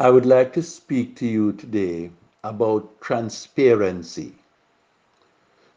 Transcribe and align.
I 0.00 0.10
would 0.10 0.26
like 0.26 0.52
to 0.52 0.62
speak 0.62 1.16
to 1.16 1.26
you 1.26 1.50
today 1.50 2.12
about 2.44 3.00
transparency. 3.00 4.36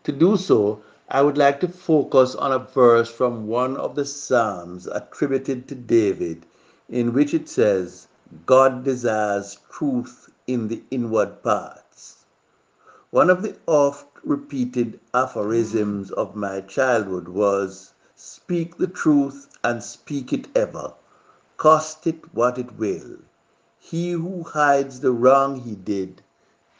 To 0.03 0.11
do 0.11 0.37
so, 0.37 0.83
I 1.09 1.23
would 1.23 1.39
like 1.39 1.59
to 1.61 1.67
focus 1.67 2.35
on 2.35 2.51
a 2.51 2.59
verse 2.59 3.09
from 3.09 3.47
one 3.47 3.77
of 3.77 3.95
the 3.95 4.05
Psalms 4.05 4.85
attributed 4.85 5.67
to 5.69 5.73
David, 5.73 6.45
in 6.87 7.13
which 7.13 7.33
it 7.33 7.49
says, 7.49 8.09
God 8.45 8.83
desires 8.83 9.57
truth 9.71 10.29
in 10.45 10.67
the 10.67 10.83
inward 10.91 11.41
parts. 11.41 12.17
One 13.09 13.31
of 13.31 13.41
the 13.41 13.57
oft 13.65 14.05
repeated 14.23 14.99
aphorisms 15.15 16.11
of 16.11 16.35
my 16.35 16.61
childhood 16.61 17.27
was, 17.27 17.93
Speak 18.15 18.77
the 18.77 18.85
truth 18.85 19.47
and 19.63 19.81
speak 19.81 20.31
it 20.31 20.47
ever, 20.55 20.93
cost 21.57 22.05
it 22.05 22.35
what 22.35 22.59
it 22.59 22.77
will. 22.77 23.17
He 23.83 24.11
who 24.11 24.43
hides 24.43 24.99
the 24.99 25.11
wrong 25.11 25.61
he 25.61 25.73
did 25.73 26.21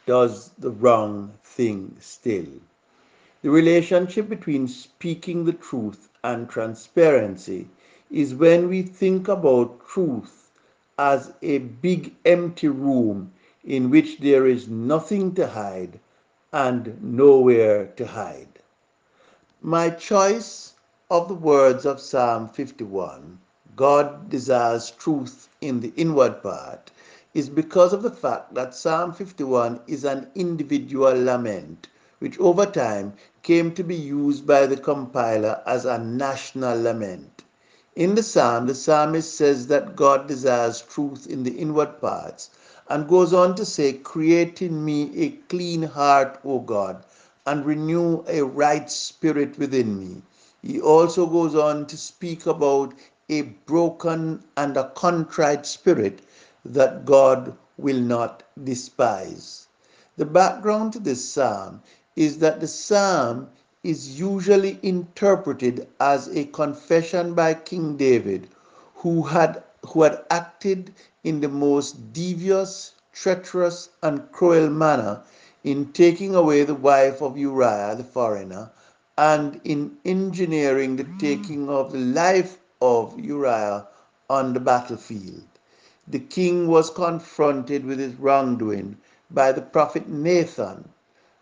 does 0.06 0.50
the 0.56 0.70
wrong 0.70 1.34
thing 1.42 1.96
still. 1.98 2.46
The 3.42 3.50
relationship 3.50 4.28
between 4.28 4.68
speaking 4.68 5.44
the 5.44 5.52
truth 5.52 6.08
and 6.22 6.48
transparency 6.48 7.68
is 8.08 8.36
when 8.36 8.68
we 8.68 8.82
think 8.82 9.26
about 9.26 9.84
truth 9.84 10.52
as 10.96 11.32
a 11.42 11.58
big 11.58 12.14
empty 12.24 12.68
room 12.68 13.32
in 13.64 13.90
which 13.90 14.20
there 14.20 14.46
is 14.46 14.68
nothing 14.68 15.34
to 15.34 15.48
hide 15.48 15.98
and 16.52 17.02
nowhere 17.02 17.86
to 17.96 18.06
hide. 18.06 18.60
My 19.60 19.90
choice 19.90 20.74
of 21.10 21.26
the 21.26 21.34
words 21.34 21.84
of 21.84 22.00
Psalm 22.00 22.48
51, 22.48 23.40
God 23.74 24.28
desires 24.28 24.90
truth 24.90 25.48
in 25.60 25.80
the 25.80 25.92
inward 25.96 26.42
part, 26.42 26.90
is 27.32 27.48
because 27.48 27.92
of 27.92 28.02
the 28.02 28.10
fact 28.10 28.54
that 28.54 28.74
Psalm 28.74 29.12
51 29.12 29.80
is 29.86 30.04
an 30.04 30.30
individual 30.34 31.14
lament, 31.14 31.88
which 32.18 32.38
over 32.38 32.66
time 32.66 33.14
came 33.42 33.72
to 33.74 33.82
be 33.82 33.96
used 33.96 34.46
by 34.46 34.66
the 34.66 34.76
compiler 34.76 35.62
as 35.66 35.86
a 35.86 35.98
national 35.98 36.80
lament. 36.80 37.44
In 37.96 38.14
the 38.14 38.22
psalm, 38.22 38.66
the 38.66 38.74
psalmist 38.74 39.36
says 39.36 39.66
that 39.66 39.96
God 39.96 40.26
desires 40.26 40.80
truth 40.80 41.26
in 41.26 41.42
the 41.42 41.58
inward 41.58 42.00
parts 42.00 42.50
and 42.88 43.08
goes 43.08 43.32
on 43.32 43.54
to 43.56 43.64
say, 43.64 43.92
Create 43.92 44.62
in 44.62 44.84
me 44.84 45.10
a 45.16 45.30
clean 45.48 45.82
heart, 45.82 46.38
O 46.44 46.58
God, 46.58 47.04
and 47.46 47.66
renew 47.66 48.24
a 48.28 48.42
right 48.42 48.90
spirit 48.90 49.58
within 49.58 49.98
me. 49.98 50.22
He 50.62 50.80
also 50.80 51.26
goes 51.26 51.54
on 51.54 51.86
to 51.86 51.96
speak 51.96 52.46
about 52.46 52.94
a 53.28 53.42
broken 53.42 54.42
and 54.56 54.76
a 54.76 54.90
contrite 54.90 55.66
spirit 55.66 56.20
that 56.64 57.04
God 57.04 57.56
will 57.78 58.00
not 58.00 58.42
despise. 58.64 59.68
The 60.16 60.24
background 60.26 60.92
to 60.94 60.98
this 60.98 61.24
psalm 61.24 61.82
is 62.16 62.38
that 62.38 62.60
the 62.60 62.68
psalm 62.68 63.48
is 63.82 64.20
usually 64.20 64.78
interpreted 64.82 65.88
as 66.00 66.28
a 66.28 66.44
confession 66.44 67.34
by 67.34 67.54
King 67.54 67.96
David, 67.96 68.48
who 68.96 69.22
had, 69.22 69.62
who 69.88 70.02
had 70.02 70.24
acted 70.30 70.94
in 71.24 71.40
the 71.40 71.48
most 71.48 72.12
devious, 72.12 72.94
treacherous, 73.12 73.88
and 74.02 74.30
cruel 74.32 74.70
manner 74.70 75.22
in 75.64 75.92
taking 75.92 76.34
away 76.34 76.64
the 76.64 76.74
wife 76.74 77.22
of 77.22 77.38
Uriah 77.38 77.94
the 77.96 78.04
foreigner 78.04 78.70
and 79.18 79.60
in 79.64 79.96
engineering 80.04 80.96
the 80.96 81.06
taking 81.18 81.68
of 81.68 81.92
the 81.92 81.98
life 81.98 82.58
of 82.82 83.16
Uriah 83.20 83.86
on 84.28 84.54
the 84.54 84.58
battlefield. 84.58 85.44
The 86.08 86.18
king 86.18 86.66
was 86.66 86.90
confronted 86.90 87.84
with 87.84 88.00
his 88.00 88.14
wrongdoing 88.16 88.96
by 89.30 89.52
the 89.52 89.62
prophet 89.62 90.08
Nathan, 90.08 90.88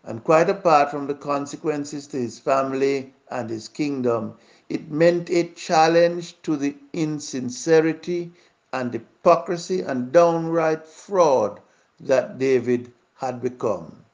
and 0.03 0.23
quite 0.23 0.51
apart 0.51 0.91
from 0.91 1.07
the 1.07 1.15
consequences 1.15 2.05
to 2.07 2.17
his 2.17 2.37
family 2.37 3.15
and 3.31 3.49
his 3.49 3.67
kingdom, 3.67 4.35
it 4.69 4.91
meant 4.91 5.31
a 5.31 5.45
challenge 5.45 6.39
to 6.43 6.55
the 6.55 6.75
insincerity 6.93 8.31
and 8.71 8.93
hypocrisy 8.93 9.81
and 9.81 10.11
downright 10.11 10.85
fraud 10.85 11.59
that 11.99 12.37
David 12.37 12.93
had 13.15 13.41
become. 13.41 14.05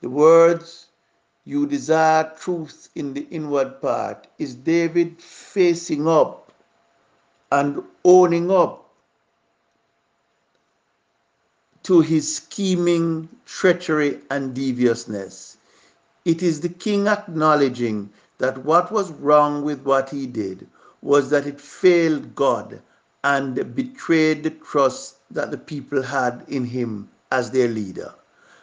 The 0.00 0.10
words, 0.10 0.88
You 1.44 1.66
desire 1.66 2.32
truth 2.36 2.88
in 2.96 3.14
the 3.14 3.28
inward 3.30 3.80
part, 3.80 4.26
is 4.38 4.56
David 4.56 5.22
facing 5.22 6.08
up 6.08 6.41
and 7.52 7.82
owning 8.06 8.50
up 8.50 8.88
to 11.82 12.00
his 12.00 12.36
scheming, 12.36 13.28
treachery, 13.44 14.20
and 14.30 14.54
deviousness. 14.54 15.58
It 16.24 16.42
is 16.42 16.60
the 16.60 16.70
king 16.70 17.08
acknowledging 17.08 18.08
that 18.38 18.64
what 18.64 18.90
was 18.90 19.10
wrong 19.10 19.62
with 19.62 19.82
what 19.82 20.08
he 20.08 20.26
did 20.26 20.66
was 21.02 21.28
that 21.28 21.46
it 21.46 21.60
failed 21.60 22.34
God 22.34 22.80
and 23.22 23.74
betrayed 23.74 24.44
the 24.44 24.50
trust 24.50 25.16
that 25.30 25.50
the 25.50 25.58
people 25.58 26.00
had 26.00 26.44
in 26.48 26.64
him 26.64 27.10
as 27.30 27.50
their 27.50 27.68
leader. 27.68 28.14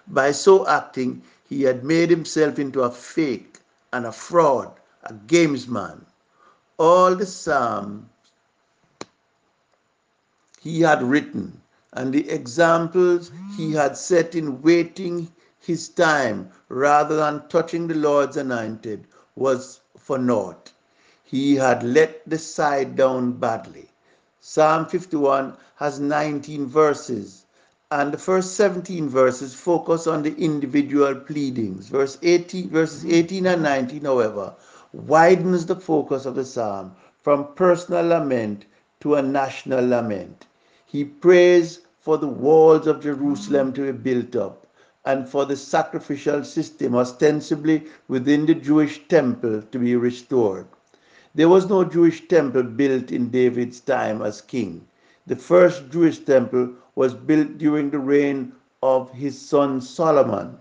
By 0.08 0.32
so 0.32 0.66
acting, 0.68 1.22
he 1.48 1.62
had 1.62 1.84
made 1.84 2.10
himself 2.10 2.58
into 2.58 2.82
a 2.82 2.92
fake 2.92 3.60
and 3.94 4.08
a 4.08 4.12
fraud, 4.12 4.72
a 5.04 5.14
gamesman. 5.14 6.06
All 6.80 7.16
the 7.16 7.26
Psalms 7.26 8.06
he 10.62 10.82
had 10.82 11.02
written 11.02 11.62
and 11.94 12.14
the 12.14 12.30
examples 12.30 13.32
he 13.58 13.72
had 13.72 13.98
set 13.98 14.36
in 14.36 14.62
waiting 14.62 15.32
his 15.60 15.90
time 15.90 16.50
rather 16.70 17.16
than 17.16 17.48
touching 17.50 17.88
the 17.88 17.96
Lord's 17.96 18.38
anointed 18.38 19.08
was 19.36 19.82
for 19.98 20.18
naught. 20.18 20.72
He 21.24 21.56
had 21.56 21.84
let 21.84 22.28
the 22.30 22.38
side 22.38 22.96
down 22.96 23.34
badly. 23.34 23.90
Psalm 24.40 24.86
51 24.86 25.56
has 25.76 26.00
19 26.00 26.68
verses, 26.68 27.46
and 27.92 28.12
the 28.12 28.18
first 28.18 28.56
17 28.56 29.10
verses 29.10 29.54
focus 29.54 30.08
on 30.08 30.24
the 30.24 30.36
individual 30.38 31.16
pleadings. 31.16 31.88
Verse 31.88 32.18
18, 32.22 32.70
verses 32.70 33.04
mm-hmm. 33.04 33.16
18 33.16 33.46
and 33.48 33.64
19, 33.64 34.06
however, 34.06 34.54
widens 34.94 35.66
the 35.66 35.76
focus 35.76 36.26
of 36.26 36.36
the 36.36 36.46
psalm 36.46 36.96
from 37.22 37.54
personal 37.56 38.06
lament 38.06 38.66
to 39.02 39.16
a 39.16 39.22
national 39.22 39.88
lament. 39.88 40.48
He 40.92 41.06
prays 41.06 41.82
for 42.00 42.18
the 42.18 42.28
walls 42.28 42.88
of 42.88 43.04
Jerusalem 43.04 43.74
to 43.74 43.92
be 43.94 44.14
built 44.14 44.36
up 44.36 44.66
and 45.06 45.30
for 45.30 45.46
the 45.46 45.56
sacrificial 45.56 46.44
system, 46.44 46.96
ostensibly 46.96 47.86
within 48.08 48.48
the 48.48 48.56
Jewish 48.56 49.08
temple, 49.08 49.62
to 49.62 49.78
be 49.78 49.96
restored. 49.96 50.66
There 51.36 51.48
was 51.48 51.70
no 51.70 51.84
Jewish 51.84 52.28
temple 52.28 52.64
built 52.64 53.12
in 53.12 53.30
David's 53.30 53.80
time 53.80 54.24
as 54.24 54.42
king. 54.42 54.88
The 55.28 55.36
first 55.36 55.92
Jewish 55.92 56.18
temple 56.26 56.74
was 56.96 57.14
built 57.14 57.60
during 57.60 57.92
the 57.92 58.00
reign 58.00 58.54
of 58.82 59.12
his 59.12 59.40
son 59.40 59.82
Solomon. 59.82 60.58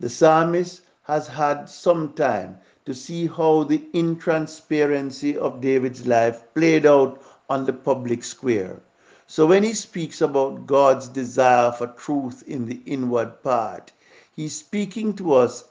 The 0.00 0.08
psalmist 0.08 0.80
has 1.02 1.28
had 1.28 1.68
some 1.68 2.14
time 2.14 2.56
to 2.86 2.94
see 2.94 3.26
how 3.26 3.64
the 3.64 3.80
intransparency 3.92 5.36
of 5.36 5.60
David's 5.60 6.06
life 6.06 6.44
played 6.54 6.86
out 6.86 7.20
on 7.50 7.66
the 7.66 7.74
public 7.74 8.24
square. 8.24 8.80
So 9.32 9.46
when 9.46 9.62
he 9.62 9.74
speaks 9.74 10.20
about 10.20 10.66
God's 10.66 11.06
desire 11.06 11.70
for 11.70 11.86
truth 11.86 12.42
in 12.48 12.66
the 12.66 12.80
inward 12.84 13.44
part, 13.44 13.92
he's 14.34 14.56
speaking 14.56 15.14
to 15.18 15.34
us 15.34 15.66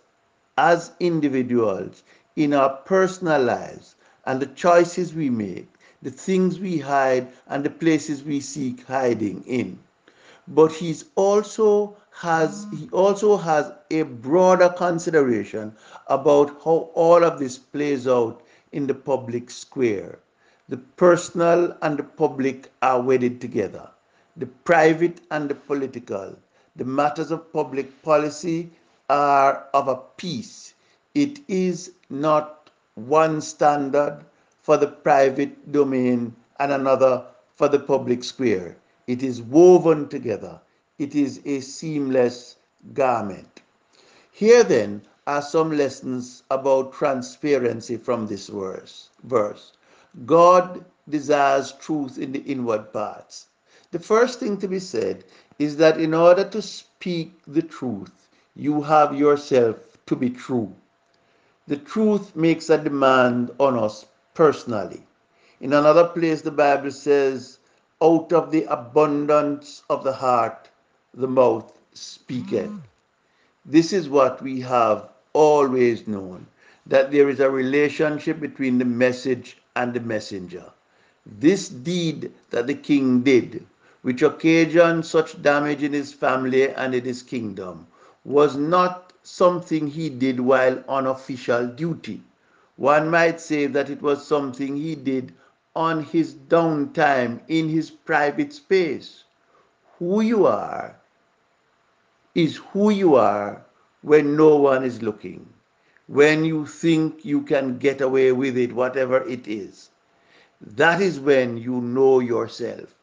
as 0.58 0.94
individuals 1.02 2.04
in 2.38 2.54
our 2.54 2.70
personal 2.70 3.44
lives 3.44 3.96
and 4.26 4.40
the 4.42 4.46
choices 4.46 5.14
we 5.14 5.30
make, 5.30 5.68
the 6.02 6.10
things 6.10 6.58
we 6.58 6.78
hide, 6.78 7.28
and 7.48 7.66
the 7.66 7.70
places 7.70 8.24
we 8.24 8.40
seek 8.40 8.86
hiding 8.86 9.44
in. 9.46 9.78
But 10.48 10.72
he's 10.72 11.04
also 11.16 11.98
has 12.12 12.66
he 12.72 12.88
also 12.94 13.36
has 13.36 13.74
a 13.92 14.04
broader 14.04 14.70
consideration 14.70 15.76
about 16.08 16.62
how 16.64 16.92
all 16.94 17.26
of 17.26 17.40
this 17.40 17.58
plays 17.58 18.08
out 18.08 18.42
in 18.72 18.88
the 18.88 18.96
public 18.96 19.52
square. 19.52 20.20
The 20.70 20.78
personal 20.78 21.76
and 21.82 21.98
the 21.98 22.04
public 22.04 22.72
are 22.84 23.02
wedded 23.02 23.42
together. 23.42 23.90
The 24.38 24.46
private 24.46 25.20
and 25.32 25.50
the 25.50 25.56
political, 25.56 26.38
the 26.76 26.86
matters 26.86 27.32
of 27.32 27.52
public 27.52 28.04
policy 28.04 28.70
are 29.10 29.66
of 29.74 29.88
a 29.88 29.96
piece. 29.96 30.76
It 31.16 31.40
is 31.48 31.94
not 32.12 32.70
one 32.94 33.42
standard 33.42 34.24
for 34.62 34.78
the 34.78 34.86
private 34.86 35.72
domain 35.72 36.36
and 36.60 36.72
another 36.72 37.26
for 37.56 37.68
the 37.68 37.80
public 37.80 38.24
square. 38.24 38.78
It 39.08 39.24
is 39.24 39.42
woven 39.42 40.08
together. 40.08 40.62
It 41.00 41.16
is 41.16 41.42
a 41.46 41.62
seamless 41.62 42.58
garment. 42.94 43.64
Here 44.32 44.64
then 44.64 45.02
are 45.26 45.42
some 45.42 45.72
lessons 45.76 46.44
about 46.52 46.94
transparency 46.94 47.98
from 47.98 48.28
this 48.28 48.50
verse. 48.50 49.10
verse. 49.24 49.72
God 50.26 50.86
desires 51.10 51.72
truth 51.74 52.18
in 52.18 52.32
the 52.32 52.44
inward 52.44 52.92
parts. 52.94 53.48
The 53.92 54.00
first 54.00 54.40
thing 54.40 54.58
to 54.58 54.68
be 54.68 54.80
said 54.80 55.24
is 55.58 55.78
that 55.78 56.00
in 56.00 56.14
order 56.14 56.44
to 56.44 56.62
speak 56.62 57.40
the 57.48 57.62
truth, 57.62 58.30
you 58.56 58.82
have 58.82 59.18
yourself 59.18 59.78
to 60.06 60.16
be 60.16 60.30
true. 60.30 60.74
The 61.68 61.78
truth 61.78 62.36
makes 62.36 62.70
a 62.70 62.78
demand 62.78 63.52
on 63.60 63.78
us 63.78 64.06
personally. 64.34 65.04
In 65.62 65.74
another 65.74 66.06
place, 66.06 66.42
the 66.42 66.52
Bible 66.52 66.92
says, 66.92 67.60
out 68.02 68.32
of 68.32 68.52
the 68.52 68.64
abundance 68.66 69.84
of 69.90 70.04
the 70.04 70.14
heart, 70.14 70.70
the 71.14 71.28
mouth 71.28 71.78
speaketh. 71.94 72.70
Mm. 72.70 72.82
This 73.66 73.92
is 73.92 74.08
what 74.08 74.42
we 74.42 74.62
have 74.62 75.10
always 75.34 76.08
known 76.08 76.48
that 76.86 77.12
there 77.12 77.30
is 77.30 77.40
a 77.40 77.50
relationship 77.50 78.40
between 78.40 78.78
the 78.80 78.86
message 78.86 79.58
and 79.80 79.94
the 79.94 80.02
messenger. 80.02 80.66
This 81.26 81.70
deed 81.70 82.34
that 82.50 82.68
the 82.68 82.74
king 82.76 83.22
did, 83.22 83.66
which 84.02 84.22
occasioned 84.22 85.06
such 85.06 85.42
damage 85.42 85.84
in 85.84 85.94
his 85.94 86.14
family 86.14 86.70
and 86.70 86.94
in 86.94 87.06
his 87.06 87.24
kingdom, 87.24 87.88
was 88.26 88.58
not 88.58 89.14
something 89.24 89.88
he 89.88 90.10
did 90.10 90.40
while 90.40 90.84
on 90.88 91.08
official 91.08 91.68
duty. 91.68 92.22
One 92.76 93.10
might 93.10 93.40
say 93.42 93.68
that 93.68 93.90
it 93.90 94.02
was 94.02 94.26
something 94.28 94.76
he 94.78 94.96
did 94.96 95.34
on 95.76 96.04
his 96.04 96.34
downtime 96.34 97.42
in 97.48 97.70
his 97.70 97.90
private 97.90 98.54
space. 98.54 99.24
Who 100.00 100.22
you 100.22 100.46
are 100.46 100.96
is 102.36 102.58
who 102.58 102.90
you 102.90 103.16
are 103.16 103.66
when 104.02 104.36
no 104.36 104.56
one 104.58 104.84
is 104.84 105.02
looking, 105.02 105.54
when 106.10 106.44
you 106.44 106.66
think 106.66 107.24
you 107.24 107.44
can 107.44 107.78
get 107.78 108.02
away 108.02 108.32
with 108.32 108.58
it, 108.58 108.74
whatever 108.74 109.22
it 109.28 109.48
is. 109.48 109.92
That 110.60 111.02
is 111.02 111.20
when 111.20 111.58
you 111.58 111.82
know 111.82 112.20
yourself. 112.20 112.96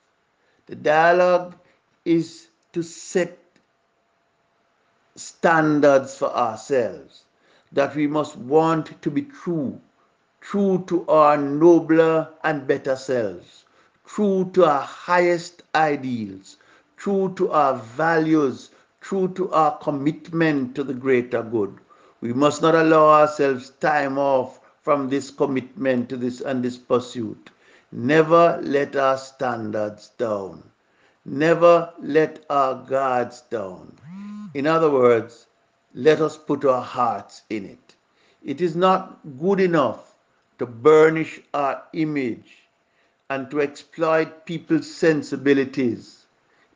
The 0.67 0.75
dialogue 0.75 1.55
is 2.05 2.49
to 2.73 2.83
set 2.83 3.39
standards 5.15 6.17
for 6.19 6.35
ourselves, 6.35 7.23
that 7.71 7.95
we 7.95 8.09
must 8.09 8.37
want 8.37 9.01
to 9.03 9.11
be 9.11 9.23
true, 9.23 9.81
true 10.41 10.85
to 10.89 11.07
our 11.07 11.37
nobler 11.37 12.29
and 12.43 12.67
better 12.67 12.97
selves, 12.97 13.67
true 14.05 14.51
to 14.55 14.65
our 14.65 14.83
highest 14.83 15.63
ideals, 15.77 16.57
true 16.97 17.33
to 17.37 17.53
our 17.53 17.77
values, 17.77 18.71
true 19.01 19.29
to 19.29 19.49
our 19.53 19.79
commitment 19.79 20.75
to 20.75 20.83
the 20.83 20.95
greater 20.95 21.45
good. 21.45 21.79
We 22.21 22.33
must 22.33 22.63
not 22.63 22.75
allow 22.75 23.09
ourselves 23.09 23.71
time 23.71 24.19
off 24.19 24.61
from 24.83 25.09
this 25.09 25.31
commitment 25.31 26.09
to 26.09 26.17
this 26.17 26.41
and 26.41 26.63
this 26.63 26.79
pursuit. 26.79 27.51
Never 27.93 28.59
let 28.63 28.97
our 28.97 29.19
standards 29.19 30.11
down. 30.19 30.63
Never 31.25 31.93
let 32.01 32.45
our 32.49 32.75
guards 32.85 33.43
down. 33.43 33.99
In 34.55 34.67
other 34.67 34.91
words, 34.91 35.47
let 35.95 36.21
us 36.21 36.37
put 36.37 36.65
our 36.65 36.83
hearts 36.83 37.43
in 37.51 37.65
it. 37.65 37.95
It 38.43 38.61
is 38.61 38.77
not 38.77 39.19
good 39.39 39.61
enough 39.61 40.15
to 40.59 40.67
burnish 40.67 41.41
our 41.53 41.83
image 41.93 42.69
and 43.29 43.51
to 43.51 43.61
exploit 43.61 44.47
people's 44.47 44.93
sensibilities, 44.95 46.27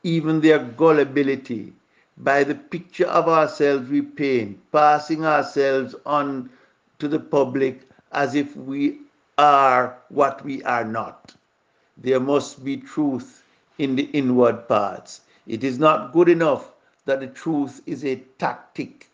even 0.03 0.41
their 0.41 0.59
gullibility, 0.59 1.73
by 2.21 2.43
the 2.43 2.53
picture 2.53 3.07
of 3.07 3.27
ourselves 3.27 3.89
we 3.89 4.01
paint, 4.01 4.59
passing 4.71 5.25
ourselves 5.25 5.95
on 6.05 6.51
to 6.99 7.07
the 7.07 7.19
public 7.19 7.89
as 8.11 8.35
if 8.35 8.55
we 8.55 8.99
are 9.39 9.97
what 10.09 10.45
we 10.45 10.61
are 10.63 10.85
not. 10.85 11.33
There 11.97 12.19
must 12.19 12.63
be 12.63 12.77
truth 12.77 13.43
in 13.79 13.95
the 13.95 14.03
inward 14.13 14.67
parts. 14.67 15.21
It 15.47 15.63
is 15.63 15.79
not 15.79 16.13
good 16.13 16.29
enough 16.29 16.71
that 17.05 17.21
the 17.21 17.27
truth 17.27 17.81
is 17.87 18.05
a 18.05 18.17
tactic 18.37 19.09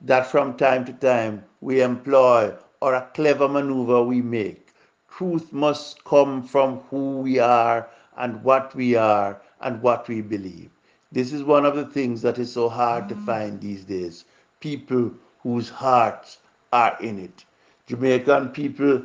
that 0.00 0.26
from 0.26 0.56
time 0.56 0.84
to 0.84 0.92
time 0.92 1.44
we 1.60 1.82
employ 1.82 2.54
or 2.80 2.94
a 2.94 3.08
clever 3.14 3.48
maneuver 3.48 4.02
we 4.02 4.22
make. 4.22 4.68
Truth 5.10 5.52
must 5.52 6.04
come 6.04 6.42
from 6.46 6.80
who 6.90 7.18
we 7.18 7.40
are 7.40 7.88
and 8.16 8.42
what 8.44 8.74
we 8.76 8.94
are 8.94 9.40
and 9.60 9.82
what 9.82 10.06
we 10.08 10.20
believe. 10.20 10.73
This 11.14 11.32
is 11.32 11.44
one 11.44 11.64
of 11.64 11.76
the 11.76 11.86
things 11.86 12.22
that 12.22 12.40
is 12.40 12.52
so 12.52 12.68
hard 12.68 13.08
to 13.08 13.14
mm-hmm. 13.14 13.24
find 13.24 13.60
these 13.60 13.84
days. 13.84 14.24
People 14.58 15.12
whose 15.44 15.68
hearts 15.68 16.38
are 16.72 16.96
in 17.00 17.20
it. 17.20 17.44
Jamaican 17.86 18.48
people 18.48 19.00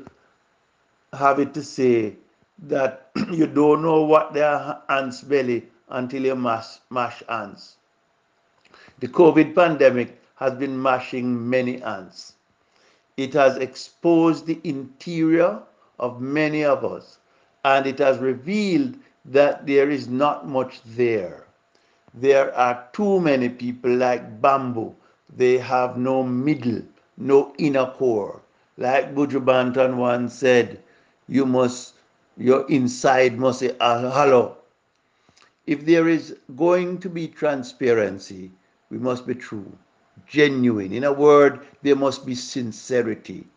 have 1.14 1.38
it 1.38 1.54
to 1.54 1.64
say 1.64 2.16
that 2.64 3.12
you 3.32 3.46
don't 3.46 3.84
know 3.84 4.02
what 4.02 4.34
their 4.34 4.80
ants 4.90 5.22
belly 5.22 5.68
until 5.90 6.26
you 6.26 6.36
mash, 6.36 6.80
mash 6.90 7.22
ants. 7.30 7.78
The 9.02 9.08
COVID 9.08 9.54
pandemic 9.54 10.20
has 10.34 10.56
been 10.56 10.82
mashing 10.82 11.48
many 11.48 11.80
ants. 11.84 12.34
It 13.18 13.34
has 13.34 13.58
exposed 13.58 14.48
the 14.48 14.60
interior 14.64 15.62
of 16.00 16.22
many 16.22 16.66
of 16.66 16.84
us 16.84 17.20
and 17.64 17.86
it 17.86 18.00
has 18.00 18.18
revealed 18.18 18.98
that 19.26 19.68
there 19.68 19.92
is 19.92 20.08
not 20.08 20.48
much 20.48 20.82
there 20.84 21.46
there 22.22 22.56
are 22.56 22.88
too 22.94 23.20
many 23.20 23.50
people 23.50 23.96
like 23.96 24.42
bamboo. 24.42 24.96
They 25.36 25.58
have 25.58 25.98
no 25.98 26.24
middle, 26.24 26.82
no 27.18 27.54
inner 27.58 27.86
core. 27.98 28.42
Like 28.78 29.16
Buju 29.16 29.44
Banton 29.46 29.98
once 29.98 30.34
said, 30.34 30.82
you 31.28 31.46
must, 31.46 31.96
your 32.38 32.68
inside 32.70 33.38
must 33.38 33.60
say 33.60 33.76
ah, 33.80 34.00
hello. 34.12 34.58
If 35.68 35.86
there 35.86 36.08
is 36.08 36.36
going 36.56 37.00
to 37.00 37.10
be 37.10 37.28
transparency, 37.28 38.52
we 38.90 38.98
must 38.98 39.28
be 39.28 39.36
true, 39.36 39.72
genuine. 40.28 40.92
In 40.94 41.04
a 41.04 41.14
word, 41.14 41.68
there 41.84 41.96
must 41.96 42.26
be 42.26 42.36
sincerity. 42.36 43.48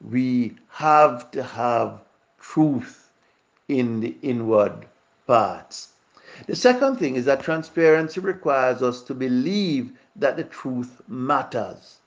We 0.00 0.56
have 0.70 1.30
to 1.32 1.42
have 1.42 2.00
truth 2.40 3.10
in 3.68 4.00
the 4.00 4.16
inward 4.22 4.86
parts. 5.26 5.88
The 6.46 6.56
second 6.56 6.96
thing 6.96 7.16
is 7.16 7.24
that 7.24 7.42
transparency 7.42 8.20
requires 8.20 8.82
us 8.82 9.02
to 9.02 9.14
believe 9.14 9.92
that 10.16 10.36
the 10.36 10.44
truth 10.44 11.00
matters. 11.08 11.98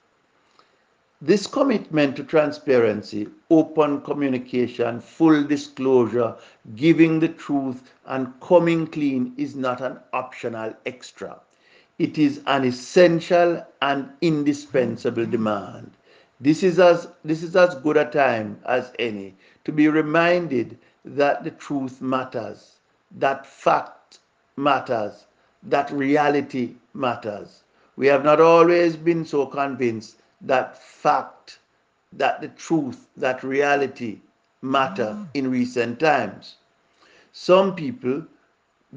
This 1.22 1.46
commitment 1.46 2.16
to 2.16 2.24
transparency, 2.24 3.30
open 3.52 4.02
communication, 4.02 5.02
full 5.02 5.44
disclosure, 5.44 6.36
giving 6.76 7.20
the 7.20 7.28
truth, 7.28 7.94
and 8.08 8.34
coming 8.42 8.88
clean 8.88 9.34
is 9.38 9.56
not 9.56 9.82
an 9.82 10.00
optional 10.14 10.74
extra. 10.86 11.40
It 12.00 12.18
is 12.18 12.42
an 12.48 12.66
essential 12.66 13.64
and 13.84 14.10
indispensable 14.22 15.28
demand. 15.28 15.92
This 16.40 16.64
is 16.64 16.80
as, 16.80 17.08
this 17.24 17.44
is 17.44 17.56
as 17.56 17.76
good 17.76 17.98
a 17.98 18.06
time 18.10 18.60
as 18.66 18.92
any 18.98 19.36
to 19.66 19.72
be 19.72 19.88
reminded 19.90 20.80
that 21.06 21.44
the 21.44 21.52
truth 21.52 22.02
matters, 22.02 22.80
that 23.12 23.46
fact 23.46 24.01
matters, 24.58 25.26
that 25.64 25.92
reality 25.92 26.76
matters. 26.94 27.64
We 27.96 28.08
have 28.08 28.24
not 28.24 28.42
always 28.42 28.96
been 28.96 29.26
so 29.26 29.46
convinced 29.46 30.18
that 30.42 30.82
fact, 30.82 31.60
that 32.14 32.42
the 32.42 32.48
truth, 32.50 33.08
that 33.18 33.44
reality 33.44 34.20
matter 34.62 35.16
mm. 35.18 35.28
in 35.34 35.52
recent 35.52 36.00
times. 36.00 36.56
Some 37.32 37.76
people 37.76 38.24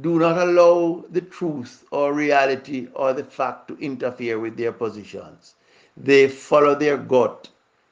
do 0.01 0.19
not 0.19 0.39
allow 0.39 1.05
the 1.11 1.21
truth 1.21 1.85
or 1.91 2.13
reality 2.13 2.89
or 2.95 3.13
the 3.13 3.25
fact 3.25 3.69
to 3.69 3.79
interfere 3.79 4.41
with 4.41 4.57
their 4.57 4.73
positions. 4.73 5.55
They 5.97 6.29
follow 6.29 6.75
their 6.75 6.97
gut. 6.97 7.49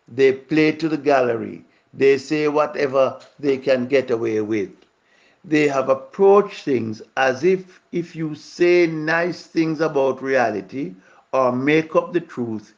They 0.08 0.32
play 0.32 0.72
to 0.72 0.88
the 0.88 0.96
gallery. 0.96 1.64
They 1.94 2.18
say 2.18 2.48
whatever 2.48 3.20
they 3.38 3.58
can 3.58 3.86
get 3.86 4.10
away 4.10 4.40
with 4.40 4.72
they 5.44 5.68
have 5.68 5.88
approached 5.88 6.64
things 6.64 7.02
as 7.16 7.44
if 7.44 7.80
if 7.92 8.14
you 8.16 8.34
say 8.34 8.86
nice 8.86 9.46
things 9.46 9.80
about 9.80 10.22
reality 10.22 10.94
or 11.32 11.52
make 11.52 11.94
up 11.96 12.12
the 12.12 12.20
truth, 12.20 12.74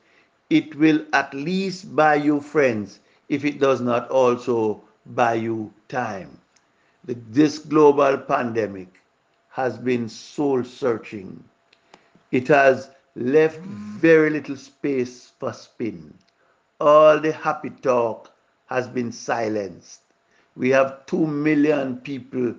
it 0.50 0.74
will 0.76 1.04
at 1.12 1.32
least 1.34 1.94
buy 1.96 2.14
you 2.14 2.40
friends 2.40 3.00
if 3.28 3.44
it 3.44 3.58
does 3.60 3.80
not 3.80 4.08
also 4.10 4.82
buy 5.06 5.34
you 5.34 5.72
time. 5.88 6.38
The, 7.04 7.14
this 7.30 7.58
global 7.58 8.18
pandemic 8.18 9.00
has 9.50 9.78
been 9.78 10.08
soul 10.08 10.64
searching. 10.64 11.44
It 12.32 12.48
has 12.48 12.90
left 13.14 13.60
very 13.60 14.30
little 14.30 14.56
space 14.56 15.32
for 15.38 15.52
spin. 15.52 16.14
All 16.80 17.20
the 17.20 17.32
happy 17.32 17.70
talk 17.70 18.30
has 18.66 18.88
been 18.88 19.12
silenced 19.12 20.00
we 20.56 20.70
have 20.70 21.06
2 21.06 21.26
million 21.26 21.98
people 21.98 22.54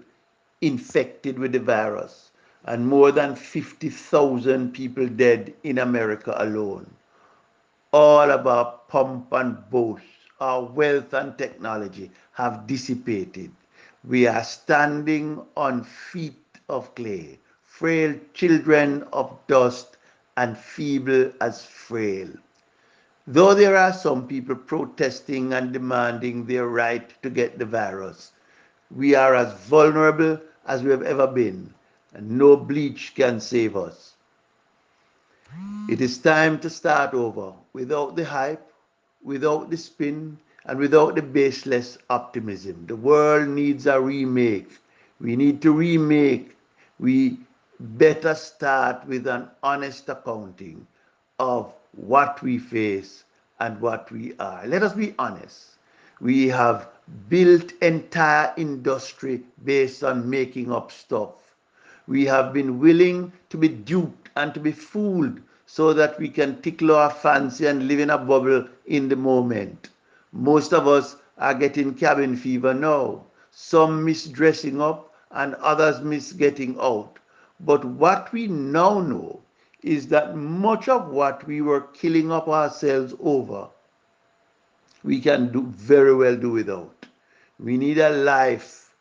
infected 0.61 1.37
with 1.39 1.51
the 1.51 1.59
virus 1.59 2.31
and 2.65 2.87
more 2.87 3.11
than 3.11 3.35
50,000 3.35 4.73
people 4.73 5.07
dead 5.07 5.53
in 5.63 5.77
America 5.79 6.33
alone. 6.37 6.93
All 7.91 8.29
of 8.31 8.45
our 8.47 8.79
pump 8.87 9.31
and 9.33 9.69
boast, 9.69 10.03
our 10.39 10.63
wealth 10.63 11.13
and 11.13 11.37
technology 11.37 12.11
have 12.33 12.67
dissipated. 12.67 13.51
We 14.03 14.27
are 14.27 14.43
standing 14.43 15.45
on 15.55 15.83
feet 15.83 16.59
of 16.69 16.93
clay, 16.95 17.39
frail 17.61 18.19
children 18.33 19.03
of 19.13 19.37
dust, 19.47 19.97
and 20.37 20.57
feeble 20.57 21.31
as 21.41 21.65
frail. 21.65 22.29
Though 23.27 23.53
there 23.53 23.75
are 23.75 23.93
some 23.93 24.27
people 24.27 24.55
protesting 24.55 25.53
and 25.53 25.71
demanding 25.73 26.45
their 26.45 26.67
right 26.67 27.09
to 27.23 27.29
get 27.29 27.57
the 27.59 27.65
virus, 27.65 28.31
we 28.89 29.15
are 29.15 29.33
as 29.35 29.53
vulnerable 29.53 30.39
as 30.65 30.83
we 30.83 30.91
have 30.91 31.01
ever 31.03 31.27
been, 31.27 31.73
and 32.13 32.37
no 32.37 32.55
bleach 32.55 33.13
can 33.15 33.39
save 33.39 33.75
us. 33.75 34.15
It 35.89 36.01
is 36.01 36.17
time 36.17 36.59
to 36.59 36.69
start 36.69 37.13
over 37.13 37.53
without 37.73 38.15
the 38.15 38.25
hype, 38.25 38.71
without 39.23 39.69
the 39.69 39.77
spin, 39.77 40.37
and 40.65 40.79
without 40.79 41.15
the 41.15 41.21
baseless 41.21 41.97
optimism. 42.09 42.85
The 42.87 42.95
world 42.95 43.47
needs 43.49 43.85
a 43.87 43.99
remake. 43.99 44.69
We 45.19 45.35
need 45.35 45.61
to 45.61 45.71
remake. 45.71 46.55
We 46.99 47.39
better 47.79 48.35
start 48.35 49.05
with 49.07 49.27
an 49.27 49.49
honest 49.63 50.09
accounting 50.09 50.87
of 51.39 51.73
what 51.95 52.41
we 52.41 52.57
face 52.57 53.23
and 53.59 53.79
what 53.81 54.11
we 54.11 54.33
are. 54.39 54.65
Let 54.67 54.83
us 54.83 54.93
be 54.93 55.15
honest. 55.17 55.77
We 56.19 56.49
have 56.49 56.89
built 57.29 57.71
entire 57.81 58.53
industry 58.57 59.43
based 59.63 60.03
on 60.03 60.29
making 60.29 60.71
up 60.71 60.91
stuff. 60.91 61.31
We 62.07 62.25
have 62.25 62.53
been 62.53 62.79
willing 62.79 63.33
to 63.49 63.57
be 63.57 63.67
duped 63.67 64.29
and 64.35 64.53
to 64.53 64.59
be 64.59 64.71
fooled 64.71 65.41
so 65.65 65.93
that 65.93 66.19
we 66.19 66.29
can 66.29 66.61
tickle 66.61 66.95
our 66.95 67.09
fancy 67.09 67.65
and 67.67 67.87
live 67.87 67.99
in 67.99 68.09
a 68.09 68.17
bubble 68.17 68.67
in 68.85 69.09
the 69.09 69.15
moment. 69.15 69.89
Most 70.31 70.73
of 70.73 70.87
us 70.87 71.17
are 71.37 71.53
getting 71.53 71.93
cabin 71.95 72.35
fever 72.35 72.73
now. 72.73 73.25
Some 73.51 74.03
miss 74.05 74.25
dressing 74.27 74.81
up 74.81 75.13
and 75.31 75.55
others 75.55 76.01
miss 76.01 76.33
getting 76.33 76.77
out. 76.79 77.19
But 77.59 77.85
what 77.85 78.31
we 78.33 78.47
now 78.47 78.99
know 79.01 79.41
is 79.85 80.07
that 80.07 80.35
much 80.35 80.89
of 80.89 81.09
what 81.09 81.45
we 81.45 81.61
were 81.61 81.81
killing 81.81 82.31
up 82.31 82.47
ourselves 82.47 83.13
over, 83.19 83.67
we 85.03 85.21
can 85.21 85.51
do 85.51 85.61
very 85.67 86.15
well 86.15 86.35
do 86.35 86.49
without. 86.49 87.05
We 87.59 87.77
need 87.77 87.99
a 87.99 88.09
life 88.09 88.95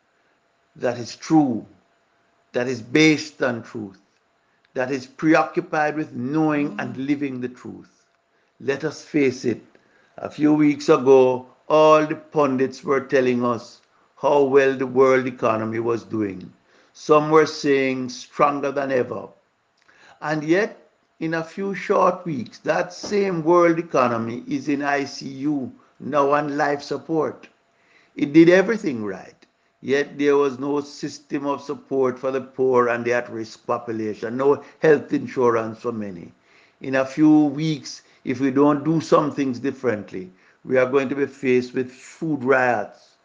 that 0.75 0.99
is 0.99 1.15
true, 1.15 1.65
that 2.51 2.67
is 2.67 2.83
based 2.83 3.41
on 3.41 3.63
truth, 3.63 3.97
that 4.75 4.91
is 4.91 5.07
preoccupied 5.07 5.95
with 5.95 6.13
knowing 6.13 6.75
and 6.79 6.95
living 6.95 7.41
the 7.41 7.49
truth. 7.49 8.05
Let 8.59 8.83
us 8.83 9.03
face 9.03 9.43
it. 9.43 9.63
A 10.17 10.29
few 10.29 10.53
weeks 10.53 10.87
ago, 10.87 11.47
all 11.67 12.05
the 12.05 12.15
pundits 12.15 12.83
were 12.83 13.01
telling 13.01 13.43
us 13.43 13.81
how 14.21 14.43
well 14.43 14.75
the 14.75 14.85
world 14.85 15.25
economy 15.25 15.79
was 15.79 16.03
doing. 16.03 16.53
Some 16.93 17.31
were 17.31 17.47
saying 17.47 18.09
stronger 18.09 18.71
than 18.71 18.91
ever. 18.91 19.27
And 20.27 20.43
yet, 20.43 20.89
in 21.19 21.35
a 21.35 21.43
few 21.43 21.75
short 21.75 22.25
weeks, 22.25 22.57
that 22.57 22.91
same 22.91 23.43
world 23.43 23.77
economy 23.77 24.43
is 24.47 24.67
in 24.67 24.79
ICU, 24.79 25.71
now 25.99 26.31
on 26.31 26.57
life 26.57 26.81
support. 26.81 27.47
It 28.15 28.33
did 28.33 28.49
everything 28.49 29.05
right, 29.05 29.45
yet 29.81 30.17
there 30.17 30.35
was 30.35 30.57
no 30.57 30.81
system 30.81 31.45
of 31.45 31.61
support 31.61 32.17
for 32.17 32.31
the 32.31 32.41
poor 32.41 32.87
and 32.87 33.05
the 33.05 33.13
at 33.13 33.31
risk 33.31 33.67
population, 33.67 34.35
no 34.35 34.63
health 34.79 35.13
insurance 35.13 35.79
for 35.79 35.91
many. 35.91 36.33
In 36.81 36.95
a 36.95 37.05
few 37.05 37.45
weeks, 37.45 38.01
if 38.23 38.39
we 38.39 38.49
don't 38.49 38.83
do 38.83 39.01
some 39.01 39.31
things 39.31 39.59
differently, 39.59 40.31
we 40.63 40.79
are 40.79 40.89
going 40.89 41.07
to 41.09 41.15
be 41.15 41.27
faced 41.27 41.75
with 41.75 41.91
food 41.91 42.43
riots. 42.43 43.17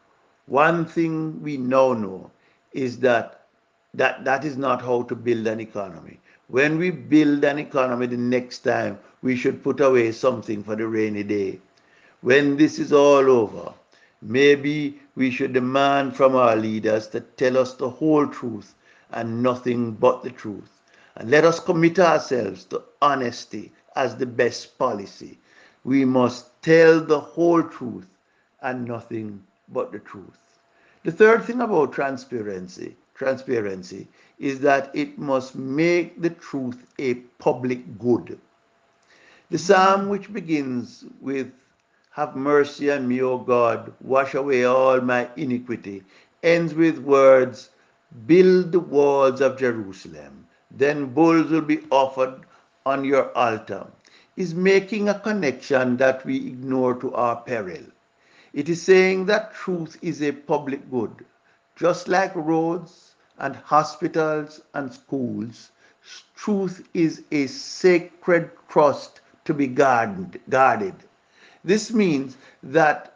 One 0.45 0.85
thing 0.85 1.43
we 1.43 1.57
now 1.57 1.95
know 1.95 2.31
is 2.73 2.99
that 2.99 3.47
that, 3.95 4.23
that 4.27 4.45
is 4.45 4.59
not 4.59 4.83
how 4.83 5.05
to 5.05 5.17
build 5.17 5.47
an 5.47 5.61
economy. 5.61 6.21
When 6.51 6.79
we 6.79 6.91
build 6.91 7.45
an 7.45 7.61
economy 7.61 8.07
the 8.07 8.17
next 8.17 8.61
time, 8.61 8.99
we 9.23 9.37
should 9.37 9.63
put 9.63 9.81
away 9.81 10.11
something 10.11 10.65
for 10.65 10.75
the 10.75 10.89
rainy 10.89 11.23
day. 11.23 11.61
When 12.23 12.57
this 12.57 12.81
is 12.81 12.93
all 12.93 13.31
over, 13.31 13.73
maybe 14.21 15.01
we 15.15 15.31
should 15.31 15.53
demand 15.53 16.17
from 16.17 16.35
our 16.35 16.57
leaders 16.57 17.07
to 17.09 17.21
tell 17.21 17.57
us 17.57 17.75
the 17.75 17.89
whole 17.89 18.27
truth 18.27 18.75
and 19.13 19.45
nothing 19.45 19.93
but 19.93 20.25
the 20.25 20.31
truth. 20.31 20.81
And 21.15 21.31
let 21.31 21.45
us 21.45 21.61
commit 21.61 22.01
ourselves 22.01 22.65
to 22.65 22.83
honesty 23.01 23.71
as 23.95 24.17
the 24.17 24.27
best 24.27 24.77
policy. 24.77 25.39
We 25.85 26.05
must 26.05 26.61
tell 26.63 27.01
the 27.01 27.21
whole 27.21 27.63
truth 27.63 28.09
and 28.61 28.87
nothing 28.87 29.45
but 29.69 29.93
the 29.93 30.01
truth. 30.01 30.39
The 31.05 31.13
third 31.13 31.45
thing 31.45 31.61
about 31.61 31.93
transparency 31.93 32.97
transparency 33.21 34.09
is 34.39 34.61
that 34.61 34.91
it 34.95 35.19
must 35.19 35.55
make 35.55 36.21
the 36.23 36.31
truth 36.31 36.87
a 36.99 37.15
public 37.47 37.99
good. 37.99 38.39
The 39.51 39.59
psalm, 39.59 40.09
which 40.09 40.33
begins 40.33 41.05
with, 41.21 41.53
Have 42.13 42.35
mercy 42.35 42.91
on 42.91 43.07
me, 43.07 43.21
O 43.21 43.37
God, 43.37 43.93
wash 44.01 44.35
away 44.35 44.65
all 44.65 45.03
my 45.03 45.29
iniquity, 45.37 46.03
ends 46.43 46.73
with 46.73 46.99
words, 46.99 47.69
Build 48.27 48.73
the 48.73 48.81
walls 48.81 49.43
of 49.43 49.59
Jerusalem, 49.59 50.47
then 50.71 51.13
bulls 51.13 51.51
will 51.51 51.69
be 51.75 51.81
offered 51.91 52.41
on 52.87 53.05
your 53.05 53.37
altar, 53.37 53.87
is 54.37 54.55
making 54.55 55.09
a 55.11 55.21
connection 55.21 55.97
that 55.99 56.25
we 56.25 56.37
ignore 56.47 56.95
to 56.95 57.13
our 57.15 57.37
peril. 57.43 57.85
It 58.55 58.69
is 58.71 58.83
saying 58.83 59.27
that 59.27 59.55
truth 59.55 59.99
is 60.01 60.23
a 60.23 60.33
public 60.33 60.91
good, 60.91 61.25
just 61.77 62.09
like 62.09 62.35
roads, 62.35 63.10
and 63.41 63.57
hospitals 63.57 64.63
and 64.75 64.93
schools, 64.93 65.73
truth 66.37 66.89
is 66.95 67.25
a 67.33 67.47
sacred 67.47 68.51
trust 68.69 69.21
to 69.45 69.55
be 69.55 69.67
guarded. 69.67 70.41
guarded. 70.49 70.95
This 71.65 71.93
means 71.93 72.37
that 72.63 73.15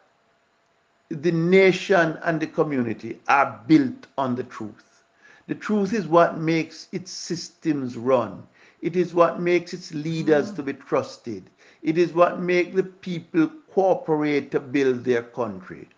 the 1.09 1.31
nation 1.31 2.17
and 2.23 2.39
the 2.39 2.47
community 2.47 3.19
are 3.27 3.61
built 3.67 4.07
on 4.17 4.35
the 4.35 4.43
truth. 4.43 5.03
The 5.47 5.55
truth 5.55 5.93
is 5.93 6.07
what 6.07 6.37
makes 6.37 6.87
its 6.91 7.11
systems 7.11 7.97
run. 7.97 8.47
It 8.81 8.95
is 8.95 9.13
what 9.13 9.39
makes 9.41 9.73
its 9.73 9.93
leaders 9.93 10.51
to 10.53 10.63
be 10.63 10.73
trusted. 10.73 11.49
It 11.83 11.97
is 11.97 12.13
what 12.13 12.39
makes 12.39 12.75
the 12.75 12.83
people 12.83 13.49
cooperate 13.71 14.51
to 14.51 14.59
build 14.59 15.03
their 15.05 15.23
country. 15.23 15.89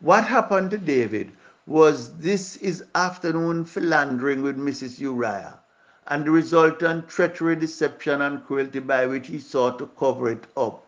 What 0.00 0.24
happened 0.24 0.70
to 0.72 0.78
David 0.78 1.32
was 1.66 2.16
this 2.18 2.56
is 2.58 2.84
afternoon 2.94 3.64
philandering 3.64 4.40
with 4.40 4.56
Mrs. 4.56 5.00
Uriah 5.00 5.58
and 6.06 6.24
the 6.24 6.30
resultant 6.30 7.08
treachery, 7.08 7.56
deception, 7.56 8.22
and 8.22 8.46
cruelty 8.46 8.78
by 8.78 9.04
which 9.06 9.26
he 9.26 9.40
sought 9.40 9.78
to 9.78 9.90
cover 9.98 10.30
it 10.30 10.46
up 10.56 10.86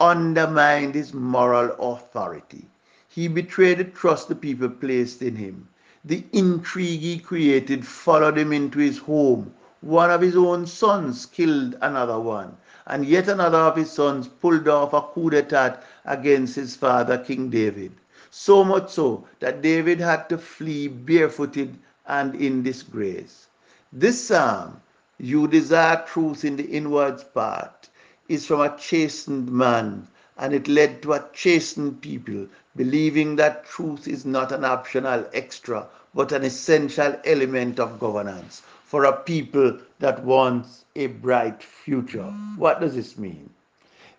undermined 0.00 0.94
his 0.94 1.14
moral 1.14 1.70
authority. 1.78 2.68
He 3.08 3.28
betrayed 3.28 3.78
the 3.78 3.84
trust 3.84 4.28
the 4.28 4.34
people 4.34 4.68
placed 4.68 5.22
in 5.22 5.36
him. 5.36 5.68
The 6.04 6.24
intrigue 6.32 7.00
he 7.00 7.18
created 7.18 7.86
followed 7.86 8.38
him 8.38 8.52
into 8.52 8.78
his 8.80 8.98
home. 8.98 9.52
One 9.80 10.10
of 10.10 10.20
his 10.20 10.36
own 10.36 10.66
sons 10.66 11.26
killed 11.26 11.76
another 11.80 12.18
one, 12.18 12.56
and 12.86 13.04
yet 13.06 13.28
another 13.28 13.58
of 13.58 13.76
his 13.76 13.90
sons 13.92 14.26
pulled 14.26 14.68
off 14.68 14.92
a 14.92 15.02
coup 15.02 15.30
d'etat 15.30 15.80
against 16.04 16.56
his 16.56 16.74
father, 16.74 17.18
King 17.18 17.50
David. 17.50 17.92
So 18.30 18.64
much 18.64 18.90
so 18.90 19.26
that 19.40 19.62
David 19.62 20.00
had 20.00 20.28
to 20.30 20.38
flee 20.38 20.88
barefooted 20.88 21.78
and 22.06 22.34
in 22.34 22.62
disgrace. 22.62 23.48
This 23.92 24.28
psalm, 24.28 24.80
You 25.18 25.46
Desire 25.46 26.04
Truth 26.06 26.44
in 26.44 26.56
the 26.56 26.64
Inwards 26.64 27.24
Part, 27.24 27.88
is 28.28 28.46
from 28.46 28.60
a 28.60 28.76
chastened 28.76 29.50
man, 29.50 30.08
and 30.36 30.54
it 30.54 30.68
led 30.68 31.02
to 31.02 31.12
a 31.14 31.28
chastened 31.32 32.00
people 32.00 32.46
believing 32.76 33.36
that 33.36 33.64
truth 33.64 34.06
is 34.06 34.24
not 34.24 34.52
an 34.52 34.64
optional 34.64 35.26
extra, 35.32 35.86
but 36.14 36.32
an 36.32 36.44
essential 36.44 37.18
element 37.24 37.78
of 37.80 37.98
governance 37.98 38.62
for 38.84 39.04
a 39.04 39.12
people 39.12 39.78
that 39.98 40.24
wants 40.24 40.84
a 40.96 41.06
bright 41.06 41.62
future. 41.62 42.32
What 42.56 42.80
does 42.80 42.94
this 42.94 43.18
mean? 43.18 43.50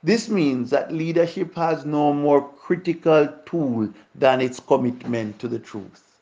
This 0.02 0.30
means 0.30 0.70
that 0.70 0.94
leadership 0.94 1.56
has 1.56 1.86
no 1.86 2.14
more 2.14 2.48
critical 2.54 3.28
tool 3.46 3.90
than 4.16 4.40
its 4.40 4.58
commitment 4.60 5.40
to 5.40 5.50
the 5.50 5.60
truth. 5.60 6.18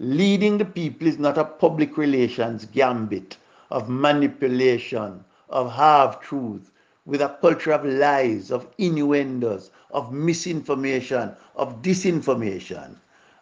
Leading 0.00 0.58
the 0.58 0.64
people 0.64 1.06
is 1.06 1.18
not 1.18 1.38
a 1.38 1.44
public 1.44 1.96
relations 1.96 2.64
gambit 2.64 3.36
of 3.70 3.88
manipulation, 3.88 5.24
of 5.48 5.70
half 5.72 6.20
truth, 6.20 6.72
with 7.06 7.22
a 7.22 7.36
culture 7.40 7.70
of 7.70 7.84
lies, 7.84 8.50
of 8.50 8.66
innuendos, 8.78 9.70
of 9.92 10.12
misinformation, 10.12 11.32
of 11.54 11.82
disinformation. 11.82 12.96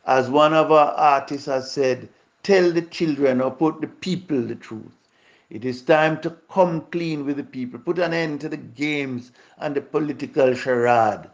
As 0.05 0.29
one 0.29 0.53
of 0.53 0.71
our 0.71 0.93
artists 0.93 1.47
has 1.47 1.71
said, 1.71 2.11
tell 2.43 2.71
the 2.73 2.83
children 2.83 3.41
or 3.41 3.51
put 3.51 3.81
the 3.81 3.87
people 3.87 4.43
the 4.43 4.55
truth. 4.55 4.98
It 5.51 5.65
is 5.65 5.81
time 5.81 6.21
to 6.21 6.37
come 6.53 6.83
clean 6.91 7.25
with 7.25 7.39
the 7.39 7.43
people, 7.43 7.81
put 7.81 7.99
an 7.99 8.13
end 8.13 8.43
to 8.43 8.51
the 8.51 8.59
games 8.59 9.33
and 9.57 9.75
the 9.75 9.81
political 9.81 10.53
charade. 10.53 11.31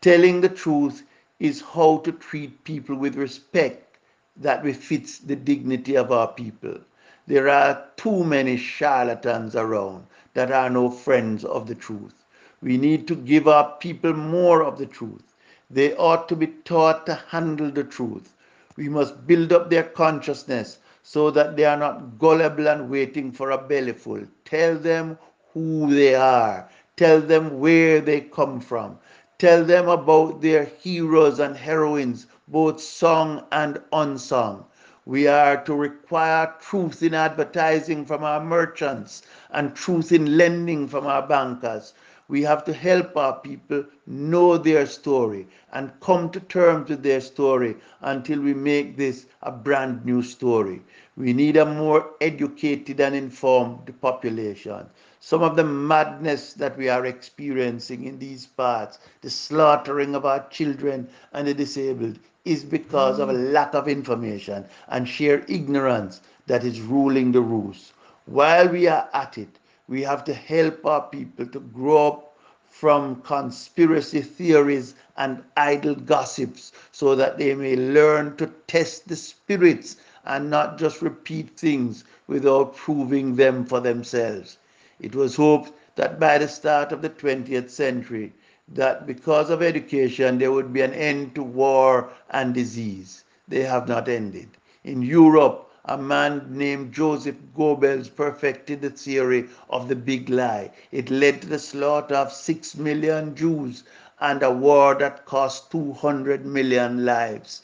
Telling 0.00 0.40
the 0.40 0.48
truth 0.48 1.02
is 1.40 1.60
how 1.60 1.98
to 2.04 2.12
treat 2.12 2.62
people 2.62 2.94
with 2.94 3.16
respect 3.16 3.98
that 4.36 4.62
befits 4.62 5.18
the 5.18 5.34
dignity 5.34 5.96
of 5.96 6.12
our 6.12 6.28
people. 6.28 6.78
There 7.26 7.48
are 7.48 7.86
too 7.96 8.22
many 8.22 8.56
charlatans 8.56 9.56
around 9.56 10.06
that 10.34 10.52
are 10.52 10.70
no 10.70 10.88
friends 10.88 11.44
of 11.44 11.66
the 11.66 11.74
truth. 11.74 12.24
We 12.62 12.76
need 12.76 13.08
to 13.08 13.16
give 13.16 13.48
our 13.48 13.72
people 13.78 14.12
more 14.12 14.62
of 14.62 14.78
the 14.78 14.86
truth. 14.86 15.34
They 15.68 15.94
ought 15.96 16.28
to 16.28 16.36
be 16.36 16.46
taught 16.46 17.04
to 17.06 17.14
handle 17.14 17.70
the 17.70 17.84
truth. 17.84 18.32
We 18.76 18.88
must 18.88 19.26
build 19.26 19.52
up 19.52 19.70
their 19.70 19.82
consciousness 19.84 20.78
so 21.02 21.30
that 21.30 21.56
they 21.56 21.64
are 21.64 21.76
not 21.76 22.18
gullible 22.18 22.68
and 22.68 22.90
waiting 22.90 23.32
for 23.32 23.50
a 23.50 23.58
bellyful. 23.58 24.28
Tell 24.44 24.76
them 24.76 25.18
who 25.52 25.92
they 25.92 26.14
are. 26.14 26.68
Tell 26.96 27.20
them 27.20 27.58
where 27.58 28.00
they 28.00 28.20
come 28.20 28.60
from. 28.60 28.98
Tell 29.38 29.64
them 29.64 29.88
about 29.88 30.42
their 30.42 30.64
heroes 30.64 31.38
and 31.38 31.56
heroines, 31.56 32.26
both 32.48 32.80
sung 32.80 33.44
and 33.52 33.80
unsung. 33.92 34.66
We 35.06 35.26
are 35.26 35.64
to 35.64 35.74
require 35.74 36.54
truth 36.60 37.02
in 37.02 37.14
advertising 37.14 38.04
from 38.04 38.22
our 38.22 38.44
merchants 38.44 39.22
and 39.50 39.74
truth 39.74 40.12
in 40.12 40.36
lending 40.36 40.88
from 40.88 41.06
our 41.06 41.26
bankers. 41.26 41.94
We 42.30 42.42
have 42.42 42.62
to 42.66 42.72
help 42.72 43.16
our 43.16 43.40
people 43.40 43.84
know 44.06 44.56
their 44.56 44.86
story 44.86 45.48
and 45.72 45.98
come 45.98 46.30
to 46.30 46.38
terms 46.38 46.88
with 46.88 47.02
their 47.02 47.20
story 47.20 47.76
until 48.02 48.38
we 48.40 48.54
make 48.54 48.96
this 48.96 49.26
a 49.42 49.50
brand 49.50 50.06
new 50.06 50.22
story. 50.22 50.80
We 51.16 51.32
need 51.32 51.56
a 51.56 51.66
more 51.66 52.10
educated 52.20 53.00
and 53.00 53.16
informed 53.16 53.92
population. 54.00 54.86
Some 55.18 55.42
of 55.42 55.56
the 55.56 55.64
madness 55.64 56.52
that 56.52 56.78
we 56.78 56.88
are 56.88 57.04
experiencing 57.04 58.04
in 58.04 58.20
these 58.20 58.46
parts, 58.46 59.00
the 59.22 59.30
slaughtering 59.30 60.14
of 60.14 60.24
our 60.24 60.46
children 60.50 61.08
and 61.32 61.48
the 61.48 61.54
disabled, 61.54 62.20
is 62.44 62.62
because 62.62 63.18
of 63.18 63.28
a 63.28 63.34
mm. 63.34 63.52
lack 63.52 63.74
of 63.74 63.88
information 63.88 64.64
and 64.86 65.08
sheer 65.08 65.44
ignorance 65.48 66.20
that 66.46 66.62
is 66.62 66.80
ruling 66.80 67.32
the 67.32 67.40
roost. 67.40 67.92
While 68.26 68.68
we 68.68 68.86
are 68.86 69.08
at 69.12 69.36
it, 69.36 69.58
we 69.90 70.02
have 70.02 70.22
to 70.24 70.32
help 70.32 70.86
our 70.86 71.02
people 71.08 71.44
to 71.44 71.58
grow 71.58 72.06
up 72.06 72.38
from 72.64 73.20
conspiracy 73.22 74.20
theories 74.22 74.94
and 75.16 75.42
idle 75.56 75.96
gossips 75.96 76.72
so 76.92 77.16
that 77.16 77.36
they 77.36 77.54
may 77.56 77.74
learn 77.74 78.36
to 78.36 78.46
test 78.68 79.08
the 79.08 79.16
spirits 79.16 79.96
and 80.24 80.48
not 80.48 80.78
just 80.78 81.02
repeat 81.02 81.58
things 81.58 82.04
without 82.28 82.76
proving 82.76 83.34
them 83.34 83.66
for 83.66 83.80
themselves. 83.80 84.58
It 85.00 85.16
was 85.16 85.34
hoped 85.34 85.72
that 85.96 86.20
by 86.20 86.38
the 86.38 86.46
start 86.46 86.92
of 86.92 87.02
the 87.02 87.10
20th 87.10 87.68
century, 87.68 88.32
that 88.68 89.08
because 89.08 89.50
of 89.50 89.60
education 89.60 90.38
there 90.38 90.52
would 90.52 90.72
be 90.72 90.82
an 90.82 90.94
end 90.94 91.34
to 91.34 91.42
war 91.42 92.12
and 92.30 92.54
disease. 92.54 93.24
They 93.48 93.64
have 93.64 93.88
not 93.88 94.08
ended. 94.08 94.50
In 94.84 95.02
Europe, 95.02 95.69
a 95.84 95.96
man 95.96 96.46
named 96.50 96.92
Joseph 96.92 97.36
Goebbels 97.56 98.14
perfected 98.14 98.80
the 98.82 98.90
theory 98.90 99.48
of 99.68 99.88
the 99.88 99.96
big 99.96 100.28
lie. 100.28 100.72
It 100.90 101.10
led 101.10 101.42
to 101.42 101.48
the 101.48 101.58
slaughter 101.58 102.14
of 102.14 102.32
six 102.32 102.76
million 102.76 103.34
Jews 103.34 103.84
and 104.20 104.42
a 104.42 104.50
war 104.50 104.94
that 104.96 105.24
cost 105.26 105.70
200 105.70 106.44
million 106.46 107.04
lives. 107.04 107.62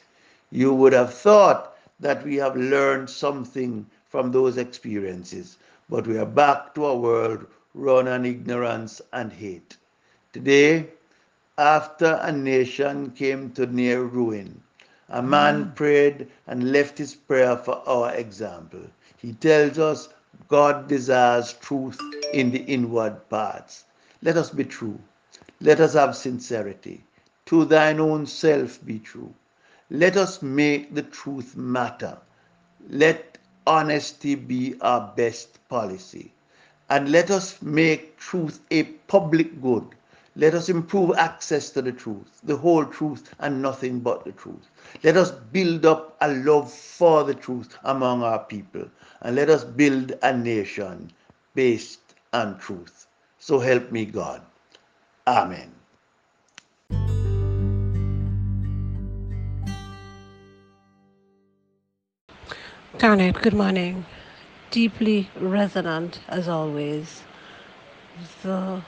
You 0.50 0.72
would 0.74 0.92
have 0.92 1.12
thought 1.14 1.76
that 2.00 2.24
we 2.24 2.36
have 2.36 2.56
learned 2.56 3.10
something 3.10 3.86
from 4.08 4.32
those 4.32 4.56
experiences, 4.56 5.58
but 5.88 6.06
we 6.06 6.16
are 6.18 6.26
back 6.26 6.74
to 6.74 6.86
a 6.86 6.96
world 6.96 7.46
run 7.74 8.08
on 8.08 8.24
ignorance 8.24 9.00
and 9.12 9.32
hate. 9.32 9.76
Today, 10.32 10.90
after 11.58 12.18
a 12.22 12.32
nation 12.32 13.10
came 13.10 13.50
to 13.52 13.66
near 13.66 14.02
ruin, 14.02 14.62
a 15.08 15.22
man 15.22 15.64
mm. 15.64 15.74
prayed 15.74 16.28
and 16.46 16.72
left 16.72 16.98
his 16.98 17.14
prayer 17.14 17.56
for 17.56 17.82
our 17.88 18.14
example. 18.14 18.82
He 19.16 19.32
tells 19.34 19.78
us 19.78 20.08
God 20.48 20.88
desires 20.88 21.54
truth 21.54 22.00
in 22.32 22.50
the 22.50 22.64
inward 22.64 23.28
parts. 23.28 23.84
Let 24.22 24.36
us 24.36 24.50
be 24.50 24.64
true. 24.64 24.98
Let 25.60 25.80
us 25.80 25.94
have 25.94 26.16
sincerity. 26.16 27.04
To 27.46 27.64
thine 27.64 28.00
own 28.00 28.26
self 28.26 28.84
be 28.84 28.98
true. 28.98 29.32
Let 29.90 30.16
us 30.16 30.42
make 30.42 30.94
the 30.94 31.02
truth 31.02 31.56
matter. 31.56 32.18
Let 32.88 33.38
honesty 33.66 34.34
be 34.34 34.76
our 34.80 35.12
best 35.16 35.66
policy. 35.68 36.32
And 36.88 37.10
let 37.10 37.30
us 37.30 37.60
make 37.62 38.16
truth 38.16 38.60
a 38.70 38.84
public 38.84 39.60
good 39.60 39.95
let 40.36 40.52
us 40.54 40.68
improve 40.68 41.16
access 41.16 41.70
to 41.70 41.80
the 41.80 41.92
truth, 41.92 42.40
the 42.44 42.56
whole 42.56 42.84
truth, 42.84 43.34
and 43.38 43.62
nothing 43.62 44.00
but 44.00 44.24
the 44.24 44.32
truth. 44.32 44.68
Let 45.02 45.16
us 45.16 45.30
build 45.30 45.86
up 45.86 46.14
a 46.20 46.30
love 46.30 46.70
for 46.70 47.24
the 47.24 47.34
truth 47.34 47.78
among 47.84 48.22
our 48.22 48.40
people, 48.44 48.84
and 49.22 49.34
let 49.34 49.48
us 49.48 49.64
build 49.64 50.12
a 50.22 50.36
nation 50.36 51.10
based 51.54 52.00
on 52.34 52.58
truth. 52.58 53.06
So 53.38 53.58
help 53.58 53.90
me 53.90 54.04
God. 54.04 54.42
Amen. 55.26 55.72
Garnet, 62.98 63.40
good 63.40 63.54
morning. 63.54 64.04
Deeply 64.70 65.30
resonant 65.40 66.20
as 66.28 66.46
always. 66.46 67.22
The 68.42 68.82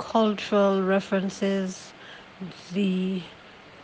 cultural 0.00 0.82
references, 0.82 1.92
the 2.72 3.22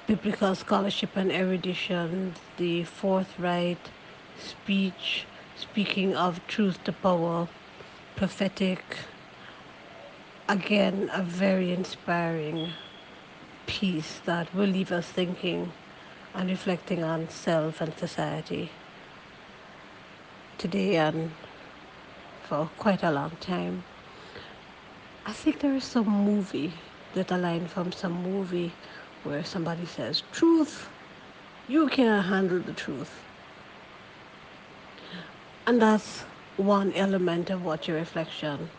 biblical 0.06 0.54
scholarship 0.54 1.10
and 1.14 1.30
erudition, 1.30 2.32
the 2.56 2.82
forthright 2.84 3.90
speech, 4.38 5.26
speaking 5.56 6.16
of 6.16 6.40
truth 6.46 6.82
to 6.84 6.92
power, 6.92 7.46
prophetic. 8.16 8.82
Again, 10.48 11.10
a 11.12 11.22
very 11.22 11.70
inspiring 11.70 12.70
piece 13.66 14.20
that 14.24 14.52
will 14.54 14.70
leave 14.70 14.90
us 14.92 15.06
thinking 15.06 15.70
and 16.34 16.48
reflecting 16.48 17.04
on 17.04 17.28
self 17.28 17.82
and 17.82 17.92
society 17.98 18.70
today 20.56 20.96
and 20.96 21.30
for 22.48 22.70
quite 22.78 23.02
a 23.02 23.10
long 23.10 23.32
time. 23.38 23.84
I 25.28 25.32
think 25.32 25.58
there 25.58 25.74
is 25.74 25.82
some 25.82 26.06
movie 26.06 26.72
that 27.14 27.32
a 27.32 27.36
line 27.36 27.66
from 27.66 27.90
some 27.90 28.22
movie 28.22 28.70
where 29.24 29.42
somebody 29.42 29.84
says, 29.84 30.22
Truth, 30.30 30.88
you 31.68 31.88
can't 31.88 32.24
handle 32.24 32.60
the 32.60 32.72
truth. 32.72 33.10
And 35.66 35.82
that's 35.82 36.20
one 36.58 36.92
element 36.92 37.50
of 37.50 37.64
what 37.64 37.88
your 37.88 37.96
reflection 37.96 38.70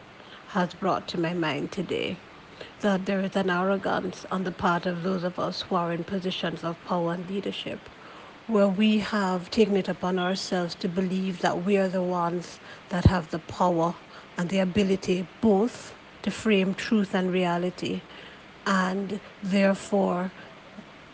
has 0.48 0.74
brought 0.74 1.10
to 1.10 1.20
my 1.20 1.34
mind 1.34 1.74
today. 1.74 2.16
That 2.80 3.06
there 3.06 3.20
is 3.20 3.36
an 3.36 3.50
arrogance 3.50 4.26
on 4.32 4.46
the 4.46 4.54
part 4.54 4.86
of 4.86 5.04
those 5.04 5.26
of 5.26 5.38
us 5.38 5.64
who 5.64 5.76
are 5.76 5.92
in 5.92 6.06
positions 6.06 6.64
of 6.64 6.82
power 6.86 7.12
and 7.12 7.30
leadership, 7.30 7.80
where 8.48 8.70
we 8.70 9.00
have 9.00 9.52
taken 9.52 9.76
it 9.76 9.90
upon 9.90 10.18
ourselves 10.18 10.76
to 10.76 10.88
believe 10.88 11.42
that 11.42 11.66
we 11.66 11.76
are 11.76 11.90
the 11.90 12.02
ones 12.02 12.62
that 12.88 13.04
have 13.04 13.32
the 13.32 13.40
power 13.40 13.94
and 14.38 14.50
the 14.50 14.60
ability 14.60 15.28
both 15.42 15.94
to 16.28 16.32
frame 16.32 16.74
truth 16.74 17.16
and 17.16 17.32
reality, 17.32 18.02
and 18.66 19.22
therefore 19.42 20.30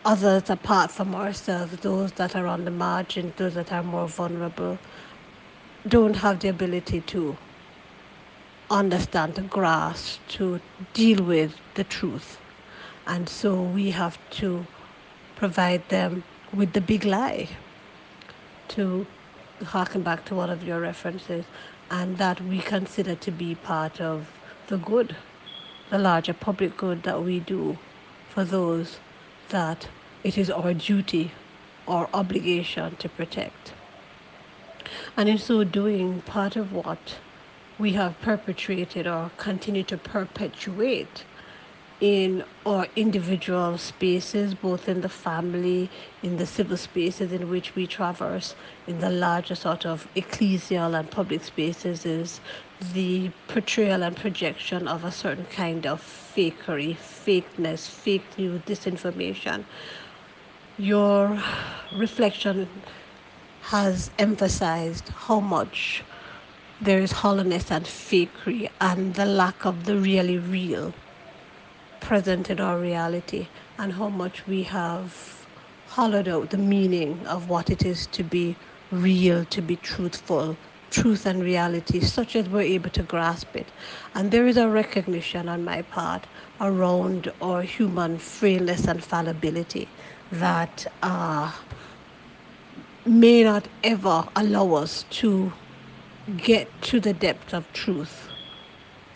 others 0.04 0.50
apart 0.50 0.90
from 0.90 1.14
ourselves, 1.14 1.76
those 1.82 2.10
that 2.12 2.34
are 2.34 2.48
on 2.48 2.64
the 2.64 2.70
margin, 2.72 3.32
those 3.36 3.54
that 3.54 3.70
are 3.70 3.84
more 3.84 4.08
vulnerable, 4.08 4.76
don't 5.86 6.16
have 6.16 6.40
the 6.40 6.48
ability 6.48 7.00
to 7.02 7.36
understand, 8.68 9.36
to 9.36 9.42
grasp, 9.42 10.18
to 10.26 10.60
deal 10.94 11.22
with 11.22 11.54
the 11.74 11.84
truth. 11.84 12.38
And 13.06 13.28
so 13.28 13.62
we 13.62 13.92
have 13.92 14.18
to 14.42 14.66
provide 15.36 15.88
them 15.90 16.24
with 16.52 16.72
the 16.72 16.80
big 16.80 17.04
lie, 17.04 17.48
to 18.70 19.06
harken 19.62 20.02
back 20.02 20.24
to 20.24 20.34
one 20.34 20.50
of 20.50 20.64
your 20.64 20.80
references, 20.80 21.44
and 21.88 22.18
that 22.18 22.40
we 22.40 22.58
consider 22.58 23.14
to 23.14 23.30
be 23.30 23.54
part 23.54 24.00
of 24.00 24.26
the 24.68 24.78
good, 24.78 25.16
the 25.90 25.98
larger 25.98 26.34
public 26.34 26.76
good 26.76 27.02
that 27.02 27.22
we 27.22 27.40
do 27.40 27.78
for 28.30 28.44
those 28.44 28.98
that 29.50 29.88
it 30.22 30.38
is 30.38 30.50
our 30.50 30.74
duty 30.74 31.30
or 31.86 32.08
obligation 32.14 32.96
to 32.96 33.08
protect. 33.08 33.72
And 35.16 35.28
in 35.28 35.38
so 35.38 35.64
doing, 35.64 36.22
part 36.22 36.56
of 36.56 36.72
what 36.72 37.18
we 37.78 37.92
have 37.92 38.20
perpetrated 38.20 39.06
or 39.06 39.30
continue 39.36 39.82
to 39.84 39.98
perpetuate 39.98 41.24
in 42.04 42.44
our 42.66 42.86
individual 42.96 43.78
spaces, 43.78 44.52
both 44.52 44.90
in 44.90 45.00
the 45.00 45.08
family, 45.08 45.88
in 46.22 46.36
the 46.36 46.44
civil 46.44 46.76
spaces 46.76 47.32
in 47.32 47.48
which 47.48 47.74
we 47.74 47.86
traverse, 47.86 48.54
in 48.86 48.98
the 48.98 49.08
larger 49.08 49.54
sort 49.54 49.86
of 49.86 50.06
ecclesial 50.14 50.98
and 50.98 51.10
public 51.10 51.42
spaces, 51.42 52.04
is 52.04 52.40
the 52.92 53.30
portrayal 53.48 54.02
and 54.02 54.14
projection 54.18 54.86
of 54.86 55.02
a 55.02 55.10
certain 55.10 55.46
kind 55.46 55.86
of 55.86 56.02
fakery, 56.02 56.94
fakeness, 56.94 57.88
fake 57.88 58.36
news, 58.36 58.60
disinformation. 58.66 59.64
Your 60.76 61.42
reflection 61.96 62.68
has 63.62 64.10
emphasized 64.18 65.08
how 65.08 65.40
much 65.40 66.04
there 66.82 66.98
is 66.98 67.12
hollowness 67.12 67.70
and 67.70 67.86
fakery 67.86 68.68
and 68.78 69.14
the 69.14 69.24
lack 69.24 69.64
of 69.64 69.84
the 69.86 69.96
really 69.96 70.36
real 70.36 70.92
present 72.04 72.50
in 72.50 72.60
our 72.60 72.78
reality 72.78 73.48
and 73.78 73.94
how 73.94 74.10
much 74.10 74.46
we 74.46 74.62
have 74.64 75.46
hollowed 75.88 76.28
out 76.28 76.50
the 76.50 76.58
meaning 76.58 77.26
of 77.26 77.48
what 77.48 77.70
it 77.70 77.84
is 77.84 78.06
to 78.08 78.22
be 78.22 78.56
real, 78.92 79.44
to 79.46 79.62
be 79.62 79.76
truthful, 79.76 80.56
truth 80.90 81.26
and 81.26 81.42
reality, 81.42 82.00
such 82.00 82.36
as 82.36 82.48
we're 82.48 82.60
able 82.76 82.90
to 82.90 83.02
grasp 83.02 83.56
it. 83.56 83.72
And 84.14 84.30
there 84.30 84.46
is 84.46 84.58
a 84.58 84.68
recognition 84.68 85.48
on 85.48 85.64
my 85.64 85.82
part 85.82 86.26
around 86.60 87.32
our 87.40 87.62
human 87.62 88.18
frailness 88.18 88.86
and 88.86 89.02
fallibility 89.02 89.88
that 90.32 90.86
uh, 91.02 91.52
may 93.06 93.44
not 93.44 93.68
ever 93.82 94.26
allow 94.36 94.74
us 94.74 95.04
to 95.10 95.52
get 96.36 96.68
to 96.82 97.00
the 97.00 97.14
depth 97.14 97.54
of 97.54 97.72
truth. 97.72 98.28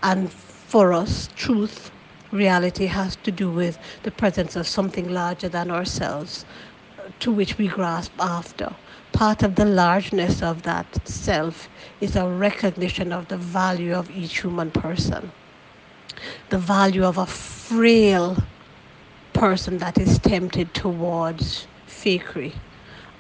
And 0.03 0.33
for 0.33 0.92
us, 0.94 1.29
truth, 1.37 1.90
reality 2.33 2.87
has 2.87 3.17
to 3.17 3.31
do 3.31 3.51
with 3.51 3.79
the 4.03 4.11
presence 4.11 4.57
of 4.57 4.67
something 4.67 5.09
larger 5.09 5.49
than 5.49 5.71
ourselves 5.71 6.45
to 7.21 7.33
which 7.33 7.59
we 7.59 7.69
grasp 7.69 8.12
after. 8.19 8.75
Part 9.12 9.43
of 9.43 9.55
the 9.55 9.64
largeness 9.64 10.43
of 10.43 10.62
that 10.62 11.09
self 11.09 11.69
is 12.01 12.17
a 12.17 12.29
recognition 12.29 13.12
of 13.12 13.29
the 13.29 13.37
value 13.37 13.95
of 13.95 14.11
each 14.11 14.41
human 14.41 14.71
person, 14.71 15.33
the 16.51 16.59
value 16.59 17.05
of 17.05 17.19
a 17.19 17.27
frail 17.27 18.37
person 19.33 19.79
that 19.79 19.99
is 19.99 20.19
tempted 20.19 20.75
towards 20.75 21.67
fakery. 21.88 22.53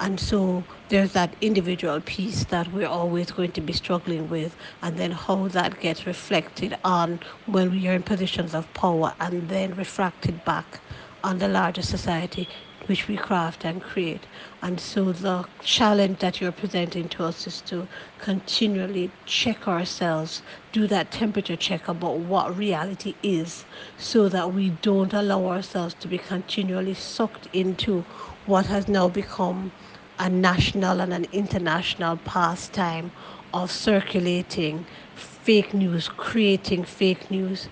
And 0.00 0.20
so 0.20 0.64
there's 0.88 1.12
that 1.12 1.34
individual 1.40 2.00
piece 2.00 2.44
that 2.46 2.68
we're 2.72 2.86
always 2.86 3.30
going 3.32 3.52
to 3.52 3.60
be 3.60 3.72
struggling 3.72 4.28
with, 4.28 4.56
and 4.82 4.96
then 4.96 5.10
how 5.10 5.48
that 5.48 5.80
gets 5.80 6.06
reflected 6.06 6.76
on 6.84 7.20
when 7.46 7.70
we 7.70 7.86
are 7.88 7.94
in 7.94 8.02
positions 8.04 8.54
of 8.54 8.72
power 8.74 9.14
and 9.20 9.48
then 9.48 9.72
refracted 9.74 10.44
back 10.44 10.80
on 11.24 11.38
the 11.38 11.48
larger 11.48 11.82
society 11.82 12.48
which 12.86 13.06
we 13.08 13.16
craft 13.16 13.64
and 13.64 13.82
create. 13.82 14.26
And 14.62 14.80
so 14.80 15.12
the 15.12 15.46
challenge 15.60 16.20
that 16.20 16.40
you're 16.40 16.52
presenting 16.52 17.08
to 17.10 17.24
us 17.24 17.46
is 17.46 17.60
to 17.62 17.86
continually 18.18 19.12
check 19.26 19.68
ourselves, 19.68 20.42
do 20.72 20.86
that 20.86 21.10
temperature 21.10 21.56
check 21.56 21.88
about 21.88 22.20
what 22.20 22.56
reality 22.56 23.16
is, 23.22 23.66
so 23.98 24.28
that 24.30 24.52
we 24.54 24.70
don't 24.70 25.12
allow 25.12 25.46
ourselves 25.46 25.94
to 25.96 26.08
be 26.08 26.18
continually 26.18 26.94
sucked 26.94 27.46
into 27.52 28.02
what 28.46 28.66
has 28.66 28.88
now 28.88 29.08
become 29.08 29.72
a 30.18 30.28
national 30.28 31.00
and 31.00 31.12
an 31.12 31.26
international 31.32 32.16
pastime 32.18 33.12
of 33.54 33.70
circulating 33.70 34.84
fake 35.14 35.74
news, 35.74 36.08
creating 36.08 36.84
fake 36.84 37.30
news. 37.30 37.68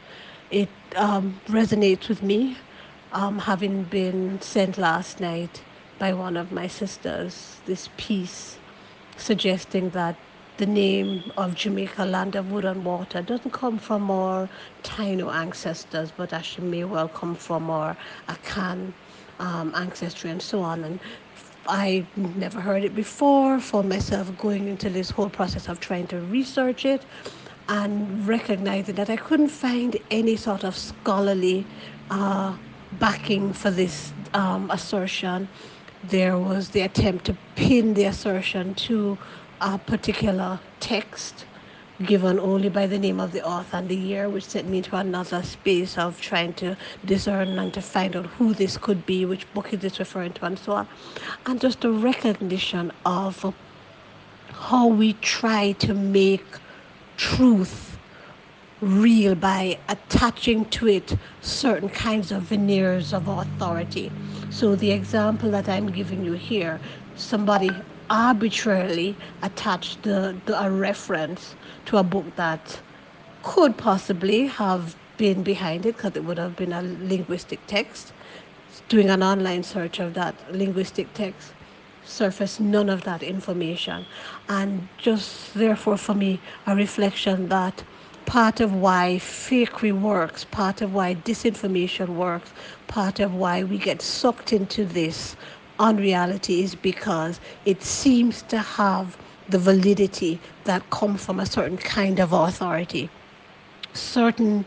It 0.50 0.68
um, 0.96 1.40
resonates 1.48 2.09
with 2.09 2.22
me, 2.22 2.56
um, 3.12 3.38
having 3.40 3.85
been 3.85 4.40
sent 4.40 4.78
last 4.78 5.20
night 5.20 5.62
by 5.98 6.12
one 6.12 6.37
of 6.37 6.52
my 6.52 6.66
sisters 6.68 7.61
this 7.66 7.88
piece 7.96 8.59
suggesting 9.16 9.90
that 9.90 10.16
the 10.59 10.66
name 10.66 11.22
of 11.37 11.54
Jamaica, 11.54 12.04
land 12.04 12.35
of 12.37 12.50
wood 12.50 12.64
and 12.64 12.85
water, 12.85 13.22
doesn't 13.22 13.52
come 13.52 13.78
from 13.78 14.11
our 14.11 14.48
Taino 14.82 15.32
ancestors, 15.32 16.12
but 16.16 16.32
actually 16.32 16.68
may 16.68 16.85
well 16.85 17.09
come 17.09 17.35
from 17.35 17.70
our 17.70 17.96
Akan 18.28 18.92
um, 19.38 19.74
ancestry 19.74 20.30
and 20.30 20.40
so 20.40 20.62
on. 20.62 20.85
And 20.85 21.00
I 21.68 22.07
never 22.16 22.61
heard 22.61 22.85
it 22.85 22.94
before 22.94 23.59
for 23.59 23.83
myself 23.83 24.31
going 24.38 24.68
into 24.68 24.88
this 24.90 25.11
whole 25.11 25.29
process 25.31 25.68
of 25.68 25.81
trying 25.81 26.07
to 26.09 26.20
research 26.20 26.85
it 26.85 27.05
and 27.68 28.26
recognizing 28.26 28.94
that 28.94 29.11
I 29.11 29.16
couldn't 29.16 29.48
find 29.48 29.96
any 30.11 30.37
sort 30.37 30.64
of 30.64 30.76
scholarly 30.76 31.66
uh, 32.11 32.57
backing 33.00 33.52
for 33.52 33.70
this 33.70 34.12
um, 34.35 34.70
assertion. 34.70 35.48
There 36.05 36.38
was 36.38 36.70
the 36.70 36.83
attempt 36.83 37.24
to 37.26 37.37
pin 37.57 37.94
the 37.94 38.05
assertion 38.05 38.74
to 38.74 39.18
a 39.61 39.79
particular 39.79 40.61
text 40.79 41.45
given 42.04 42.38
only 42.38 42.68
by 42.68 42.87
the 42.87 42.98
name 42.98 43.20
of 43.20 43.32
the 43.32 43.44
author 43.44 43.78
and 43.78 43.88
the 43.88 43.96
year, 43.96 44.28
which 44.28 44.44
sent 44.44 44.68
me 44.68 44.78
into 44.78 44.96
another 44.96 45.42
space 45.42 45.96
of 45.96 46.20
trying 46.20 46.52
to 46.54 46.76
discern 47.04 47.59
and 47.59 47.72
to 47.74 47.80
find 47.82 48.16
out 48.16 48.26
who 48.26 48.52
this 48.54 48.76
could 48.76 49.06
be, 49.06 49.24
which 49.24 49.52
book 49.54 49.72
is 49.72 49.80
this 49.80 49.98
referring 49.98 50.32
to, 50.35 50.44
and 50.44 50.59
so 50.59 50.72
on. 50.72 50.88
And 51.46 51.61
just 51.61 51.85
a 51.85 51.90
recognition 51.90 52.92
of 53.04 53.54
how 54.52 54.87
we 54.88 55.14
try 55.14 55.72
to 55.72 55.94
make 55.94 56.44
truth 57.16 57.98
real 58.80 59.35
by 59.35 59.78
attaching 59.88 60.64
to 60.66 60.88
it 60.88 61.16
certain 61.40 61.88
kinds 61.88 62.30
of 62.30 62.42
veneers 62.42 63.12
of 63.12 63.26
authority. 63.28 64.12
So, 64.50 64.76
the 64.76 64.90
example 64.90 65.50
that 65.50 65.68
I'm 65.68 65.90
giving 65.90 66.24
you 66.24 66.32
here 66.35 66.80
somebody 67.16 67.70
arbitrarily 68.11 69.16
attached 69.42 70.03
the, 70.03 70.37
the, 70.47 70.62
a 70.62 70.71
reference 70.71 71.55
to 71.87 71.97
a 71.99 72.03
book 72.03 72.37
that 72.37 72.81
could 73.42 73.77
possibly 73.77 74.47
have 74.47 74.97
been 75.16 75.42
behind 75.42 75.87
it 75.87 75.97
because 75.97 76.16
it 76.16 76.25
would 76.25 76.38
have 76.38 76.57
been 76.57 76.73
a 76.73 76.83
linguistic 76.83 77.61
text. 77.66 78.12
Doing 78.88 79.11
an 79.11 79.23
online 79.23 79.62
search 79.62 79.99
of 79.99 80.14
that 80.14 80.35
linguistic 80.53 81.12
text 81.14 81.53
surfaced 82.05 82.61
none 82.61 82.88
of 82.88 83.03
that 83.03 83.23
information. 83.23 84.07
And 84.49 84.88
just 84.99 85.55
therefore, 85.55 85.97
for 85.97 86.14
me, 86.14 86.40
a 86.66 86.77
reflection 86.77 87.49
that 87.49 87.83
part 88.27 88.61
of 88.61 88.75
why 88.75 89.16
fakery 89.21 89.99
works, 89.99 90.45
part 90.45 90.83
of 90.83 90.92
why 90.92 91.14
disinformation 91.14 92.09
works, 92.09 92.53
part 92.87 93.21
of 93.21 93.35
why 93.35 93.64
we 93.64 93.79
get 93.79 94.03
sucked 94.03 94.53
into 94.53 94.85
this 94.85 95.37
unreality 95.79 96.62
is 96.62 96.75
because 96.75 97.41
it 97.65 97.83
seems 97.83 98.43
to 98.43 98.59
have 98.59 99.17
the 99.49 99.59
validity 99.59 100.41
that 100.65 100.89
comes 100.91 101.25
from 101.25 101.41
a 101.41 101.47
certain 101.47 101.79
kind 101.79 102.19
of 102.21 102.33
authority. 102.33 103.09
Certain 103.95 104.67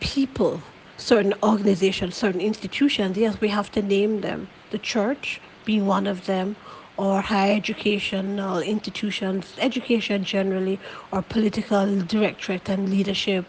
people, 0.00 0.62
certain 0.96 1.34
organizations, 1.42 2.16
certain 2.16 2.40
institutions, 2.40 3.16
yes, 3.16 3.40
we 3.40 3.48
have 3.48 3.70
to 3.72 3.82
name 3.82 4.20
them. 4.20 4.48
The 4.70 4.78
church 4.78 5.40
being 5.64 5.86
one 5.86 6.06
of 6.06 6.26
them, 6.26 6.56
or 6.96 7.20
higher 7.20 7.54
educational 7.56 8.60
institutions, 8.60 9.54
education 9.58 10.24
generally, 10.24 10.80
or 11.12 11.22
political 11.22 12.00
directorate 12.02 12.68
and 12.70 12.88
leadership, 12.88 13.44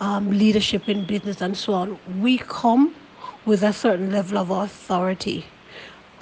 um, 0.00 0.30
leadership 0.30 0.88
in 0.88 1.04
business 1.06 1.40
and 1.40 1.56
so 1.56 1.72
on. 1.72 1.98
We 2.20 2.38
come 2.38 2.94
with 3.46 3.62
a 3.62 3.72
certain 3.72 4.12
level 4.12 4.38
of 4.38 4.50
authority 4.50 5.46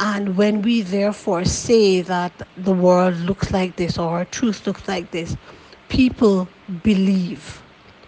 and 0.00 0.38
when 0.38 0.62
we 0.62 0.80
therefore 0.80 1.44
say 1.44 2.00
that 2.00 2.32
the 2.56 2.72
world 2.72 3.16
looks 3.16 3.50
like 3.50 3.76
this 3.76 3.98
or 3.98 4.24
truth 4.24 4.66
looks 4.66 4.88
like 4.88 5.10
this, 5.10 5.36
people 5.90 6.48
believe. 6.82 7.62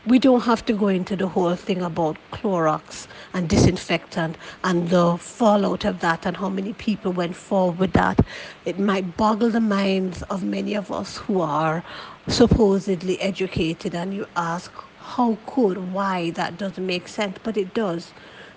We 0.06 0.18
don't 0.18 0.40
have 0.40 0.64
to 0.64 0.72
go 0.72 0.88
into 0.88 1.16
the 1.16 1.28
whole 1.28 1.54
thing 1.54 1.82
about 1.82 2.16
Clorox 2.32 3.06
and 3.34 3.46
disinfectant 3.46 4.38
and 4.64 4.88
the 4.88 5.18
fallout 5.18 5.84
of 5.84 6.00
that 6.00 6.24
and 6.24 6.38
how 6.38 6.48
many 6.48 6.72
people 6.72 7.12
went 7.12 7.36
forward 7.36 7.78
with 7.78 7.92
that. 7.92 8.20
It 8.64 8.78
might 8.78 9.18
boggle 9.18 9.50
the 9.50 9.60
minds 9.60 10.22
of 10.22 10.42
many 10.42 10.74
of 10.74 10.90
us 10.90 11.18
who 11.18 11.42
are 11.42 11.84
supposedly 12.26 13.20
educated, 13.20 13.94
and 13.94 14.14
you 14.14 14.26
ask, 14.34 14.72
how 14.98 15.36
could, 15.46 15.92
why 15.92 16.30
that 16.30 16.56
doesn't 16.56 16.86
make 16.86 17.06
sense? 17.06 17.36
But 17.42 17.58
it 17.58 17.74
does 17.74 18.12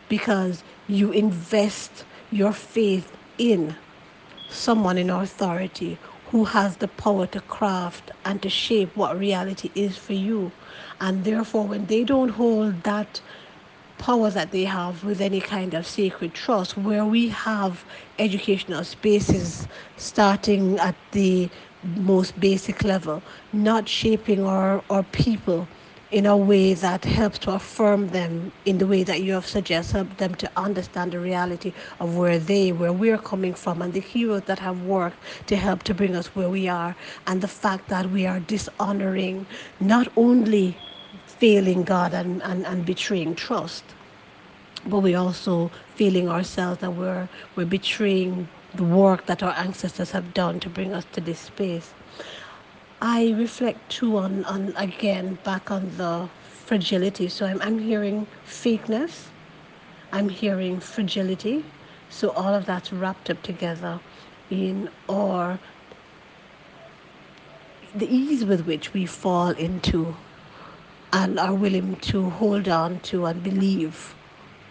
because 0.08 0.63
you 0.88 1.12
invest 1.12 2.06
your 2.32 2.54
faith 2.54 3.12
in 3.38 3.76
someone 4.50 4.98
in 4.98 5.10
authority 5.10 5.98
who 6.28 6.45
has 6.45 6.78
the 6.78 6.88
power 6.88 7.28
to 7.28 7.41
craft 7.41 8.12
and 8.26 8.41
to 8.41 8.50
shape 8.50 8.95
what 8.95 9.17
reality 9.17 9.71
is 9.76 9.98
for 9.98 10.13
you. 10.13 10.52
And 11.02 11.24
therefore, 11.26 11.67
when 11.67 11.88
they 11.88 12.04
don't 12.04 12.30
hold 12.30 12.84
that 12.84 13.21
power 13.98 14.30
that 14.32 14.52
they 14.52 14.65
have 14.65 15.04
with 15.04 15.21
any 15.21 15.41
kind 15.41 15.74
of 15.74 15.88
sacred 15.88 16.34
trust, 16.34 16.78
where 16.78 17.06
we 17.06 17.30
have 17.30 17.86
educational 18.19 18.84
spaces 18.84 19.67
starting 19.98 20.80
at 20.80 20.95
the 21.12 21.50
most 21.84 22.39
basic 22.39 22.84
level, 22.84 23.24
not 23.54 23.89
shaping 23.89 24.45
our, 24.45 24.84
our 24.89 25.04
people 25.04 25.67
in 26.15 26.25
a 26.25 26.38
way 26.38 26.73
that 26.75 27.06
helps 27.06 27.39
to 27.39 27.51
affirm 27.51 28.10
them 28.10 28.54
in 28.65 28.80
the 28.80 28.88
way 28.88 29.04
that 29.04 29.23
you 29.23 29.34
have 29.34 29.47
suggested, 29.47 29.97
help 29.97 30.17
them 30.17 30.36
to 30.36 30.49
understand 30.58 31.13
the 31.13 31.19
reality 31.19 31.73
of 32.01 32.17
where 32.17 32.39
they, 32.39 32.71
where 32.73 32.93
we're 32.93 33.19
coming 33.19 33.54
from, 33.54 33.84
and 33.84 33.93
the 33.93 34.01
heroes 34.01 34.43
that 34.43 34.60
have 34.60 34.82
worked 34.84 35.19
to 35.47 35.58
help 35.58 35.84
to 35.84 35.93
bring 35.95 36.15
us 36.17 36.28
where 36.36 36.49
we 36.49 36.69
are, 36.69 36.95
and 37.28 37.41
the 37.41 37.49
fact 37.49 37.89
that 37.89 38.12
we 38.12 38.25
are 38.28 38.41
dishonoring 38.41 39.47
not 39.82 40.10
only 40.17 40.78
failing 41.28 41.84
God 41.84 42.15
and, 42.15 42.43
and, 42.43 42.65
and 42.65 42.86
betraying 42.88 43.36
trust, 43.36 43.86
but 44.88 45.01
we 45.01 45.15
also 45.15 45.71
feeling 45.95 46.30
ourselves 46.30 46.82
that 46.82 46.91
we're 46.91 47.30
we're 47.58 47.65
betraying 47.65 48.49
the 48.75 48.86
work 48.86 49.28
that 49.28 49.43
our 49.43 49.54
ancestors 49.58 50.12
have 50.12 50.34
done 50.34 50.60
to 50.62 50.69
bring 50.69 50.93
us 50.93 51.06
to 51.13 51.21
this 51.21 51.39
space. 51.39 51.93
I 53.02 53.32
reflect 53.38 53.92
too 53.92 54.18
on, 54.18 54.46
on 54.46 54.74
again 54.78 55.38
back 55.44 55.70
on 55.72 55.98
the 55.98 56.30
fragility. 56.66 57.28
So 57.28 57.46
I'm, 57.46 57.62
I'm 57.62 57.80
hearing 57.80 58.28
fakeness, 58.48 59.26
I'm 60.12 60.30
hearing 60.30 60.80
fragility. 60.80 61.66
So 62.10 62.30
all 62.30 62.54
of 62.54 62.66
that's 62.66 62.94
wrapped 62.94 63.30
up 63.30 63.42
together 63.44 64.00
in 64.50 64.90
or 65.08 65.60
the 67.96 68.08
ease 68.14 68.46
with 68.46 68.66
which 68.66 68.94
we 68.94 69.06
fall 69.06 69.50
into 69.50 70.16
and 71.12 71.40
are 71.40 71.54
willing 71.54 71.96
to 71.98 72.30
hold 72.30 72.68
on 72.68 73.00
to 73.02 73.26
and 73.26 73.42
believe 73.44 74.16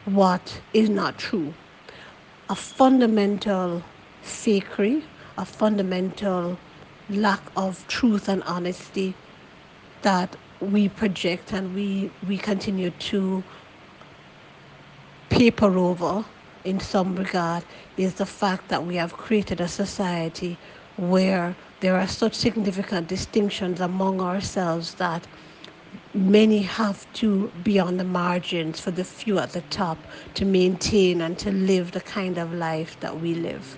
what 0.05 0.61
is 0.73 0.91
not 0.91 1.19
true. 1.19 1.55
A 2.51 2.55
fundamental 2.55 3.83
fakery, 4.23 5.03
a 5.39 5.45
fundamental 5.45 6.59
lack 7.11 7.41
of 7.57 7.87
truth 7.89 8.29
and 8.29 8.43
honesty 8.45 9.15
that 10.03 10.37
we 10.61 10.89
project 10.89 11.53
and 11.53 11.75
we, 11.75 12.11
we 12.29 12.39
continue 12.39 12.91
to 12.91 13.43
paper 15.31 15.77
over 15.79 16.25
in 16.65 16.81
some 16.81 17.17
regard 17.17 17.65
is 17.97 18.15
the 18.15 18.27
fact 18.27 18.69
that 18.69 18.85
we 18.85 18.97
have 18.97 19.13
created 19.15 19.61
a 19.61 19.69
society 19.69 20.57
where 20.97 21.55
there 21.81 21.97
are 21.97 22.07
such 22.07 22.35
significant 22.35 23.09
distinctions 23.09 23.81
among 23.81 24.21
ourselves 24.21 24.95
that 24.95 25.27
many 26.15 26.63
have 26.63 27.11
to 27.13 27.51
be 27.63 27.79
on 27.79 27.97
the 27.97 28.05
margins 28.05 28.81
for 28.81 28.91
the 28.93 29.05
few 29.05 29.39
at 29.39 29.53
the 29.53 29.61
top 29.63 29.99
to 30.35 30.45
maintain 30.45 31.21
and 31.21 31.39
to 31.39 31.51
live 31.51 31.93
the 31.93 32.01
kind 32.01 32.39
of 32.39 32.53
life 32.55 32.99
that 33.01 33.21
we 33.21 33.35
live. 33.35 33.77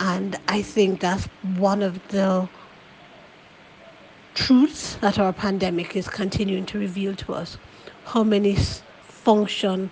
And 0.00 0.38
I 0.48 0.62
think 0.62 1.00
that's 1.00 1.26
one 1.56 1.82
of 1.82 2.08
the 2.08 2.48
truths 4.34 4.96
that 4.96 5.18
our 5.18 5.32
pandemic 5.32 5.94
is 5.94 6.08
continuing 6.08 6.66
to 6.66 6.78
reveal 6.78 7.14
to 7.16 7.34
us. 7.34 7.58
How 8.06 8.24
many 8.24 8.56
function 8.56 9.90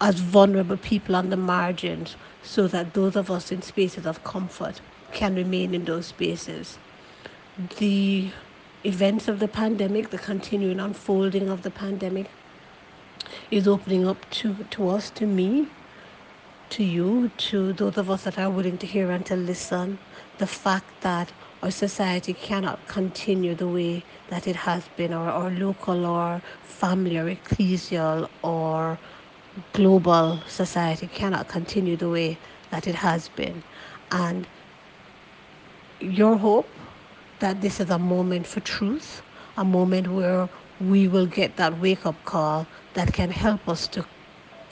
as 0.00 0.18
vulnerable 0.18 0.76
people 0.76 1.16
on 1.16 1.30
the 1.30 1.36
margins 1.36 2.16
so 2.42 2.66
that 2.68 2.94
those 2.94 3.16
of 3.16 3.30
us 3.30 3.52
in 3.52 3.62
spaces 3.62 4.06
of 4.06 4.22
comfort 4.24 4.80
can 5.12 5.34
remain 5.34 5.74
in 5.74 5.84
those 5.84 6.06
spaces. 6.06 6.78
The 7.78 8.30
events 8.84 9.28
of 9.28 9.38
the 9.38 9.48
pandemic, 9.48 10.10
the 10.10 10.18
continuing 10.18 10.80
unfolding 10.80 11.48
of 11.48 11.62
the 11.62 11.70
pandemic, 11.70 12.30
is 13.50 13.68
opening 13.68 14.06
up 14.06 14.28
to, 14.30 14.54
to 14.70 14.88
us, 14.88 15.10
to 15.10 15.26
me, 15.26 15.68
to 16.74 16.82
you, 16.82 17.30
to 17.36 17.72
those 17.72 17.96
of 17.96 18.10
us 18.10 18.24
that 18.24 18.36
are 18.36 18.50
willing 18.50 18.76
to 18.76 18.84
hear 18.84 19.08
and 19.12 19.24
to 19.24 19.36
listen, 19.36 19.96
the 20.38 20.46
fact 20.46 21.02
that 21.02 21.32
our 21.62 21.70
society 21.70 22.34
cannot 22.34 22.84
continue 22.88 23.54
the 23.54 23.68
way 23.68 24.02
that 24.28 24.48
it 24.48 24.56
has 24.56 24.82
been, 24.96 25.14
or 25.14 25.28
our 25.28 25.50
local 25.50 26.04
or 26.04 26.42
family 26.64 27.16
or 27.16 27.32
ecclesial 27.32 28.28
or 28.42 28.98
global 29.72 30.40
society 30.48 31.06
cannot 31.06 31.46
continue 31.46 31.96
the 31.96 32.08
way 32.08 32.36
that 32.70 32.88
it 32.88 32.96
has 32.96 33.28
been. 33.28 33.62
And 34.10 34.44
your 36.00 36.36
hope 36.36 36.68
that 37.38 37.60
this 37.60 37.78
is 37.78 37.88
a 37.88 38.00
moment 38.00 38.48
for 38.48 38.58
truth, 38.58 39.22
a 39.56 39.64
moment 39.64 40.08
where 40.08 40.48
we 40.80 41.06
will 41.06 41.26
get 41.26 41.54
that 41.54 41.78
wake 41.78 42.04
up 42.04 42.16
call 42.24 42.66
that 42.94 43.12
can 43.12 43.30
help 43.30 43.68
us 43.68 43.86
to 43.86 44.04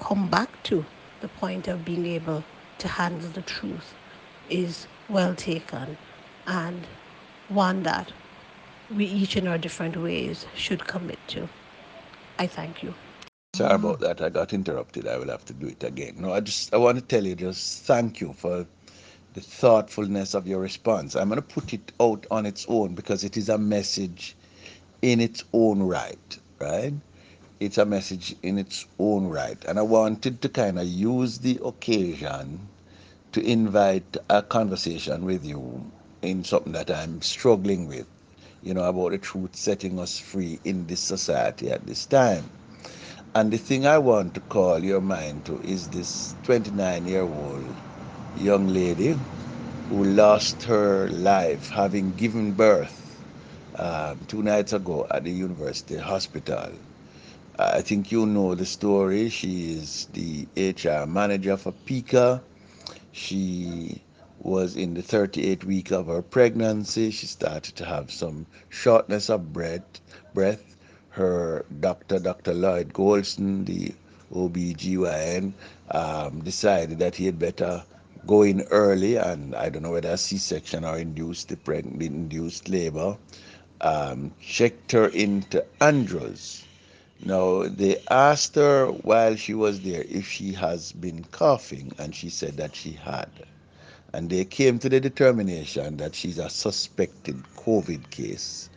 come 0.01 0.27
back 0.27 0.51
to 0.65 0.85
the 1.23 1.31
point 1.31 1.69
of 1.69 1.85
being 1.87 2.07
able 2.07 2.47
to 2.79 2.89
handle 2.89 3.31
the 3.31 3.43
truth 3.43 3.97
is 4.47 4.89
well 5.09 5.37
taken 5.37 5.99
and 6.47 6.89
one 7.49 7.85
that 7.85 8.15
we 8.91 9.07
each 9.07 9.37
in 9.37 9.49
our 9.49 9.59
different 9.59 9.97
ways 9.97 10.47
should 10.55 10.87
commit 10.87 11.27
to. 11.29 11.51
I 12.39 12.49
thank 12.49 12.83
you. 12.83 12.97
Sorry 13.55 13.75
about 13.75 14.01
that. 14.01 14.23
I 14.23 14.31
got 14.31 14.55
interrupted. 14.55 15.09
I 15.09 15.19
will 15.19 15.29
have 15.31 15.45
to 15.47 15.55
do 15.55 15.69
it 15.69 15.85
again. 15.85 16.17
No, 16.19 16.33
I 16.33 16.41
just 16.41 16.75
I 16.75 16.79
want 16.79 16.99
to 16.99 17.05
tell 17.05 17.27
you 17.27 17.37
just 17.37 17.85
thank 17.85 18.21
you 18.21 18.35
for 18.35 18.67
the 19.35 19.41
thoughtfulness 19.43 20.35
of 20.35 20.47
your 20.49 20.61
response. 20.61 21.17
I'm 21.17 21.29
going 21.29 21.37
to 21.41 21.43
put 21.43 21.75
it 21.75 21.93
out 22.01 22.27
on 22.31 22.47
its 22.47 22.67
own 22.69 22.95
because 22.95 23.25
it 23.25 23.37
is 23.37 23.49
a 23.51 23.59
message 23.59 24.37
in 25.03 25.21
its 25.21 25.45
own 25.55 25.83
right, 25.83 26.39
right? 26.61 26.95
It's 27.63 27.79
a 27.79 27.87
message 27.87 28.35
in 28.43 28.59
its 28.59 28.87
own 28.99 29.29
right. 29.29 29.65
And 29.67 29.79
I 29.79 29.83
wanted 29.83 30.43
to 30.43 30.49
kind 30.49 30.81
of 30.81 30.87
use 30.89 31.39
the 31.39 31.61
occasion 31.65 32.59
to 33.31 33.41
invite 33.41 34.17
a 34.29 34.43
conversation 34.43 35.25
with 35.25 35.45
you 35.45 35.93
in 36.23 36.43
something 36.43 36.73
that 36.73 36.91
I'm 36.91 37.23
struggling 37.23 37.87
with, 37.87 38.09
you 38.65 38.75
know, 38.75 38.83
about 38.83 39.13
the 39.13 39.19
truth 39.19 39.55
setting 39.55 40.01
us 40.01 40.19
free 40.19 40.59
in 40.65 40.89
this 40.89 41.03
society 41.03 41.71
at 41.71 41.87
this 41.87 42.05
time. 42.05 42.51
And 43.37 43.53
the 43.53 43.59
thing 43.59 43.87
I 43.87 43.99
want 43.99 44.35
to 44.35 44.41
call 44.41 44.83
your 44.83 45.01
mind 45.01 45.45
to 45.45 45.61
is 45.61 45.89
this 45.89 46.35
29 46.43 47.07
year 47.07 47.23
old 47.23 47.81
young 48.35 48.67
lady 48.67 49.17
who 49.89 50.05
lost 50.05 50.65
her 50.65 51.09
life 51.11 51.69
having 51.71 52.15
given 52.15 52.55
birth 52.55 53.25
um, 53.77 54.19
two 54.27 54.43
nights 54.43 54.73
ago 54.73 55.07
at 55.13 55.23
the 55.23 55.31
university 55.31 55.97
hospital. 55.97 56.73
I 57.59 57.83
think 57.83 58.11
you 58.11 58.25
know 58.25 58.55
the 58.55 58.65
story. 58.65 59.29
She 59.29 59.75
is 59.75 60.09
the 60.15 60.49
HR 60.57 61.07
manager 61.07 61.59
for 61.59 61.73
PICA. 61.73 62.43
She 63.13 64.01
was 64.39 64.75
in 64.75 64.95
the 64.95 65.03
38th 65.03 65.65
week 65.65 65.91
of 65.91 66.07
her 66.07 66.23
pregnancy. 66.23 67.11
She 67.11 67.27
started 67.27 67.77
to 67.77 67.85
have 67.85 68.11
some 68.11 68.47
shortness 68.71 69.29
of 69.29 69.53
breath. 69.53 70.01
breath. 70.33 70.63
Her 71.11 71.67
doctor, 71.81 72.19
Dr. 72.19 72.55
Lloyd 72.55 72.95
Goldston, 72.95 73.67
the 73.67 73.93
OBGYN, 74.35 75.53
um, 75.91 76.41
decided 76.43 77.01
that 77.01 77.15
he 77.17 77.27
had 77.27 77.39
better 77.39 77.83
go 78.27 78.43
in 78.43 78.63
early, 78.71 79.17
and 79.17 79.55
I 79.55 79.69
don't 79.69 79.83
know 79.83 79.93
whether 79.93 80.09
a 80.09 80.17
C-section 80.17 80.87
or 80.87 80.97
induced 80.99 81.51
the 81.51 81.59
pregnant, 81.59 82.03
induced 82.03 82.71
labor. 82.71 83.19
Um, 83.83 84.33
checked 84.41 84.93
her 84.93 85.09
into 85.09 85.67
Andrews. 85.83 86.65
Now 87.25 87.69
they 87.69 88.03
asked 88.11 88.57
her 88.57 88.87
while 88.87 89.37
she 89.37 89.55
was 89.55 89.81
there 89.81 90.05
if 90.09 90.29
she 90.29 90.53
has 90.55 90.91
been 90.93 91.25
coughing, 91.31 91.93
and 91.99 92.15
she 92.15 92.29
said 92.29 92.57
that 92.57 92.75
she 92.75 92.93
had. 92.93 93.31
And 94.13 94.29
they 94.29 94.45
came 94.45 94.79
to 94.81 94.89
the 94.89 95.01
determination 95.01 95.97
that 95.99 96.15
she's 96.15 96.39
a 96.39 96.51
suspected 96.51 97.43
COVID 97.57 98.11
case 98.11 98.69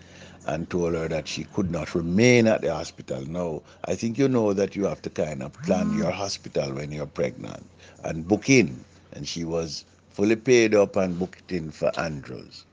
and 0.46 0.70
told 0.70 0.94
her 0.94 1.08
that 1.08 1.28
she 1.28 1.46
could 1.46 1.72
not 1.72 1.96
remain 1.96 2.48
at 2.48 2.62
the 2.62 2.74
hospital. 2.74 3.26
Now, 3.26 3.64
I 3.86 3.96
think 3.96 4.18
you 4.18 4.28
know 4.28 4.54
that 4.54 4.76
you 4.76 4.86
have 4.86 5.02
to 5.02 5.10
kind 5.10 5.42
of 5.42 5.54
plan 5.64 5.98
your 5.98 6.12
mm. 6.12 6.16
hospital 6.16 6.72
when 6.74 6.92
you're 6.92 7.08
pregnant 7.08 7.66
and 8.04 8.28
book 8.28 8.50
in. 8.50 8.86
And 9.14 9.28
she 9.28 9.44
was 9.44 9.86
fully 10.12 10.36
paid 10.36 10.76
up 10.76 10.96
and 10.96 11.18
booked 11.18 11.52
in 11.52 11.72
for 11.72 11.92
Andrews. 12.00 12.66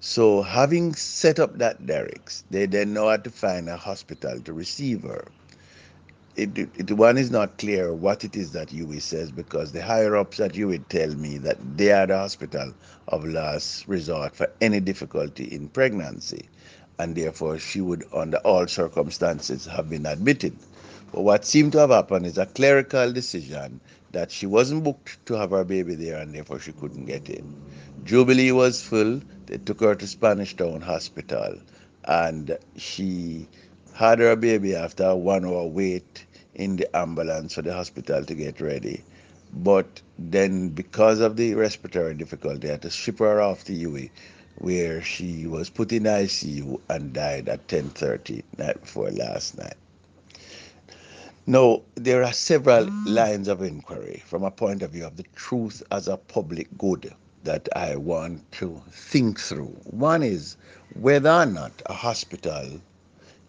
So, 0.00 0.42
having 0.42 0.94
set 0.94 1.40
up 1.40 1.58
that 1.58 1.86
derricks, 1.86 2.44
they 2.50 2.66
then 2.66 2.92
know 2.92 3.08
how 3.08 3.16
to 3.16 3.30
find 3.30 3.68
a 3.68 3.76
hospital 3.76 4.40
to 4.40 4.52
receive 4.52 5.02
her. 5.02 5.26
It, 6.36 6.56
it, 6.56 6.70
it, 6.76 6.92
one 6.92 7.18
is 7.18 7.32
not 7.32 7.58
clear 7.58 7.92
what 7.92 8.22
it 8.22 8.36
is 8.36 8.52
that 8.52 8.68
UWI 8.68 9.02
says 9.02 9.32
because 9.32 9.72
the 9.72 9.82
higher 9.82 10.16
ups 10.16 10.38
at 10.38 10.52
UWI 10.52 10.86
tell 10.88 11.12
me 11.16 11.38
that 11.38 11.58
they 11.76 11.90
are 11.90 12.06
the 12.06 12.16
hospital 12.16 12.72
of 13.08 13.24
last 13.24 13.88
resort 13.88 14.36
for 14.36 14.48
any 14.60 14.78
difficulty 14.78 15.44
in 15.44 15.68
pregnancy 15.68 16.48
and 16.98 17.16
therefore 17.16 17.58
she 17.58 17.80
would, 17.80 18.04
under 18.12 18.36
all 18.38 18.66
circumstances, 18.68 19.66
have 19.66 19.90
been 19.90 20.06
admitted. 20.06 20.56
But 21.12 21.22
what 21.22 21.44
seemed 21.44 21.72
to 21.72 21.78
have 21.78 21.90
happened 21.90 22.26
is 22.26 22.38
a 22.38 22.46
clerical 22.46 23.12
decision 23.12 23.80
that 24.12 24.30
she 24.30 24.46
wasn't 24.46 24.84
booked 24.84 25.24
to 25.26 25.34
have 25.34 25.50
her 25.50 25.64
baby 25.64 25.94
there 25.94 26.18
and 26.18 26.34
therefore 26.34 26.60
she 26.60 26.72
couldn't 26.72 27.06
get 27.06 27.28
in. 27.28 27.56
Jubilee 28.04 28.52
was 28.52 28.82
full. 28.82 29.20
They 29.48 29.56
took 29.56 29.80
her 29.80 29.94
to 29.94 30.06
Spanish 30.06 30.54
Town 30.54 30.82
Hospital 30.82 31.58
and 32.04 32.58
she 32.76 33.48
had 33.94 34.18
her 34.18 34.36
baby 34.36 34.76
after 34.76 35.04
a 35.04 35.16
one 35.16 35.46
hour 35.46 35.66
wait 35.66 36.26
in 36.54 36.76
the 36.76 36.94
ambulance 36.94 37.54
for 37.54 37.62
the 37.62 37.72
hospital 37.72 38.22
to 38.26 38.34
get 38.34 38.60
ready. 38.60 39.02
But 39.54 40.02
then, 40.18 40.68
because 40.68 41.20
of 41.20 41.36
the 41.36 41.54
respiratory 41.54 42.12
difficulty, 42.12 42.58
they 42.58 42.68
had 42.68 42.82
to 42.82 42.90
ship 42.90 43.20
her 43.20 43.40
off 43.40 43.64
to 43.64 43.72
UWI 43.72 44.10
where 44.56 45.00
she 45.00 45.46
was 45.46 45.70
put 45.70 45.92
in 45.92 46.02
ICU 46.02 46.78
and 46.90 47.14
died 47.14 47.48
at 47.48 47.66
10:30 47.68 48.42
night 48.58 48.78
before 48.82 49.10
last 49.10 49.56
night. 49.56 49.78
Now, 51.46 51.80
there 51.94 52.22
are 52.22 52.34
several 52.34 52.84
mm. 52.84 53.08
lines 53.08 53.48
of 53.48 53.62
inquiry 53.62 54.22
from 54.26 54.42
a 54.42 54.50
point 54.50 54.82
of 54.82 54.90
view 54.90 55.06
of 55.06 55.16
the 55.16 55.24
truth 55.34 55.82
as 55.90 56.06
a 56.06 56.18
public 56.18 56.68
good 56.76 57.14
that 57.48 57.68
I 57.74 57.96
want 57.96 58.52
to 58.60 58.82
think 58.90 59.40
through. 59.40 59.74
One 59.84 60.22
is 60.22 60.56
whether 60.94 61.30
or 61.30 61.46
not 61.46 61.72
a 61.86 61.94
hospital 61.94 62.80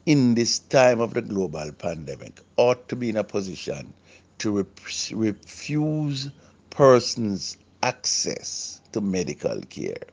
in 0.05 0.35
this 0.35 0.59
time 0.59 1.01
of 1.01 1.13
the 1.13 1.21
global 1.21 1.71
pandemic 1.73 2.39
ought 2.57 2.87
to 2.87 2.95
be 2.95 3.09
in 3.09 3.17
a 3.17 3.23
position 3.23 3.93
to 4.37 4.51
re- 4.51 5.13
refuse 5.13 6.29
persons 6.69 7.57
access 7.83 8.81
to 8.93 9.01
medical 9.01 9.61
care 9.69 10.07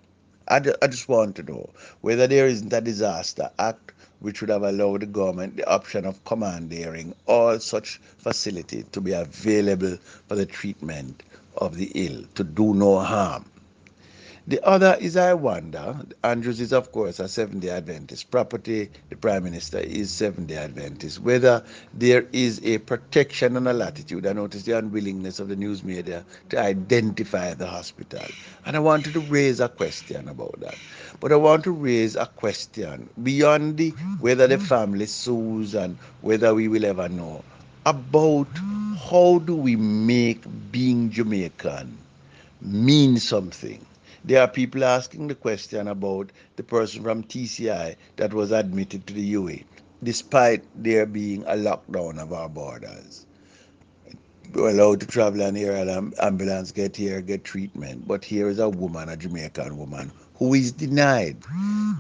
I, 0.48 0.62
I 0.80 0.86
just 0.86 1.08
want 1.08 1.34
to 1.36 1.42
know 1.42 1.70
whether 2.02 2.26
there 2.28 2.46
isn't 2.46 2.72
a 2.72 2.80
disaster 2.80 3.50
act 3.58 3.92
which 4.20 4.40
would 4.40 4.50
have 4.50 4.62
allowed 4.62 5.02
the 5.02 5.06
government 5.06 5.56
the 5.56 5.68
option 5.68 6.04
of 6.06 6.24
commandeering 6.24 7.14
all 7.26 7.58
such 7.58 8.00
facilities 8.18 8.84
to 8.92 9.00
be 9.00 9.12
available 9.12 9.96
for 10.28 10.36
the 10.36 10.46
treatment 10.46 11.24
of 11.56 11.76
the 11.76 11.90
ill, 11.94 12.24
to 12.36 12.44
do 12.44 12.74
no 12.74 13.00
harm. 13.00 13.44
The 14.48 14.64
other 14.64 14.96
is 15.00 15.16
I 15.16 15.34
wonder, 15.34 15.96
Andrews 16.22 16.60
is 16.60 16.72
of 16.72 16.92
course 16.92 17.18
a 17.18 17.28
Seventh 17.28 17.62
day 17.62 17.70
Adventist 17.70 18.30
property, 18.30 18.90
the 19.08 19.16
Prime 19.16 19.42
Minister 19.42 19.78
is 19.78 20.12
Seventh 20.12 20.46
day 20.46 20.56
Adventist, 20.58 21.18
whether 21.18 21.64
there 21.92 22.28
is 22.32 22.60
a 22.64 22.78
protection 22.78 23.56
and 23.56 23.66
a 23.66 23.72
latitude. 23.72 24.24
I 24.24 24.34
notice 24.34 24.62
the 24.62 24.78
unwillingness 24.78 25.40
of 25.40 25.48
the 25.48 25.56
news 25.56 25.82
media 25.82 26.24
to 26.50 26.60
identify 26.60 27.54
the 27.54 27.66
hospital. 27.66 28.24
And 28.64 28.76
I 28.76 28.78
wanted 28.78 29.14
to 29.14 29.20
raise 29.20 29.58
a 29.58 29.68
question 29.68 30.28
about 30.28 30.60
that. 30.60 30.78
But 31.18 31.32
I 31.32 31.36
want 31.36 31.64
to 31.64 31.72
raise 31.72 32.14
a 32.14 32.26
question 32.26 33.10
beyond 33.20 33.78
the 33.78 33.90
whether 34.20 34.46
the 34.46 34.58
family 34.58 35.06
sues 35.06 35.74
and 35.74 35.98
whether 36.20 36.54
we 36.54 36.68
will 36.68 36.84
ever 36.84 37.08
know 37.08 37.44
about 37.84 38.48
how 39.10 39.40
do 39.40 39.56
we 39.56 39.74
make 39.74 40.44
being 40.70 41.10
Jamaican 41.10 41.98
mean 42.60 43.18
something 43.18 43.84
there 44.26 44.42
are 44.42 44.48
people 44.48 44.82
asking 44.82 45.28
the 45.28 45.34
question 45.36 45.86
about 45.86 46.32
the 46.56 46.62
person 46.64 47.02
from 47.04 47.22
TCI 47.22 47.94
that 48.16 48.34
was 48.34 48.50
admitted 48.50 49.06
to 49.06 49.14
the 49.14 49.22
UA, 49.22 49.58
despite 50.02 50.64
there 50.74 51.06
being 51.06 51.44
a 51.44 51.54
lockdown 51.54 52.18
of 52.18 52.32
our 52.32 52.48
borders. 52.48 53.24
We're 54.52 54.70
allowed 54.70 55.00
to 55.00 55.06
travel 55.06 55.42
and 55.42 55.56
here 55.56 55.72
an 55.72 56.12
ambulance, 56.20 56.72
get 56.72 56.96
here, 56.96 57.20
get 57.20 57.44
treatment. 57.44 58.08
But 58.08 58.24
here 58.24 58.48
is 58.48 58.58
a 58.58 58.68
woman, 58.68 59.08
a 59.08 59.16
Jamaican 59.16 59.76
woman, 59.76 60.10
who 60.34 60.54
is 60.54 60.72
denied. 60.72 61.36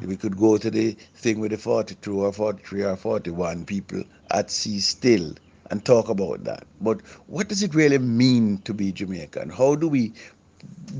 We 0.04 0.16
could 0.16 0.36
go 0.36 0.58
to 0.58 0.70
the 0.70 0.96
thing 1.14 1.38
with 1.38 1.52
the 1.52 1.58
42 1.58 2.20
or 2.20 2.32
43 2.32 2.82
or 2.82 2.96
41 2.96 3.66
people 3.66 4.02
at 4.32 4.50
sea 4.50 4.80
still 4.80 5.32
and 5.70 5.84
talk 5.84 6.08
about 6.08 6.44
that. 6.44 6.64
But 6.80 7.00
what 7.26 7.48
does 7.48 7.62
it 7.62 7.74
really 7.74 7.98
mean 7.98 8.58
to 8.58 8.74
be 8.74 8.92
Jamaican? 8.92 9.50
How 9.50 9.74
do 9.74 9.88
we 9.88 10.12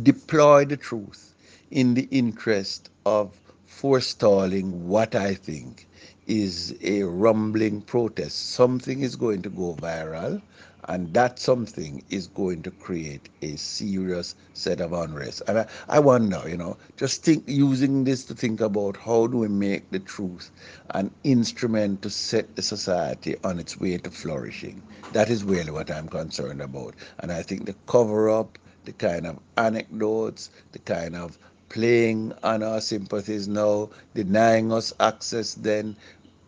deploy 0.02 0.64
the 0.64 0.76
truth 0.76 1.34
in 1.70 1.94
the 1.94 2.08
interest 2.10 2.90
of 3.04 3.38
forestalling 3.66 4.88
what 4.88 5.14
I 5.14 5.34
think 5.34 5.86
is 6.26 6.74
a 6.82 7.02
rumbling 7.02 7.82
protest. 7.82 8.50
Something 8.50 9.02
is 9.02 9.16
going 9.16 9.42
to 9.42 9.50
go 9.50 9.74
viral, 9.74 10.42
and 10.88 11.12
that 11.14 11.38
something 11.38 12.02
is 12.10 12.26
going 12.28 12.62
to 12.62 12.70
create 12.70 13.28
a 13.42 13.56
serious 13.56 14.34
set 14.54 14.80
of 14.80 14.92
unrest. 14.92 15.42
And 15.48 15.58
I, 15.58 15.66
I 15.88 15.98
wonder, 16.00 16.42
you 16.48 16.56
know, 16.56 16.76
just 16.96 17.24
think 17.24 17.44
using 17.46 18.04
this 18.04 18.24
to 18.26 18.34
think 18.34 18.60
about 18.60 18.96
how 18.96 19.26
do 19.26 19.38
we 19.38 19.48
make 19.48 19.90
the 19.90 19.98
truth 19.98 20.50
an 20.90 21.10
instrument 21.24 22.02
to 22.02 22.10
set 22.10 22.56
the 22.56 22.62
society 22.62 23.36
on 23.44 23.58
its 23.58 23.78
way 23.78 23.98
to 23.98 24.10
flourishing. 24.10 24.82
That 25.12 25.28
is 25.28 25.44
really 25.44 25.70
what 25.70 25.90
I'm 25.90 26.08
concerned 26.08 26.62
about. 26.62 26.94
And 27.18 27.32
I 27.32 27.42
think 27.42 27.66
the 27.66 27.74
cover 27.86 28.30
up 28.30 28.58
the 28.86 28.92
kind 28.92 29.26
of 29.26 29.38
anecdotes, 29.58 30.50
the 30.72 30.78
kind 30.80 31.14
of 31.14 31.38
playing 31.68 32.32
on 32.42 32.62
our 32.62 32.80
sympathies 32.80 33.48
now, 33.48 33.90
denying 34.14 34.72
us 34.72 34.92
access 35.00 35.54
then, 35.54 35.96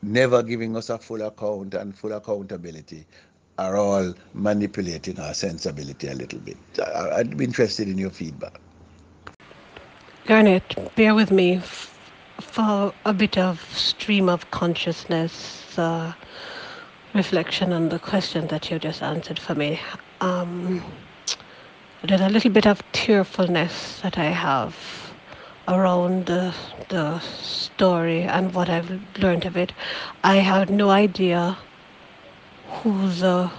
never 0.03 0.42
giving 0.42 0.77
us 0.77 0.88
a 0.88 0.98
full 0.98 1.22
account 1.22 1.74
and 1.74 1.96
full 1.96 2.12
accountability 2.12 3.05
are 3.59 3.77
all 3.77 4.14
manipulating 4.35 5.18
our 5.18 5.35
sensibility 5.35 6.07
a 6.07 6.14
little 6.14 6.38
bit. 6.38 6.57
I'd 7.12 7.37
be 7.37 7.44
interested 7.44 7.88
in 7.88 7.98
your 7.98 8.11
feedback. 8.11 8.61
Garnett, 10.27 10.94
bear 10.94 11.14
with 11.14 11.33
me 11.33 11.61
for 12.40 12.94
a 13.05 13.12
bit 13.12 13.37
of 13.37 13.61
stream 13.74 14.29
of 14.29 14.48
consciousness 14.53 15.77
uh, 15.77 16.12
reflection 17.14 17.72
on 17.72 17.88
the 17.88 17.98
question 17.98 18.46
that 18.48 18.70
you 18.70 18.79
just 18.79 19.03
answered 19.03 19.38
for 19.38 19.55
me. 19.55 19.81
Um, 20.20 20.85
there's 22.04 22.20
a 22.20 22.28
little 22.28 22.50
bit 22.50 22.66
of 22.66 22.80
tearfulness 22.92 24.00
that 24.02 24.18
I 24.18 24.26
have 24.26 24.76
around 25.66 26.26
the, 26.26 26.54
the 26.88 27.18
story 27.20 28.22
and 28.22 28.54
what 28.54 28.68
I've 28.70 28.90
learned 29.18 29.44
of 29.44 29.56
it. 29.56 29.72
I 30.22 30.37
had 30.37 30.70
no 30.70 30.90
idea 30.90 31.56
who 32.68 33.08
the 33.08 33.50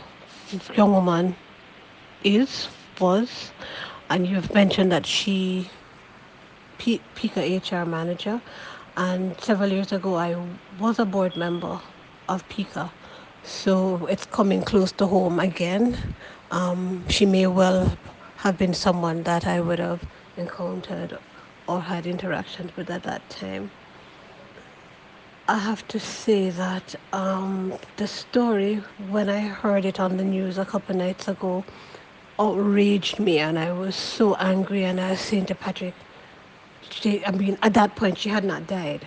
young 0.75 0.91
woman 0.93 1.35
is, 2.23 2.69
was, 2.99 3.51
and 4.09 4.25
you've 4.25 4.53
mentioned 4.53 4.91
that 4.91 5.05
she, 5.05 5.69
P- 6.77 7.01
PICA 7.15 7.41
HR 7.59 7.85
manager, 7.85 8.41
and 8.95 9.39
several 9.41 9.69
years 9.69 9.91
ago 9.91 10.15
I 10.15 10.35
was 10.79 10.97
a 10.97 11.05
board 11.05 11.35
member 11.35 11.79
of 12.29 12.47
PICA. 12.47 12.89
So 13.43 14.05
it's 14.05 14.25
coming 14.25 14.61
close 14.61 14.91
to 14.93 15.07
home 15.07 15.39
again. 15.39 15.97
Um, 16.51 17.03
she 17.09 17.25
may 17.25 17.45
well 17.47 17.97
have 18.39 18.57
been 18.57 18.73
someone 18.73 19.23
that 19.23 19.45
I 19.47 19.59
would 19.61 19.79
have 19.79 20.05
encountered 20.37 21.17
or 21.67 21.81
had 21.81 22.07
interactions 22.07 22.75
with 22.77 22.89
at 22.89 23.03
that 23.03 23.29
time. 23.29 23.71
I 25.47 25.57
have 25.57 25.87
to 25.89 25.99
say 25.99 26.49
that 26.51 26.95
um, 27.13 27.77
the 27.97 28.07
story, 28.07 28.75
when 29.09 29.29
I 29.29 29.41
heard 29.41 29.85
it 29.85 29.99
on 29.99 30.17
the 30.17 30.23
news 30.23 30.57
a 30.57 30.65
couple 30.65 30.95
nights 30.95 31.27
ago, 31.27 31.65
outraged 32.39 33.19
me, 33.19 33.39
and 33.39 33.59
I 33.59 33.73
was 33.73 33.95
so 33.95 34.35
angry. 34.35 34.85
And 34.85 35.01
I 35.01 35.11
was 35.11 35.19
saying 35.21 35.47
to 35.47 35.55
Patrick, 35.55 35.95
she, 36.91 37.25
I 37.25 37.31
mean, 37.31 37.57
at 37.61 37.73
that 37.75 37.95
point, 37.97 38.17
she 38.19 38.29
had 38.29 38.45
not 38.45 38.67
died 38.67 39.05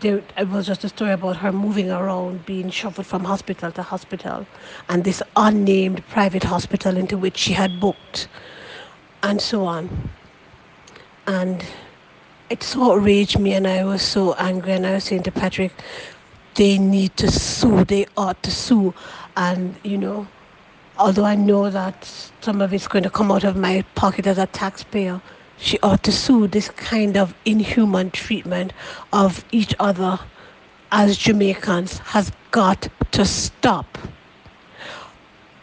there, 0.00 0.22
it 0.36 0.48
was 0.48 0.66
just 0.66 0.84
a 0.84 0.88
story 0.88 1.12
about 1.12 1.36
her 1.36 1.52
moving 1.52 1.90
around, 1.90 2.46
being 2.46 2.70
shuffled 2.70 3.06
from 3.06 3.24
hospital 3.24 3.70
to 3.72 3.82
hospital, 3.82 4.46
and 4.88 5.04
this 5.04 5.22
unnamed 5.36 6.06
private 6.08 6.44
hospital 6.44 6.96
into 6.96 7.16
which 7.16 7.36
she 7.36 7.52
had 7.52 7.80
booked, 7.80 8.28
and 9.22 9.40
so 9.40 9.64
on. 9.64 10.10
And 11.26 11.64
it 12.50 12.62
so 12.62 12.92
outraged 12.92 13.38
me, 13.38 13.52
and 13.54 13.66
I 13.66 13.84
was 13.84 14.02
so 14.02 14.34
angry, 14.34 14.72
and 14.72 14.86
I 14.86 14.94
was 14.94 15.04
saying 15.04 15.22
to 15.24 15.32
Patrick, 15.32 15.72
they 16.54 16.78
need 16.78 17.16
to 17.16 17.30
sue, 17.30 17.84
they 17.84 18.06
ought 18.16 18.42
to 18.42 18.50
sue. 18.50 18.92
And, 19.36 19.74
you 19.82 19.96
know, 19.96 20.26
although 20.98 21.24
I 21.24 21.34
know 21.34 21.70
that 21.70 22.04
some 22.40 22.60
of 22.60 22.74
it's 22.74 22.88
going 22.88 23.04
to 23.04 23.10
come 23.10 23.32
out 23.32 23.44
of 23.44 23.56
my 23.56 23.84
pocket 23.94 24.26
as 24.26 24.38
a 24.38 24.46
taxpayer, 24.46 25.22
she 25.62 25.78
ought 25.80 26.02
to 26.02 26.10
sue 26.10 26.48
this 26.48 26.68
kind 26.70 27.16
of 27.16 27.34
inhuman 27.44 28.10
treatment 28.10 28.72
of 29.12 29.44
each 29.52 29.74
other 29.78 30.18
as 30.90 31.16
Jamaicans 31.16 31.98
has 31.98 32.32
got 32.50 32.88
to 33.12 33.24
stop. 33.24 33.96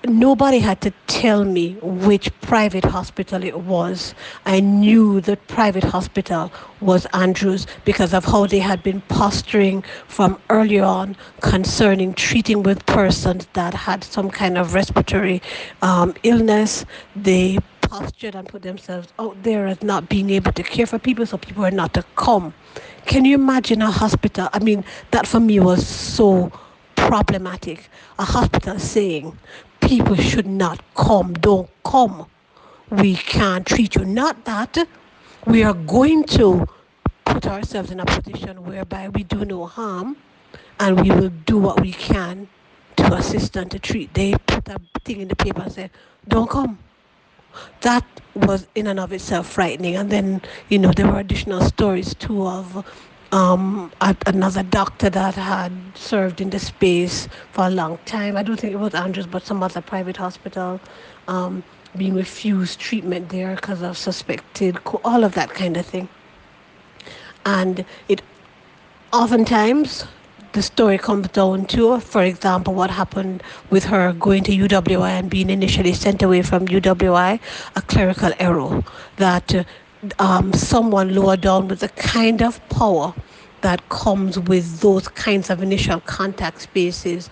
Nobody 0.05 0.59
had 0.59 0.79
to 0.81 0.93
tell 1.07 1.43
me 1.43 1.73
which 1.81 2.31
private 2.39 2.85
hospital 2.85 3.43
it 3.43 3.59
was. 3.59 4.15
I 4.45 4.61
knew 4.61 5.19
that 5.21 5.45
private 5.49 5.83
hospital 5.83 6.49
was 6.79 7.05
Andrews 7.07 7.67
because 7.83 8.13
of 8.13 8.23
how 8.23 8.47
they 8.47 8.59
had 8.59 8.81
been 8.81 9.01
posturing 9.01 9.83
from 10.07 10.39
early 10.49 10.79
on 10.79 11.17
concerning 11.41 12.13
treating 12.13 12.63
with 12.63 12.85
persons 12.85 13.47
that 13.53 13.73
had 13.73 14.05
some 14.05 14.29
kind 14.31 14.57
of 14.57 14.73
respiratory 14.73 15.41
um, 15.81 16.15
illness. 16.23 16.85
They 17.17 17.59
postured 17.89 18.35
and 18.35 18.47
put 18.47 18.61
themselves 18.61 19.07
out 19.17 19.41
there 19.41 19.65
as 19.65 19.81
not 19.81 20.07
being 20.09 20.29
able 20.29 20.51
to 20.53 20.63
care 20.63 20.85
for 20.85 20.99
people, 20.99 21.25
so 21.25 21.37
people 21.37 21.65
are 21.65 21.71
not 21.71 21.93
to 21.95 22.03
come. 22.15 22.53
Can 23.05 23.25
you 23.25 23.33
imagine 23.35 23.81
a 23.81 23.89
hospital? 23.89 24.47
I 24.53 24.59
mean, 24.59 24.85
that 25.11 25.25
for 25.25 25.39
me 25.39 25.59
was 25.59 25.85
so 25.87 26.51
problematic. 26.95 27.89
A 28.19 28.25
hospital 28.25 28.77
saying 28.77 29.37
people 29.81 30.15
should 30.15 30.45
not 30.45 30.81
come, 30.93 31.33
don't 31.33 31.69
come. 31.83 32.27
We 32.91 33.15
can't 33.15 33.65
treat 33.65 33.95
you. 33.95 34.05
Not 34.05 34.45
that 34.45 34.77
we 35.45 35.63
are 35.63 35.73
going 35.73 36.25
to 36.25 36.67
put 37.25 37.47
ourselves 37.47 37.91
in 37.91 37.99
a 37.99 38.05
position 38.05 38.63
whereby 38.65 39.09
we 39.09 39.23
do 39.23 39.45
no 39.45 39.65
harm 39.65 40.15
and 40.79 41.01
we 41.01 41.09
will 41.09 41.29
do 41.45 41.57
what 41.57 41.81
we 41.81 41.91
can 41.91 42.47
to 42.97 43.13
assist 43.15 43.55
and 43.55 43.71
to 43.71 43.79
treat. 43.79 44.13
They 44.13 44.33
put 44.45 44.67
a 44.67 44.79
thing 45.03 45.21
in 45.21 45.27
the 45.27 45.35
paper 45.35 45.61
and 45.61 45.71
say, 45.71 45.89
don't 46.27 46.49
come 46.49 46.77
that 47.81 48.05
was 48.35 48.67
in 48.75 48.87
and 48.87 48.99
of 48.99 49.11
itself 49.11 49.47
frightening. 49.47 49.95
And 49.95 50.09
then, 50.09 50.41
you 50.69 50.77
know, 50.79 50.91
there 50.91 51.07
were 51.07 51.19
additional 51.19 51.61
stories 51.61 52.13
too 52.15 52.45
of 52.45 52.85
um, 53.31 53.91
another 54.25 54.63
doctor 54.63 55.09
that 55.09 55.35
had 55.35 55.71
served 55.95 56.41
in 56.41 56.49
the 56.49 56.59
space 56.59 57.27
for 57.51 57.65
a 57.65 57.69
long 57.69 57.99
time. 58.05 58.37
I 58.37 58.43
don't 58.43 58.59
think 58.59 58.73
it 58.73 58.77
was 58.77 58.93
Andrews, 58.93 59.27
but 59.27 59.45
some 59.45 59.61
other 59.61 59.81
private 59.81 60.17
hospital 60.17 60.79
um, 61.27 61.63
being 61.95 62.15
refused 62.15 62.79
treatment 62.79 63.29
there 63.29 63.55
because 63.55 63.81
of 63.81 63.97
suspected, 63.97 64.77
all 65.03 65.23
of 65.23 65.33
that 65.33 65.49
kind 65.49 65.77
of 65.77 65.85
thing. 65.85 66.09
And 67.45 67.85
it 68.07 68.21
oftentimes 69.11 70.05
the 70.53 70.61
story 70.61 70.97
comes 70.97 71.27
down 71.29 71.65
to, 71.67 71.99
for 71.99 72.23
example, 72.23 72.73
what 72.73 72.89
happened 72.89 73.43
with 73.69 73.85
her 73.85 74.13
going 74.13 74.43
to 74.45 74.51
UWI 74.51 75.09
and 75.09 75.29
being 75.29 75.49
initially 75.49 75.93
sent 75.93 76.23
away 76.23 76.41
from 76.41 76.67
UWI, 76.67 77.39
a 77.75 77.81
clerical 77.83 78.31
error 78.39 78.83
that 79.17 79.65
um, 80.17 80.53
someone 80.53 81.13
lower 81.13 81.37
down 81.37 81.67
with 81.67 81.81
the 81.81 81.89
kind 81.89 82.41
of 82.41 82.67
power 82.69 83.13
that 83.61 83.87
comes 83.89 84.39
with 84.39 84.79
those 84.79 85.07
kinds 85.09 85.49
of 85.49 85.61
initial 85.61 85.99
contact 86.01 86.61
spaces 86.61 87.29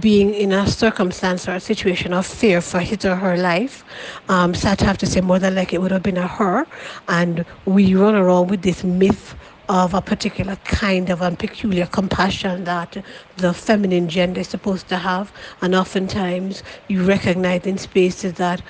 being 0.00 0.34
in 0.34 0.52
a 0.52 0.66
circumstance 0.66 1.48
or 1.48 1.52
a 1.52 1.60
situation 1.60 2.12
of 2.12 2.26
fear 2.26 2.60
for 2.60 2.80
his 2.80 3.04
or 3.04 3.14
her 3.14 3.36
life. 3.36 3.84
Um, 4.28 4.54
so 4.54 4.70
I'd 4.70 4.80
have 4.80 4.98
to 4.98 5.06
say 5.06 5.20
more 5.20 5.38
than 5.38 5.54
like 5.54 5.72
it 5.72 5.80
would 5.80 5.92
have 5.92 6.02
been 6.02 6.16
a 6.16 6.26
her. 6.26 6.66
And 7.08 7.44
we 7.64 7.94
run 7.94 8.14
around 8.14 8.50
with 8.50 8.62
this 8.62 8.84
myth 8.84 9.34
of 9.68 9.94
a 9.94 10.00
particular 10.00 10.56
kind 10.64 11.10
of 11.10 11.20
and 11.20 11.38
peculiar 11.38 11.86
compassion 11.86 12.64
that 12.64 12.96
the 13.36 13.52
feminine 13.52 14.08
gender 14.08 14.40
is 14.40 14.48
supposed 14.48 14.88
to 14.88 14.96
have. 14.96 15.32
And 15.60 15.74
oftentimes 15.74 16.62
you 16.88 17.04
recognize 17.04 17.66
in 17.66 17.78
spaces 17.78 18.34
that 18.34 18.62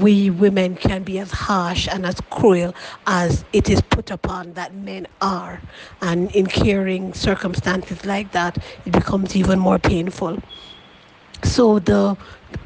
we 0.00 0.30
women 0.30 0.74
can 0.76 1.04
be 1.04 1.18
as 1.18 1.30
harsh 1.30 1.88
and 1.90 2.04
as 2.04 2.20
cruel 2.30 2.74
as 3.06 3.44
it 3.52 3.70
is 3.70 3.80
put 3.80 4.10
upon 4.10 4.52
that 4.54 4.74
men 4.74 5.06
are. 5.20 5.60
And 6.02 6.30
in 6.32 6.46
caring 6.46 7.14
circumstances 7.14 8.04
like 8.04 8.32
that, 8.32 8.58
it 8.84 8.92
becomes 8.92 9.36
even 9.36 9.58
more 9.58 9.78
painful. 9.78 10.42
So 11.44 11.78
the 11.78 12.16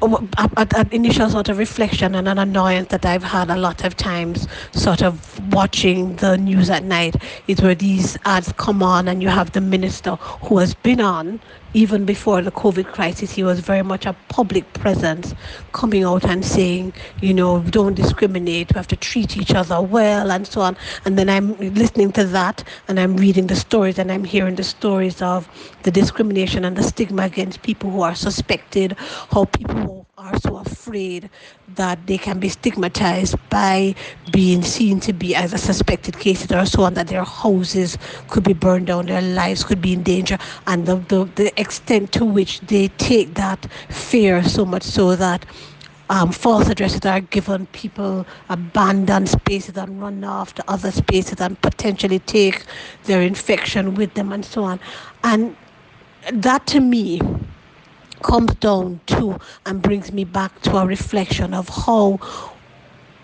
an 0.01 0.89
initial 0.91 1.29
sort 1.29 1.49
of 1.49 1.57
reflection 1.57 2.15
and 2.15 2.27
an 2.27 2.37
annoyance 2.37 2.89
that 2.89 3.05
I've 3.05 3.23
had 3.23 3.49
a 3.49 3.57
lot 3.57 3.83
of 3.83 3.95
times, 3.95 4.47
sort 4.71 5.01
of 5.01 5.53
watching 5.53 6.15
the 6.17 6.37
news 6.37 6.69
at 6.69 6.83
night, 6.83 7.15
is 7.47 7.61
where 7.61 7.75
these 7.75 8.17
ads 8.25 8.53
come 8.53 8.83
on 8.83 9.07
and 9.07 9.21
you 9.21 9.29
have 9.29 9.51
the 9.51 9.61
minister 9.61 10.15
who 10.15 10.57
has 10.57 10.73
been 10.73 11.01
on 11.01 11.39
even 11.73 12.05
before 12.05 12.41
the 12.41 12.51
COVID 12.51 12.91
crisis, 12.91 13.31
he 13.31 13.43
was 13.43 13.59
very 13.59 13.83
much 13.83 14.05
a 14.05 14.15
public 14.29 14.71
presence, 14.73 15.35
coming 15.71 16.03
out 16.03 16.25
and 16.25 16.43
saying, 16.43 16.93
you 17.21 17.33
know, 17.33 17.59
don't 17.61 17.93
discriminate, 17.93 18.73
we 18.73 18.77
have 18.77 18.87
to 18.87 18.95
treat 18.95 19.37
each 19.37 19.53
other 19.53 19.79
well, 19.81 20.31
and 20.31 20.47
so 20.47 20.61
on. 20.61 20.75
And 21.05 21.17
then 21.17 21.29
I'm 21.29 21.55
listening 21.57 22.11
to 22.13 22.23
that, 22.25 22.63
and 22.87 22.99
I'm 22.99 23.17
reading 23.17 23.47
the 23.47 23.55
stories, 23.55 23.99
and 23.99 24.11
I'm 24.11 24.23
hearing 24.23 24.55
the 24.55 24.63
stories 24.63 25.21
of 25.21 25.47
the 25.83 25.91
discrimination 25.91 26.65
and 26.65 26.75
the 26.75 26.83
stigma 26.83 27.23
against 27.23 27.61
people 27.61 27.91
who 27.91 28.01
are 28.01 28.15
suspected, 28.15 28.95
how 29.31 29.45
people 29.45 29.78
are 30.17 30.37
so 30.39 30.57
afraid 30.57 31.29
that 31.75 32.05
they 32.07 32.17
can 32.17 32.39
be 32.39 32.49
stigmatized 32.49 33.35
by 33.49 33.95
being 34.31 34.61
seen 34.63 34.99
to 34.99 35.13
be 35.13 35.35
as 35.35 35.53
a 35.53 35.57
suspected 35.57 36.19
cases 36.19 36.51
or 36.51 36.65
so 36.65 36.83
on, 36.83 36.93
that 36.95 37.07
their 37.07 37.23
houses 37.23 37.97
could 38.29 38.43
be 38.43 38.53
burned 38.53 38.87
down, 38.87 39.05
their 39.05 39.21
lives 39.21 39.63
could 39.63 39.81
be 39.81 39.93
in 39.93 40.03
danger, 40.03 40.37
and 40.67 40.85
the, 40.85 40.95
the, 40.95 41.25
the 41.35 41.59
extent 41.59 42.11
to 42.13 42.25
which 42.25 42.59
they 42.61 42.87
take 42.97 43.35
that 43.35 43.67
fear 43.89 44.43
so 44.43 44.65
much 44.65 44.83
so 44.83 45.15
that 45.15 45.45
um, 46.09 46.31
false 46.31 46.69
addresses 46.69 47.05
are 47.05 47.21
given, 47.21 47.67
people 47.67 48.25
abandon 48.49 49.27
spaces 49.27 49.77
and 49.77 50.01
run 50.01 50.23
off 50.23 50.53
to 50.55 50.63
other 50.67 50.91
spaces 50.91 51.39
and 51.39 51.61
potentially 51.61 52.19
take 52.19 52.65
their 53.05 53.21
infection 53.21 53.93
with 53.95 54.13
them 54.15 54.31
and 54.31 54.43
so 54.43 54.63
on. 54.63 54.79
And 55.23 55.55
that 56.33 56.65
to 56.67 56.79
me 56.79 57.21
comes 58.21 58.53
down 58.55 58.99
to 59.07 59.39
and 59.65 59.81
brings 59.81 60.11
me 60.11 60.23
back 60.23 60.61
to 60.61 60.77
a 60.77 60.85
reflection 60.85 61.53
of 61.53 61.69
how 61.69 62.19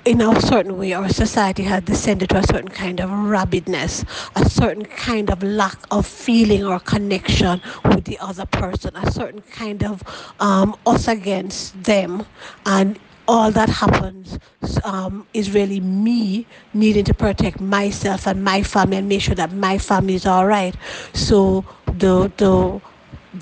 in 0.05 0.21
a 0.21 0.39
certain 0.41 0.77
way 0.77 0.93
our 0.93 1.09
society 1.09 1.63
has 1.63 1.83
descended 1.83 2.29
to 2.29 2.37
a 2.37 2.43
certain 2.43 2.67
kind 2.69 2.99
of 3.01 3.09
rabidness 3.09 4.05
a 4.35 4.47
certain 4.47 4.85
kind 4.85 5.31
of 5.31 5.41
lack 5.41 5.77
of 5.91 6.05
feeling 6.05 6.63
or 6.63 6.79
connection 6.79 7.59
with 7.85 8.05
the 8.05 8.17
other 8.19 8.45
person 8.45 8.95
a 8.95 9.11
certain 9.11 9.41
kind 9.41 9.83
of 9.83 10.03
um, 10.39 10.75
us 10.85 11.07
against 11.07 11.83
them. 11.83 12.25
And 12.65 12.99
all 13.27 13.51
that 13.51 13.69
happens 13.69 14.37
um, 14.83 15.25
is 15.33 15.51
really 15.51 15.79
me 15.79 16.45
needing 16.73 17.03
to 17.05 17.13
protect 17.13 17.59
myself 17.59 18.27
and 18.27 18.43
my 18.43 18.61
family 18.61 18.97
and 18.97 19.09
make 19.09 19.21
sure 19.21 19.35
that 19.35 19.51
my 19.51 19.79
family 19.79 20.13
is 20.13 20.25
all 20.27 20.45
right. 20.45 20.75
So 21.13 21.65
the 21.87 22.31
the 22.37 22.81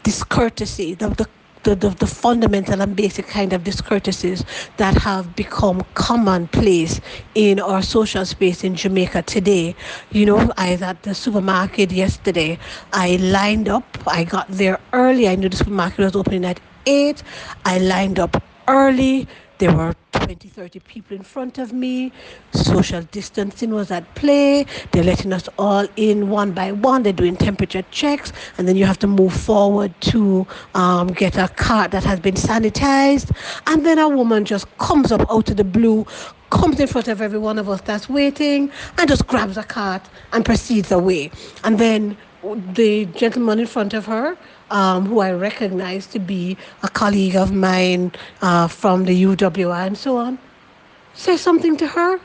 discourtesy 0.03 0.93
the, 0.95 1.09
the 1.09 1.27
the, 1.63 1.75
the, 1.75 1.89
the 1.89 2.07
fundamental 2.07 2.81
and 2.81 2.95
basic 2.95 3.27
kind 3.27 3.53
of 3.53 3.63
discourtesies 3.63 4.45
that 4.77 4.95
have 4.97 5.35
become 5.35 5.81
commonplace 5.95 7.01
in 7.35 7.59
our 7.59 7.81
social 7.81 8.25
space 8.25 8.63
in 8.63 8.75
Jamaica 8.75 9.23
today. 9.23 9.75
You 10.11 10.25
know, 10.25 10.51
I 10.57 10.71
was 10.71 10.81
at 10.81 11.03
the 11.03 11.15
supermarket 11.15 11.91
yesterday. 11.91 12.59
I 12.91 13.17
lined 13.17 13.69
up. 13.69 13.85
I 14.07 14.23
got 14.23 14.47
there 14.49 14.79
early. 14.93 15.27
I 15.27 15.35
knew 15.35 15.49
the 15.49 15.57
supermarket 15.57 15.99
was 15.99 16.15
opening 16.15 16.45
at 16.45 16.59
8. 16.85 17.23
I 17.65 17.79
lined 17.79 18.19
up 18.19 18.41
early 18.67 19.27
there 19.63 19.73
were 19.73 19.95
20, 20.11 20.49
30 20.49 20.79
people 20.81 21.15
in 21.15 21.23
front 21.23 21.57
of 21.57 21.71
me. 21.71 22.11
Social 22.51 23.01
distancing 23.01 23.73
was 23.73 23.91
at 23.91 24.03
play. 24.13 24.65
They're 24.91 25.05
letting 25.05 25.31
us 25.31 25.47
all 25.57 25.87
in 25.95 26.27
one 26.27 26.51
by 26.51 26.73
one. 26.73 27.03
They're 27.03 27.13
doing 27.13 27.37
temperature 27.37 27.81
checks. 27.89 28.33
And 28.57 28.67
then 28.67 28.75
you 28.75 28.85
have 28.85 28.99
to 28.99 29.07
move 29.07 29.31
forward 29.31 29.93
to 30.11 30.45
um, 30.75 31.07
get 31.07 31.37
a 31.37 31.47
cart 31.47 31.91
that 31.91 32.03
has 32.03 32.19
been 32.19 32.35
sanitized. 32.35 33.33
And 33.67 33.85
then 33.85 33.99
a 33.99 34.09
woman 34.09 34.43
just 34.43 34.65
comes 34.79 35.13
up 35.13 35.21
out 35.31 35.49
of 35.49 35.55
the 35.55 35.63
blue, 35.63 36.05
comes 36.49 36.81
in 36.81 36.87
front 36.87 37.07
of 37.07 37.21
every 37.21 37.39
one 37.39 37.57
of 37.57 37.69
us 37.69 37.79
that's 37.79 38.09
waiting, 38.09 38.69
and 38.97 39.07
just 39.07 39.25
grabs 39.27 39.55
a 39.55 39.63
cart 39.63 40.01
and 40.33 40.43
proceeds 40.43 40.91
away. 40.91 41.31
And 41.63 41.79
then 41.79 42.17
the 42.73 43.05
gentleman 43.15 43.59
in 43.59 43.67
front 43.67 43.93
of 43.93 44.05
her 44.07 44.37
um, 44.71 45.05
who 45.05 45.19
I 45.19 45.31
recognize 45.31 46.07
to 46.07 46.19
be 46.19 46.57
a 46.83 46.89
colleague 46.89 47.35
of 47.35 47.51
mine 47.51 48.11
uh, 48.41 48.67
from 48.67 49.05
the 49.05 49.23
UWI 49.23 49.87
and 49.87 49.97
so 49.97 50.17
on, 50.17 50.37
say 51.13 51.37
something 51.37 51.77
to 51.77 51.87
her. 51.87 52.19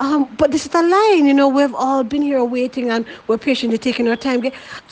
Um, 0.00 0.34
but 0.38 0.50
this 0.50 0.64
is 0.64 0.70
the 0.70 0.82
line, 0.82 1.26
you 1.26 1.34
know, 1.34 1.48
we've 1.48 1.74
all 1.74 2.02
been 2.02 2.22
here 2.22 2.42
waiting 2.42 2.90
and 2.90 3.04
we're 3.26 3.36
patiently 3.36 3.76
taking 3.76 4.08
our 4.08 4.16
time. 4.16 4.42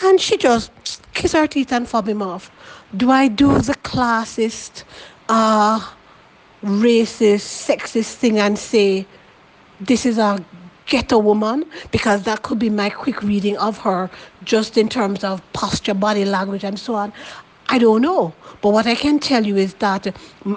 And 0.02 0.20
she 0.20 0.36
just 0.36 0.70
kiss 1.14 1.32
her 1.32 1.46
teeth 1.46 1.72
and 1.72 1.88
fob 1.88 2.06
him 2.08 2.20
off. 2.20 2.50
Do 2.94 3.10
I 3.10 3.28
do 3.28 3.58
the 3.58 3.74
classist, 3.76 4.84
uh, 5.30 5.80
racist, 6.62 7.66
sexist 7.66 8.14
thing 8.14 8.38
and 8.38 8.58
say, 8.58 9.06
this 9.80 10.04
is 10.04 10.18
a 10.18 10.44
ghetto 10.88 11.18
woman 11.18 11.64
because 11.92 12.24
that 12.24 12.42
could 12.42 12.58
be 12.58 12.70
my 12.70 12.90
quick 12.90 13.22
reading 13.22 13.56
of 13.58 13.78
her 13.78 14.10
just 14.44 14.76
in 14.76 14.88
terms 14.88 15.22
of 15.22 15.40
posture, 15.52 15.94
body 15.94 16.24
language, 16.24 16.64
and 16.64 16.78
so 16.78 16.94
on. 16.94 17.12
I 17.68 17.78
don't 17.78 18.02
know. 18.02 18.34
But 18.62 18.70
what 18.70 18.86
I 18.86 18.94
can 18.94 19.18
tell 19.20 19.46
you 19.46 19.56
is 19.56 19.74
that 19.74 20.14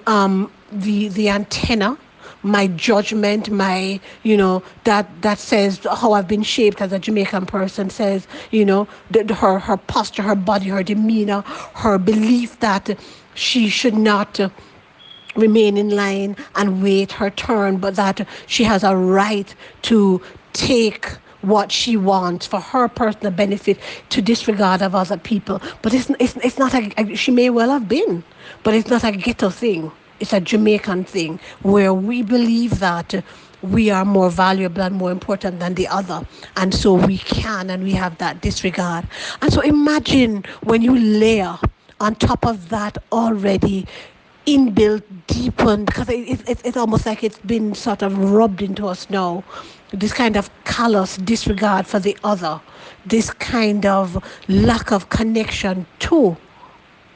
um, 0.07 0.51
the, 0.71 1.09
the 1.09 1.29
antenna, 1.29 1.97
my 2.43 2.67
judgment, 2.67 3.51
my, 3.51 3.99
you 4.23 4.37
know, 4.37 4.63
that, 4.85 5.07
that 5.21 5.37
says 5.37 5.79
how 5.83 6.13
I've 6.13 6.27
been 6.27 6.43
shaped 6.43 6.81
as 6.81 6.91
a 6.91 6.97
Jamaican 6.99 7.45
person 7.45 7.89
says, 7.89 8.27
you 8.49 8.65
know, 8.65 8.87
her, 9.13 9.59
her 9.59 9.77
posture, 9.77 10.23
her 10.23 10.35
body, 10.35 10.69
her 10.69 10.81
demeanor, 10.81 11.41
her 11.75 11.97
belief 11.97 12.59
that 12.61 12.97
she 13.35 13.69
should 13.69 13.93
not 13.93 14.39
remain 15.35 15.77
in 15.77 15.89
line 15.89 16.35
and 16.55 16.83
wait 16.83 17.11
her 17.13 17.29
turn, 17.29 17.77
but 17.77 17.95
that 17.95 18.27
she 18.47 18.63
has 18.63 18.83
a 18.83 18.95
right 18.95 19.53
to 19.83 20.21
take 20.53 21.07
what 21.41 21.71
she 21.71 21.97
wants 21.97 22.45
for 22.45 22.59
her 22.59 22.87
personal 22.87 23.31
benefit 23.31 23.77
to 24.09 24.21
disregard 24.21 24.81
of 24.81 24.93
other 24.95 25.17
people. 25.17 25.61
But 25.81 25.93
it's, 25.93 26.09
it's, 26.19 26.35
it's 26.37 26.59
not 26.59 26.73
a, 26.73 27.15
she 27.15 27.31
may 27.31 27.49
well 27.49 27.69
have 27.69 27.87
been, 27.87 28.23
but 28.63 28.73
it's 28.73 28.89
not 28.89 29.03
a 29.03 29.11
ghetto 29.11 29.49
thing. 29.49 29.91
It's 30.19 30.33
a 30.33 30.39
Jamaican 30.39 31.05
thing 31.05 31.39
where 31.63 31.93
we 31.93 32.21
believe 32.21 32.79
that 32.79 33.23
we 33.61 33.89
are 33.89 34.05
more 34.05 34.29
valuable 34.29 34.81
and 34.81 34.95
more 34.95 35.11
important 35.11 35.59
than 35.59 35.75
the 35.75 35.87
other. 35.87 36.25
And 36.57 36.73
so 36.73 36.93
we 36.93 37.17
can 37.17 37.69
and 37.69 37.83
we 37.83 37.93
have 37.93 38.17
that 38.19 38.41
disregard. 38.41 39.07
And 39.41 39.51
so 39.51 39.61
imagine 39.61 40.43
when 40.63 40.81
you 40.81 40.95
layer 40.97 41.57
on 41.99 42.15
top 42.15 42.45
of 42.45 42.69
that 42.69 42.97
already 43.11 43.87
inbuilt, 44.45 45.03
deepened, 45.27 45.85
because 45.85 46.09
it, 46.09 46.47
it, 46.49 46.61
it's 46.65 46.77
almost 46.77 47.05
like 47.05 47.23
it's 47.23 47.39
been 47.39 47.73
sort 47.75 48.01
of 48.01 48.17
rubbed 48.31 48.61
into 48.61 48.87
us 48.87 49.09
now. 49.09 49.43
This 49.91 50.13
kind 50.13 50.37
of 50.37 50.49
callous 50.63 51.17
disregard 51.17 51.87
for 51.87 51.99
the 51.99 52.17
other, 52.23 52.61
this 53.05 53.31
kind 53.31 53.85
of 53.85 54.23
lack 54.47 54.91
of 54.91 55.09
connection 55.09 55.85
to 55.99 56.37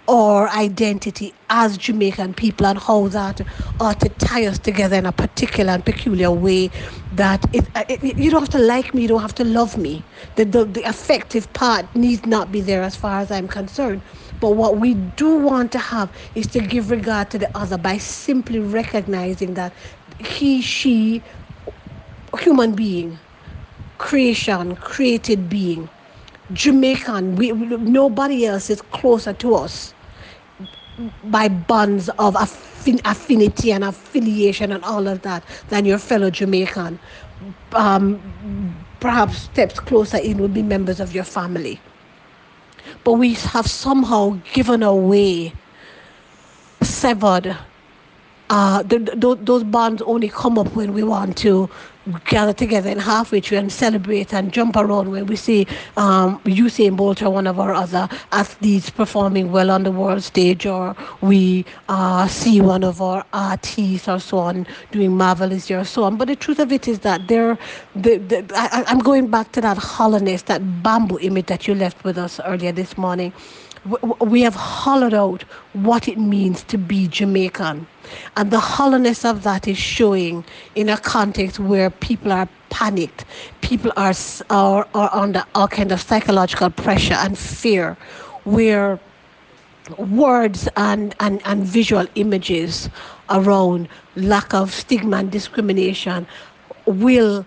our 0.08 0.50
identity 0.50 1.34
as 1.50 1.78
Jamaican 1.78 2.36
people 2.36 2.68
and 2.68 2.78
how 2.78 3.08
that 3.08 3.42
ought 3.80 4.00
to 4.02 4.10
tie 4.10 4.46
us 4.46 4.60
together 4.60 4.98
in 4.98 5.06
a 5.06 5.12
particular 5.12 5.74
and 5.74 5.86
peculiar 5.86 6.32
way 6.32 6.70
that 7.14 7.44
it, 7.56 7.66
uh, 7.76 7.84
it, 7.90 8.04
you 8.04 8.30
don't 8.30 8.42
have 8.42 8.50
to 8.50 8.60
like 8.60 8.94
me, 8.94 9.04
you 9.04 9.08
don't 9.08 9.22
have 9.22 9.36
to 9.36 9.44
love 9.44 9.78
me. 9.78 10.04
The, 10.36 10.46
the, 10.46 10.66
the 10.66 10.88
effective 10.88 11.52
part 11.54 11.94
needs 11.96 12.26
not 12.26 12.52
be 12.52 12.62
there 12.62 12.84
as 12.84 12.96
far 12.96 13.20
as 13.22 13.32
I'm 13.32 13.48
concerned. 13.48 14.02
But 14.40 14.52
what 14.52 14.78
we 14.80 14.94
do 14.96 15.38
want 15.40 15.72
to 15.74 15.80
have 15.80 16.12
is 16.36 16.48
to 16.48 16.62
give 16.62 16.92
regard 16.92 17.32
to 17.32 17.40
the 17.40 17.50
other 17.58 17.78
by 17.78 17.98
simply 17.98 18.60
recognizing 18.60 19.56
that 19.56 19.74
he, 20.20 20.62
she, 20.62 21.24
human 22.40 22.76
being, 22.76 23.20
creation, 23.98 24.76
created 24.76 25.50
being, 25.50 25.90
Jamaican, 26.54 27.36
we, 27.36 27.52
nobody 27.54 28.46
else 28.46 28.70
is 28.70 28.82
closer 28.82 29.34
to 29.34 29.56
us 29.56 29.94
by 31.24 31.50
bonds 31.50 32.10
of 32.20 32.36
affinity 32.38 33.72
and 33.72 33.84
affiliation 33.84 34.72
and 34.72 34.84
all 34.86 35.08
of 35.08 35.22
that 35.24 35.44
than 35.70 35.86
your 35.86 35.98
fellow 36.00 36.30
Jamaican. 36.30 37.00
um, 37.74 38.86
perhaps 39.00 39.38
steps 39.40 39.80
closer 39.80 40.18
in 40.18 40.40
would 40.40 40.54
be 40.54 40.64
members 40.64 41.00
of 41.00 41.14
your 41.14 41.24
family. 41.26 41.85
But 43.06 43.14
we 43.14 43.36
have 43.36 43.68
somehow 43.68 44.40
given 44.54 44.84
away, 44.84 45.54
severed. 46.82 47.56
Uh, 48.50 48.84
the, 48.84 49.00
the, 49.00 49.38
those 49.40 49.64
bonds 49.64 50.02
only 50.02 50.30
come 50.30 50.60
up 50.60 50.76
when 50.76 50.94
we 50.94 51.04
want 51.04 51.38
to 51.38 51.70
gather 52.26 52.54
together 52.54 52.90
in 52.90 53.00
Half 53.00 53.32
Way 53.32 53.42
Tree 53.42 53.58
and 53.58 53.72
celebrate 53.72 54.34
and 54.34 54.52
jump 54.52 54.76
around 54.76 55.12
when 55.12 55.26
we 55.26 55.36
see 55.36 55.68
um, 55.98 56.40
Usain 56.46 56.96
Bolt 56.96 57.22
or 57.22 57.30
one 57.30 57.48
of 57.48 57.60
our 57.60 57.74
other 57.74 58.08
athletes 58.32 58.90
performing 58.90 59.52
well 59.52 59.72
on 59.72 59.84
the 59.84 59.92
world 59.92 60.24
stage, 60.24 60.66
or 60.66 60.96
we 61.22 61.66
uh, 61.90 62.28
see 62.28 62.62
one 62.62 62.84
of 62.84 63.02
our 63.02 63.26
artists 63.34 64.08
or 64.08 64.20
so 64.20 64.38
on 64.38 64.68
doing 64.92 65.16
marvelous 65.16 65.70
or 65.72 65.84
so 65.84 66.04
on. 66.04 66.18
But 66.18 66.28
the 66.28 66.36
truth 66.36 66.60
of 66.60 66.72
it 66.72 66.88
is 66.88 67.00
that 67.00 67.28
there, 67.28 67.58
the, 67.96 68.18
the, 68.18 68.46
I, 68.56 68.84
I'm 68.88 69.00
going 69.00 69.28
back 69.28 69.52
to 69.54 69.62
that 69.62 69.78
hollowness, 69.78 70.44
that 70.44 70.84
bamboo 70.84 71.20
image 71.20 71.48
that 71.48 71.68
you 71.68 71.76
left 71.76 72.04
with 72.04 72.18
us 72.18 72.40
earlier 72.46 72.72
this 72.72 72.98
morning 72.98 73.34
we 73.86 74.42
have 74.42 74.56
hollowed 74.56 75.14
out 75.14 75.44
what 75.74 76.08
it 76.08 76.18
means 76.18 76.64
to 76.64 76.78
be 76.78 77.08
Jamaican. 77.08 77.88
And 78.36 78.52
the 78.52 78.60
hollowness 78.60 79.24
of 79.24 79.44
that 79.44 79.68
is 79.68 79.78
showing 79.78 80.44
in 80.76 80.90
a 80.90 80.98
context 80.98 81.60
where 81.60 81.90
people 81.90 82.32
are 82.32 82.48
panicked, 82.70 83.26
people 83.62 83.92
are, 83.96 84.14
are, 84.50 84.88
are 84.96 85.10
under 85.14 85.44
all 85.54 85.68
kind 85.68 85.92
of 85.92 86.02
psychological 86.02 86.70
pressure 86.70 87.14
and 87.14 87.38
fear, 87.38 87.96
where 88.44 89.00
words 89.98 90.68
and, 90.78 91.16
and, 91.20 91.42
and 91.46 91.64
visual 91.64 92.06
images 92.16 92.90
around 93.30 93.88
lack 94.16 94.54
of 94.54 94.74
stigma 94.74 95.18
and 95.18 95.32
discrimination 95.32 96.26
will 96.86 97.46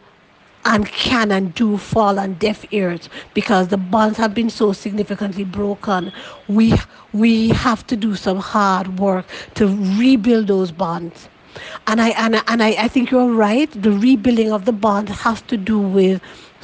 and 0.64 0.86
can 0.86 1.32
and 1.32 1.54
do 1.54 1.78
fall 1.78 2.18
on 2.18 2.34
deaf 2.34 2.64
ears 2.72 3.08
because 3.34 3.68
the 3.68 3.76
bonds 3.78 4.18
have 4.18 4.34
been 4.34 4.50
so 4.50 4.72
significantly 4.72 5.44
broken. 5.44 6.12
We 6.48 6.74
we 7.12 7.48
have 7.50 7.86
to 7.88 7.96
do 7.96 8.14
some 8.16 8.38
hard 8.38 8.98
work 8.98 9.26
to 9.54 9.66
rebuild 9.98 10.48
those 10.48 10.72
bonds. 10.72 11.28
And 11.86 12.00
I 12.00 12.10
and, 12.10 12.36
and 12.48 12.62
I, 12.62 12.70
I 12.84 12.88
think 12.88 13.10
you're 13.10 13.32
right. 13.32 13.70
The 13.70 13.92
rebuilding 13.92 14.52
of 14.52 14.64
the 14.64 14.72
bonds 14.72 15.10
has 15.22 15.42
to 15.42 15.56
do 15.56 15.78
with 15.78 16.22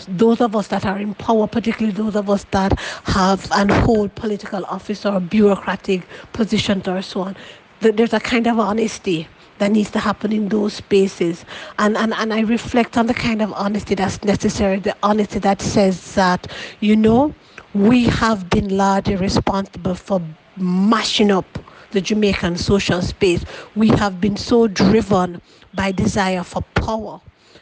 those 0.08 0.40
of 0.40 0.54
us 0.56 0.68
that 0.68 0.84
are 0.84 0.98
in 0.98 1.14
power, 1.14 1.46
particularly 1.46 1.96
those 1.96 2.16
of 2.16 2.28
us 2.30 2.44
that 2.50 2.78
have 3.06 3.48
and 3.52 3.70
hold 3.70 4.14
political 4.14 4.64
office 4.66 5.06
or 5.06 5.20
bureaucratic 5.20 6.06
positions 6.32 6.88
or 6.88 7.02
so 7.02 7.22
on. 7.22 7.36
There's 7.80 8.14
a 8.14 8.20
kind 8.20 8.46
of 8.46 8.58
honesty 8.58 9.28
that 9.58 9.70
needs 9.72 9.90
to 9.92 9.98
happen 10.00 10.32
in 10.32 10.48
those 10.48 10.74
spaces. 10.74 11.44
And, 11.78 11.96
and, 11.96 12.12
and 12.14 12.32
I 12.32 12.40
reflect 12.40 12.96
on 12.96 13.06
the 13.06 13.14
kind 13.14 13.42
of 13.42 13.52
honesty 13.52 13.94
that's 13.94 14.22
necessary, 14.24 14.80
the 14.80 14.96
honesty 15.02 15.38
that 15.40 15.60
says 15.62 16.14
that, 16.14 16.50
you 16.80 16.96
know, 16.96 17.34
we 17.74 18.04
have 18.04 18.50
been 18.50 18.76
largely 18.76 19.16
responsible 19.16 19.94
for 19.94 20.20
mashing 20.56 21.30
up 21.30 21.46
the 21.92 22.00
Jamaican 22.00 22.56
social 22.56 23.02
space. 23.02 23.44
We 23.74 23.88
have 23.88 24.20
been 24.20 24.36
so 24.36 24.66
driven 24.66 25.40
by 25.74 25.92
desire 25.92 26.42
for 26.42 26.62
power 26.74 27.20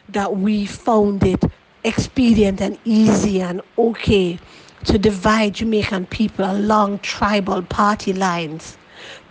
that 0.09 0.35
we 0.37 0.65
found 0.65 1.23
it 1.23 1.43
expedient 1.83 2.61
and 2.61 2.77
easy 2.85 3.41
and 3.41 3.61
okay 3.77 4.39
to 4.85 4.97
divide 4.97 5.55
Jamaican 5.55 6.07
people 6.07 6.45
along 6.45 6.99
tribal 6.99 7.61
party 7.61 8.13
lines 8.13 8.77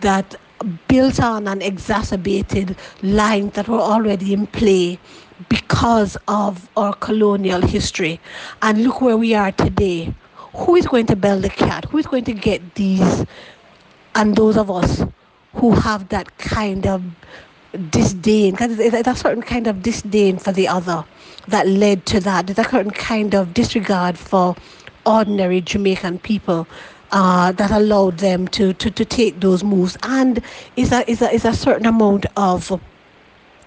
that 0.01 0.35
built 0.63 1.21
on 1.21 1.49
and 1.49 1.63
exacerbated 1.63 2.77
lines 3.03 3.53
that 3.55 3.69
were 3.69 3.81
already 3.81 4.33
in 4.33 4.47
play 4.47 4.99
because 5.49 6.17
of 6.29 6.69
our 6.77 6.95
colonial 6.95 7.61
history. 7.61 8.21
And 8.61 8.85
look 8.85 9.01
where 9.01 9.17
we 9.17 9.35
are 9.35 9.53
today. 9.53 10.15
Who 10.55 10.77
is 10.77 10.87
going 10.87 11.07
to 11.07 11.17
build 11.17 11.43
the 11.43 11.51
cat? 11.51 11.87
Who 11.87 11.99
is 11.99 12.07
going 12.07 12.25
to 12.25 12.35
get 12.35 12.75
these 12.75 13.25
and 14.15 14.37
those 14.37 14.57
of 14.57 14.71
us 14.71 15.03
who 15.55 15.73
have 15.73 16.09
that 16.11 16.37
kind 16.39 16.87
of 16.87 17.03
disdain, 17.91 18.53
because 18.53 18.77
there's 18.77 19.07
a 19.07 19.17
certain 19.17 19.43
kind 19.43 19.67
of 19.67 19.83
disdain 19.83 20.39
for 20.39 20.53
the 20.53 20.69
other 20.69 21.05
that 21.49 21.67
led 21.67 22.05
to 22.07 22.21
that. 22.21 22.47
There's 22.47 22.59
a 22.59 22.71
certain 22.71 22.91
kind 22.91 23.35
of 23.35 23.55
disregard 23.55 24.19
for 24.19 24.55
ordinary 25.07 25.61
Jamaican 25.61 26.19
people 26.21 26.67
uh, 27.13 27.53
that 27.53 27.71
allowed 27.71 28.19
them 28.19 28.49
to, 28.49 28.73
to, 28.75 28.91
to 28.91 29.05
take 29.05 29.41
those 29.41 29.63
moves. 29.63 29.97
And 30.03 30.43
is 30.77 30.93
a, 30.93 31.09
is, 31.11 31.23
a, 31.23 31.31
is 31.33 31.45
a 31.45 31.55
certain 31.55 31.87
amount 31.87 32.27
of 32.37 32.81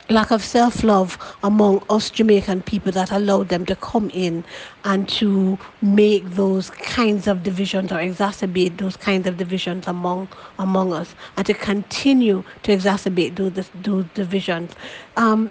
lack 0.09 0.31
of 0.31 0.43
self 0.43 0.83
love 0.83 1.17
among 1.43 1.83
us 1.89 2.09
Jamaican 2.09 2.61
people 2.63 2.91
that 2.91 3.11
allowed 3.11 3.49
them 3.49 3.65
to 3.65 3.75
come 3.75 4.09
in 4.13 4.43
and 4.83 5.09
to 5.09 5.57
make 5.81 6.23
those 6.31 6.69
kinds 6.69 7.27
of 7.27 7.43
divisions 7.43 7.91
or 7.91 7.95
exacerbate 7.95 8.77
those 8.77 8.95
kinds 8.97 9.25
of 9.27 9.37
divisions 9.37 9.87
among 9.87 10.27
among 10.59 10.93
us 10.93 11.15
and 11.37 11.45
to 11.47 11.53
continue 11.53 12.43
to 12.63 12.75
exacerbate 12.75 13.35
those, 13.35 13.69
those 13.81 14.05
divisions. 14.13 14.73
Um, 15.17 15.49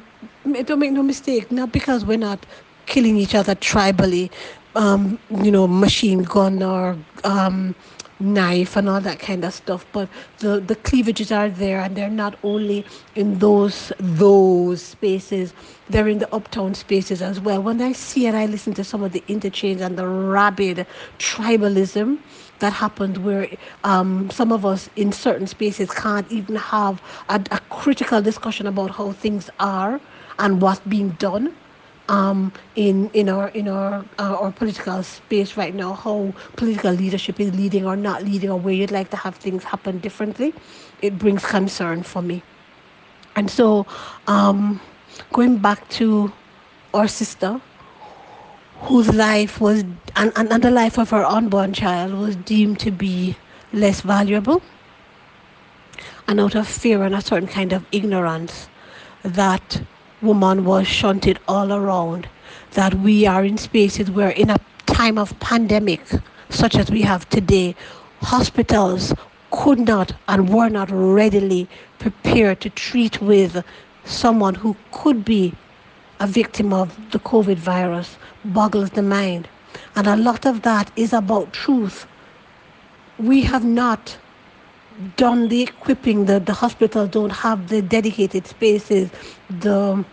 don't 0.65 0.79
make 0.79 0.93
no 0.93 1.03
mistake, 1.03 1.51
not 1.51 1.73
because 1.73 2.05
we're 2.05 2.19
not 2.19 2.47
killing 2.87 3.17
each 3.17 3.35
other 3.35 3.55
tribally, 3.55 4.31
um, 4.77 5.19
you 5.43 5.51
know, 5.51 5.67
machine 5.67 6.23
gun 6.23 6.63
or 6.63 6.97
um, 7.25 7.75
knife 8.21 8.77
and 8.77 8.89
all 8.89 9.01
that 9.01 9.19
kind 9.19 9.45
of 9.45 9.55
stuff. 9.55 9.87
But 9.93 10.09
the, 10.39 10.61
the 10.61 10.77
cleavages 10.77 11.33
are 11.33 11.51
there 11.51 11.81
and 11.81 11.97
they're 11.97 12.11
not 12.11 12.39
only 12.45 12.87
in 13.15 13.39
those 13.39 13.93
those 13.99 14.83
spaces, 14.83 15.55
they're 15.91 16.09
in 16.09 16.19
the 16.19 16.35
uptown 16.35 16.75
spaces 16.75 17.23
as 17.23 17.41
well. 17.41 17.63
When 17.63 17.81
I 17.81 17.93
see 17.93 18.27
and 18.27 18.37
I 18.37 18.47
listen 18.47 18.75
to 18.75 18.85
some 18.85 19.03
of 19.03 19.13
the 19.13 19.25
interchange 19.29 19.81
and 19.81 19.99
the 19.99 20.07
rabid 20.09 20.87
tribalism 21.19 22.19
that 22.61 22.73
happened 22.73 23.19
where 23.19 23.49
um, 23.85 24.31
some 24.31 24.53
of 24.53 24.65
us 24.65 24.89
in 24.97 25.13
certain 25.13 25.47
spaces 25.47 25.91
can't 25.91 26.31
even 26.33 26.57
have 26.57 27.03
a, 27.29 27.43
a 27.51 27.61
critical 27.71 28.23
discussion 28.23 28.67
about 28.67 28.93
how 28.93 29.13
things 29.13 29.51
are 29.61 30.01
and 30.39 30.63
what's 30.63 30.81
being 30.83 31.11
done 31.13 31.55
um, 32.09 32.53
in 32.77 33.11
in 33.11 33.29
our 33.29 33.49
in 33.49 33.69
our 33.69 34.05
uh, 34.19 34.37
our 34.41 34.53
political 34.53 35.03
space 35.03 35.57
right 35.57 35.75
now, 35.75 35.95
how 35.95 36.35
political 36.57 36.93
leadership 36.93 37.41
is 37.41 37.55
leading 37.55 37.87
or 37.87 37.97
not 37.97 38.23
leading, 38.25 38.51
or 38.51 38.59
where 38.59 38.75
you'd 38.75 38.91
like 38.91 39.11
to 39.11 39.17
have 39.17 39.37
things 39.37 39.65
happen 39.65 39.99
differently, 39.99 40.55
it 41.03 41.19
brings 41.19 41.45
concern 41.45 42.03
for 42.03 42.23
me. 42.23 42.43
And 43.37 43.51
so, 43.51 43.87
um, 44.27 44.81
going 45.33 45.59
back 45.59 45.89
to 45.91 46.33
our 46.93 47.09
sister, 47.09 47.61
whose 48.83 49.13
life 49.15 49.61
was 49.61 49.81
and, 50.17 50.33
and, 50.37 50.53
and 50.53 50.63
the 50.63 50.71
life 50.71 50.99
of 50.99 51.11
her 51.11 51.25
unborn 51.25 51.73
child 51.73 52.13
was 52.15 52.37
deemed 52.37 52.79
to 52.81 52.91
be 52.91 53.37
less 53.73 54.03
valuable, 54.03 54.63
and 56.29 56.39
out 56.39 56.55
of 56.55 56.69
fear 56.69 57.03
and 57.03 57.15
a 57.15 57.21
certain 57.21 57.49
kind 57.49 57.73
of 57.73 57.85
ignorance, 57.93 58.69
that 59.23 59.83
woman 60.25 60.65
was 60.65 60.87
shunted 60.87 61.39
all 61.47 61.73
around, 61.73 62.29
that 62.73 62.95
we 62.95 63.27
are 63.27 63.45
in 63.45 63.59
spaces 63.59 64.11
where 64.11 64.31
in 64.31 64.51
a 64.51 64.59
time 64.87 65.19
of 65.19 65.39
pandemic 65.41 66.01
such 66.49 66.77
as 66.77 66.91
we 66.91 67.03
have 67.03 67.29
today, 67.29 67.75
hospitals 68.21 69.13
could 69.51 69.79
not 69.79 70.13
and 70.29 70.49
were 70.49 70.69
not 70.69 70.91
readily 70.91 71.69
prepared 71.99 72.61
to 72.61 72.71
treat 72.71 73.21
with 73.21 73.65
someone 74.05 74.55
who 74.55 74.77
could 74.93 75.25
be 75.25 75.55
a 76.21 76.27
victim 76.27 76.73
of 76.73 76.97
the 77.13 77.19
COVID 77.19 77.57
virus 77.57 78.17
boggles 78.45 78.91
the 78.91 79.03
mind. 79.03 79.49
And 79.97 80.07
a 80.07 80.17
lot 80.17 80.47
of 80.47 80.63
that 80.63 80.91
is 80.97 81.13
about 81.13 81.53
truth. 81.53 82.07
We 83.19 83.43
have 83.43 83.65
not 83.65 84.17
done 85.17 85.49
the 85.49 85.63
equipping, 85.63 86.27
the, 86.27 86.41
the 86.41 86.53
hospitals 86.53 87.11
don't 87.11 87.31
have 87.33 87.69
the 87.69 87.83
dedicated 87.83 88.47
spaces, 88.47 89.11
the 89.51 90.05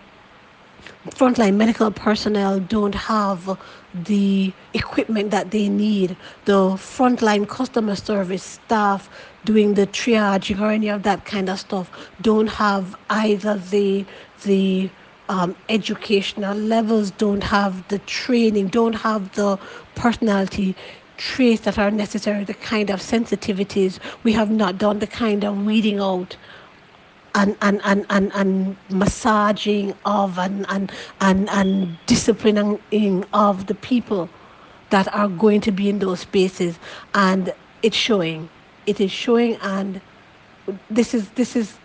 frontline 1.09 1.55
medical 1.55 1.91
personnel 1.91 2.59
don't 2.59 2.95
have 2.95 3.59
the 3.93 4.53
equipment 4.73 5.31
that 5.31 5.51
they 5.51 5.69
need. 5.69 6.15
The 6.45 6.71
frontline 6.75 7.47
customer 7.47 7.95
service 7.95 8.43
staff 8.43 9.09
doing 9.45 9.73
the 9.73 9.87
triaging 9.87 10.59
or 10.61 10.71
any 10.71 10.89
of 10.89 11.03
that 11.03 11.25
kind 11.25 11.49
of 11.49 11.59
stuff 11.59 12.09
don't 12.21 12.47
have 12.47 12.95
either 13.09 13.57
the 13.57 14.05
the 14.43 14.89
um, 15.29 15.55
educational 15.69 16.57
levels, 16.57 17.11
don't 17.11 17.43
have 17.43 17.87
the 17.87 17.99
training, 17.99 18.67
don't 18.67 18.93
have 18.93 19.33
the 19.35 19.57
personality 19.95 20.75
traits 21.17 21.61
that 21.61 21.77
are 21.77 21.91
necessary, 21.91 22.43
the 22.43 22.53
kind 22.53 22.89
of 22.89 22.99
sensitivities. 23.01 23.99
We 24.23 24.33
have 24.33 24.49
not 24.51 24.77
done 24.77 24.99
the 24.99 25.07
kind 25.07 25.43
of 25.43 25.65
weeding 25.65 25.99
out 25.99 26.37
and, 27.35 27.55
and, 27.61 27.81
and, 27.83 28.05
and, 28.09 28.31
and 28.33 28.77
massaging 28.89 29.93
of 30.05 30.37
and, 30.37 30.65
and, 30.69 30.91
and, 31.21 31.49
and 31.49 31.97
disciplining 32.05 33.25
of 33.33 33.67
the 33.67 33.75
people 33.75 34.29
that 34.89 35.13
are 35.13 35.29
going 35.29 35.61
to 35.61 35.71
be 35.71 35.89
in 35.89 35.99
those 35.99 36.21
spaces 36.21 36.77
and 37.13 37.53
it's 37.81 37.95
showing 37.95 38.49
it 38.85 38.99
is 38.99 39.11
showing 39.11 39.55
and 39.61 40.01
this 40.89 41.13
is 41.13 41.29
this 41.31 41.55
is 41.55 41.77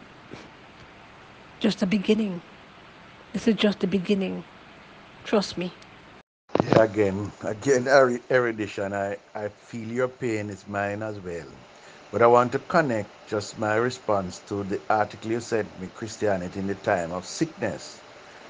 just 1.60 1.78
the 1.78 1.86
beginning 1.86 2.42
this 3.32 3.46
is 3.46 3.54
just 3.54 3.80
the 3.80 3.86
beginning 3.86 4.42
Trust 5.26 5.58
me. 5.58 5.72
Again, 6.76 7.32
again, 7.42 7.88
erudition. 8.30 8.94
I, 8.94 9.18
I 9.34 9.50
feel 9.50 9.88
your 9.92 10.08
pain 10.08 10.50
is 10.50 10.68
mine 10.68 11.02
as 11.02 11.20
well. 11.20 11.48
But 12.12 12.22
I 12.22 12.28
want 12.28 12.52
to 12.52 12.60
connect 12.60 13.26
just 13.26 13.58
my 13.58 13.76
response 13.76 14.40
to 14.44 14.64
the 14.64 14.84
article 14.90 15.32
you 15.32 15.40
sent 15.40 15.78
me, 15.78 15.88
Christianity 15.88 16.60
in 16.60 16.68
the 16.68 16.76
Time 16.76 17.12
of 17.12 17.26
Sickness, 17.26 18.04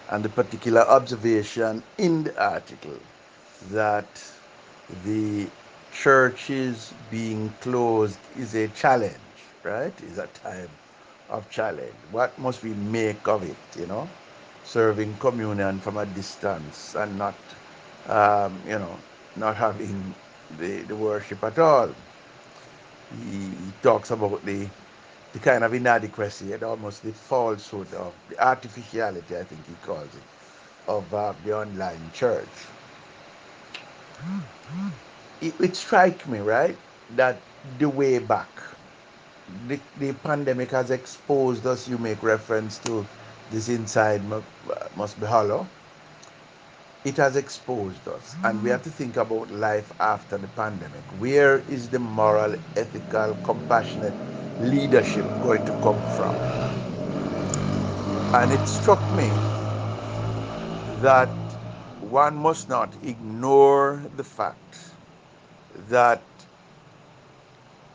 and 0.08 0.24
the 0.24 0.30
particular 0.30 0.82
observation 0.82 1.84
in 1.98 2.24
the 2.24 2.42
article 2.42 3.00
that 3.62 4.22
the 4.88 5.54
churches 5.90 6.92
being 6.92 7.56
closed 7.58 8.28
is 8.30 8.54
a 8.54 8.68
challenge, 8.68 9.56
right? 9.64 10.00
Is 10.02 10.18
a 10.18 10.28
time 10.28 10.78
of 11.28 11.50
challenge. 11.50 12.06
What 12.06 12.38
must 12.38 12.62
we 12.64 12.74
make 12.74 13.28
of 13.28 13.44
it, 13.44 13.64
you 13.76 13.86
know? 13.88 14.18
Serving 14.62 15.18
communion 15.18 15.80
from 15.80 15.98
a 15.98 16.06
distance 16.06 16.94
and 16.96 17.18
not, 17.18 17.55
um, 18.06 18.62
you 18.66 18.78
know, 18.78 19.04
not 19.36 19.56
having 19.56 20.16
the, 20.50 20.84
the 20.84 20.96
worship 20.96 21.44
at 21.44 21.58
all. 21.58 21.96
He, 23.10 23.56
he 23.56 23.72
talks 23.82 24.10
about 24.10 24.44
the 24.44 24.70
the 25.32 25.40
kind 25.40 25.64
of 25.64 25.74
inadequacy 25.74 26.52
and 26.52 26.62
almost 26.64 27.02
the 27.02 27.12
falsehood 27.12 27.94
of 27.94 28.16
the 28.28 28.38
artificiality, 28.44 29.36
I 29.36 29.44
think 29.44 29.66
he 29.66 29.76
calls 29.76 30.16
it, 30.16 30.24
of 30.86 31.12
uh, 31.14 31.34
the 31.42 31.52
online 31.58 32.10
church 32.12 32.72
it, 35.40 35.56
it 35.60 35.76
strikes 35.76 36.26
me, 36.26 36.40
right, 36.40 36.80
that 37.10 37.46
the 37.64 37.88
way 37.90 38.18
back, 38.18 38.62
the, 39.48 39.82
the 39.96 40.12
pandemic 40.14 40.70
has 40.72 40.90
exposed 40.90 41.66
us. 41.66 41.88
You 41.88 41.98
make 41.98 42.22
reference 42.22 42.78
to 42.80 43.10
this 43.48 43.68
inside 43.68 44.24
must 44.94 45.20
be 45.20 45.26
hollow. 45.26 45.75
It 47.06 47.16
has 47.18 47.36
exposed 47.36 48.08
us, 48.08 48.34
and 48.42 48.60
we 48.64 48.70
have 48.70 48.82
to 48.82 48.90
mm. 48.90 48.94
think 48.94 49.16
about 49.16 49.48
life 49.52 49.92
after 50.00 50.38
the 50.38 50.48
pandemic. 50.48 51.04
Where 51.20 51.58
is 51.70 51.88
the 51.88 52.00
moral, 52.00 52.56
ethical, 52.76 53.36
compassionate 53.44 54.12
leadership 54.60 55.24
going 55.40 55.64
to 55.66 55.72
come 55.84 56.02
from? 56.16 56.34
And 58.34 58.50
it 58.50 58.66
struck 58.66 59.00
me 59.14 59.28
that 61.00 61.28
one 62.10 62.34
must 62.34 62.68
not 62.68 62.92
ignore 63.04 64.02
the 64.16 64.24
fact 64.24 64.76
that 65.88 66.20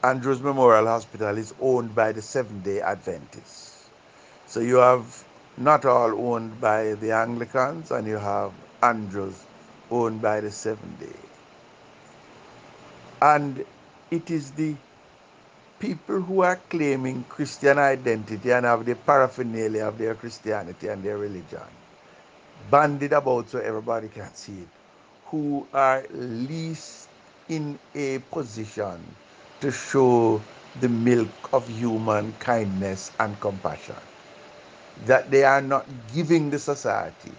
Andrews 0.05 0.41
Memorial 0.41 0.85
Hospital 0.85 1.37
is 1.37 1.53
owned 1.59 1.93
by 1.93 2.13
the 2.13 2.21
Seventh 2.21 2.63
day 2.63 2.79
Adventists. 2.79 3.89
So 4.47 4.61
you 4.61 4.77
have 4.77 5.25
not 5.57 5.83
all 5.83 6.33
owned 6.33 6.61
by 6.61 6.93
the 6.93 7.11
Anglicans, 7.11 7.91
and 7.91 8.07
you 8.07 8.17
have 8.17 8.53
Andrews 8.83 9.47
owned 9.91 10.21
by 10.21 10.41
the 10.41 10.51
Seventh 10.51 10.99
day. 10.99 11.19
And 13.21 13.65
it 14.11 14.31
is 14.31 14.51
the 14.53 14.75
people 15.79 16.21
who 16.21 16.41
are 16.41 16.57
claiming 16.69 17.23
Christian 17.25 17.79
identity 17.79 18.51
and 18.51 18.65
have 18.65 18.85
the 18.85 18.95
paraphernalia 18.95 19.85
of 19.85 19.97
their 19.97 20.15
Christianity 20.15 20.87
and 20.87 21.03
their 21.03 21.17
religion 21.17 21.61
banded 22.71 23.13
about 23.13 23.49
so 23.49 23.59
everybody 23.59 24.09
can 24.09 24.33
see 24.35 24.61
it, 24.61 24.69
who 25.25 25.67
are 25.73 26.05
least 26.11 27.09
in 27.49 27.79
a 27.95 28.19
position 28.19 29.15
to 29.61 29.71
show 29.71 30.43
the 30.75 30.89
milk 30.89 31.49
of 31.53 31.69
human 31.69 32.33
kindness 32.35 33.11
and 33.19 33.39
compassion. 33.41 33.99
That 35.05 35.31
they 35.31 35.43
are 35.43 35.61
not 35.61 35.87
giving 36.13 36.49
the 36.51 36.59
society 36.59 37.33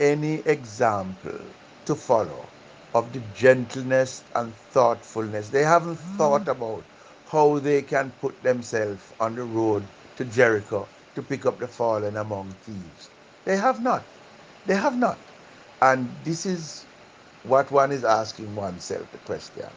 any 0.00 0.36
example 0.46 1.40
to 1.84 1.94
follow 1.94 2.46
of 2.94 3.12
the 3.12 3.20
gentleness 3.36 4.22
and 4.34 4.52
thoughtfulness. 4.72 5.50
They 5.50 5.62
haven't 5.62 5.96
hmm. 5.96 6.16
thought 6.16 6.48
about 6.48 6.82
how 7.30 7.58
they 7.60 7.82
can 7.82 8.10
put 8.20 8.42
themselves 8.42 9.02
on 9.20 9.36
the 9.36 9.44
road 9.44 9.84
to 10.16 10.24
Jericho 10.24 10.88
to 11.14 11.22
pick 11.22 11.46
up 11.46 11.58
the 11.58 11.68
fallen 11.68 12.16
among 12.16 12.50
thieves. 12.64 13.10
They 13.44 13.56
have 13.56 13.82
not. 13.82 14.02
They 14.66 14.76
have 14.76 14.96
not. 14.98 15.18
And 15.82 16.08
this 16.24 16.46
is 16.46 16.84
what 17.44 17.70
one 17.70 17.92
is 17.92 18.04
asking 18.04 18.54
oneself 18.54 19.10
the 19.12 19.18
question. 19.18 19.68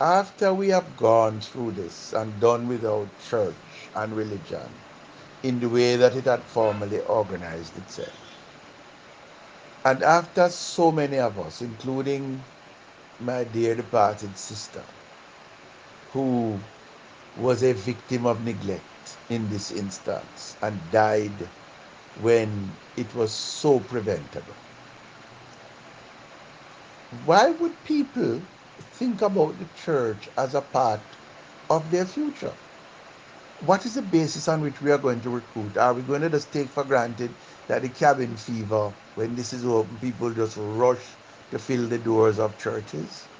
After 0.00 0.54
we 0.54 0.68
have 0.68 0.96
gone 0.96 1.40
through 1.40 1.72
this 1.72 2.12
and 2.12 2.40
done 2.40 2.68
without 2.68 3.08
church 3.28 3.54
and 3.94 4.12
religion 4.16 4.68
in 5.42 5.60
the 5.60 5.68
way 5.68 5.96
that 5.96 6.14
it 6.16 6.24
had 6.24 6.40
formerly 6.42 7.00
organized 7.00 7.76
itself, 7.78 8.27
and 9.84 10.02
after 10.04 10.48
so 10.50 10.92
many 10.92 11.18
of 11.18 11.38
us, 11.38 11.60
including 11.62 12.46
my 13.18 13.44
dear 13.44 13.76
departed 13.76 14.38
sister, 14.38 14.86
who 16.08 16.64
was 17.34 17.62
a 17.62 17.72
victim 17.74 18.26
of 18.26 18.42
neglect 18.42 19.18
in 19.28 19.48
this 19.48 19.70
instance 19.70 20.56
and 20.62 20.90
died 20.90 21.50
when 22.14 22.78
it 22.96 23.14
was 23.14 23.34
so 23.34 23.80
preventable 23.80 24.56
why 27.10 27.50
would 27.50 27.82
people 27.84 28.46
think 28.80 29.22
about 29.22 29.58
the 29.58 29.66
church 29.66 30.28
as 30.36 30.54
a 30.54 30.62
part 30.62 31.18
of 31.70 31.90
their 31.90 32.06
future? 32.06 32.56
What 33.60 33.86
is 33.86 33.94
the 33.94 34.02
basis 34.02 34.48
on 34.48 34.60
which 34.62 34.82
we 34.82 34.92
are 34.92 34.98
going 34.98 35.20
to 35.22 35.30
recruit? 35.30 35.78
Are 35.78 35.94
we 35.94 36.02
going 36.02 36.22
to 36.22 36.30
just 36.30 36.52
take 36.52 36.72
for 36.72 36.84
granted 36.84 37.38
that 37.68 37.82
the 37.82 37.90
cabin 37.90 38.36
fever, 38.36 38.94
when 39.14 39.34
this 39.34 39.52
is 39.54 39.64
open, 39.64 39.98
people 39.98 40.34
just 40.34 40.56
rush 40.58 41.18
to 41.50 41.58
fill 41.58 41.88
the 41.88 41.98
doors 41.98 42.38
of 42.38 42.58
churches? 42.58 43.30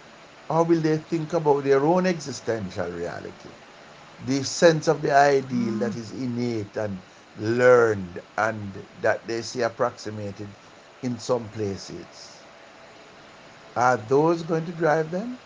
Or 0.50 0.64
will 0.64 0.80
they 0.82 0.98
think 0.98 1.32
about 1.34 1.64
their 1.64 1.86
own 1.86 2.06
existential 2.06 2.90
reality? 2.90 3.56
The 4.18 4.44
sense 4.44 4.88
of 4.88 5.02
the 5.02 5.12
ideal 5.14 5.78
that 5.80 5.96
is 5.96 6.12
innate 6.12 6.76
and 6.76 7.04
learned 7.36 8.22
and 8.38 8.88
that 9.00 9.26
they 9.28 9.42
see 9.42 9.62
approximated 9.62 10.56
in 11.02 11.18
some 11.18 11.50
places 11.50 12.46
are 13.76 13.96
those 13.98 14.42
going 14.44 14.66
to 14.66 14.72
drive 14.72 15.10
them? 15.10 15.40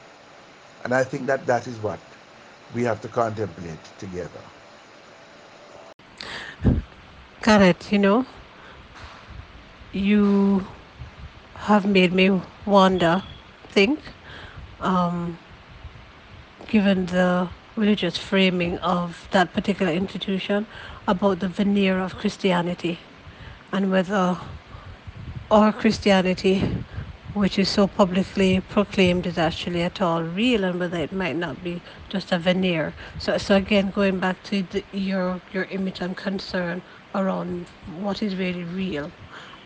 And 0.85 0.95
I 0.95 1.05
think 1.05 1.29
that 1.29 1.47
that 1.47 1.67
is 1.69 1.81
what 1.81 2.17
we 2.71 2.85
have 2.85 3.01
to 3.03 3.09
contemplate 3.11 3.85
together. 3.99 4.45
Correct, 7.43 7.93
you 7.93 7.99
know, 7.99 8.25
you 9.93 10.65
have 11.57 11.85
made 11.85 12.13
me 12.13 12.41
wonder, 12.65 13.25
think, 13.69 13.99
um, 14.81 15.37
given 16.69 17.07
the 17.07 17.49
religious 17.75 18.17
framing 18.17 18.79
of 18.79 19.27
that 19.33 19.53
particular 19.53 19.93
institution, 19.93 20.67
about 21.09 21.41
the 21.41 21.49
veneer 21.49 21.99
of 21.99 22.15
Christianity 22.17 23.01
and 23.73 23.91
whether 23.91 24.39
our 25.51 25.73
Christianity 25.73 26.63
which 27.35 27.59
is 27.59 27.69
so 27.69 27.87
publicly 27.87 28.61
proclaimed 28.61 29.27
is 29.27 29.39
actually 29.39 29.83
at 29.83 30.01
all 30.01 30.23
real 30.23 30.65
and 30.65 30.79
whether 30.79 30.99
it 30.99 31.13
might 31.13 31.35
not 31.35 31.65
be 31.65 31.81
just 32.11 32.31
a 32.31 32.39
veneer. 32.39 32.93
So, 33.19 33.39
so 33.39 33.57
again, 33.57 33.91
going 33.91 34.19
back 34.21 34.43
to 34.45 34.63
the, 34.63 34.85
your 34.93 35.41
your 35.53 35.65
image 35.65 36.01
and 36.01 36.15
concern 36.15 36.83
around 37.15 37.67
what 38.01 38.23
is 38.23 38.37
really 38.37 38.65
real. 38.65 39.11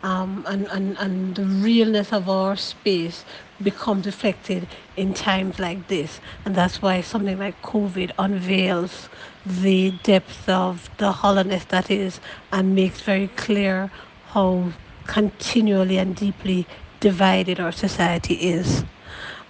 Um, 0.03 0.44
and, 0.47 0.68
and, 0.68 0.97
and 0.99 1.34
the 1.34 1.44
realness 1.44 2.12
of 2.12 2.28
our 2.28 2.57
space 2.57 3.24
becomes 3.62 4.07
reflected 4.07 4.68
in 4.97 5.14
times 5.14 5.59
like 5.59 5.88
this. 5.88 6.20
And 6.44 6.55
that's 6.55 6.82
why 6.82 7.01
something 7.01 7.38
like 7.38 7.61
COVID 7.62 8.12
unveils 8.18 9.09
the 9.44 9.92
depth 10.03 10.49
of 10.49 10.88
the 10.99 11.12
hollowness 11.12 11.64
that 11.66 11.90
is 11.90 12.20
and 12.53 12.74
makes 12.74 13.01
very 13.01 13.28
clear 13.28 13.90
how 14.26 14.72
continually 15.07 15.99
and 15.99 16.14
deeply 16.14 16.66
divided 17.01 17.59
our 17.59 17.72
society 17.72 18.34
is. 18.34 18.84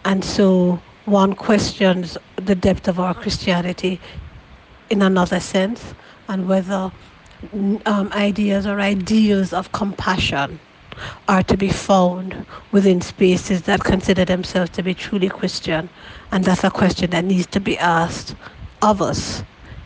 And 0.04 0.24
so 0.24 0.80
one 1.06 1.34
questions 1.34 2.16
the 2.36 2.54
depth 2.54 2.88
of 2.88 3.00
our 3.00 3.14
Christianity 3.14 4.00
in 4.90 5.02
another 5.02 5.40
sense 5.40 5.94
and 6.28 6.48
whether 6.48 6.92
um, 7.86 8.10
ideas 8.12 8.66
or 8.66 8.80
ideals 8.80 9.52
of 9.52 9.72
compassion 9.72 10.58
are 11.28 11.42
to 11.42 11.56
be 11.56 11.68
found 11.68 12.46
within 12.72 13.00
spaces 13.00 13.62
that 13.62 13.84
consider 13.84 14.24
themselves 14.24 14.70
to 14.70 14.82
be 14.82 14.94
truly 14.94 15.28
Christian. 15.28 15.90
And 16.32 16.44
that's 16.44 16.64
a 16.64 16.70
question 16.70 17.10
that 17.10 17.24
needs 17.24 17.46
to 17.48 17.60
be 17.60 17.78
asked 17.78 18.34
of 18.82 19.02
us 19.02 19.42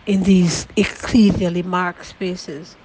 in 0.07 0.23
these 0.23 0.67
ecclesially 0.77 1.65
marked 1.65 2.07
spaces. 2.07 2.77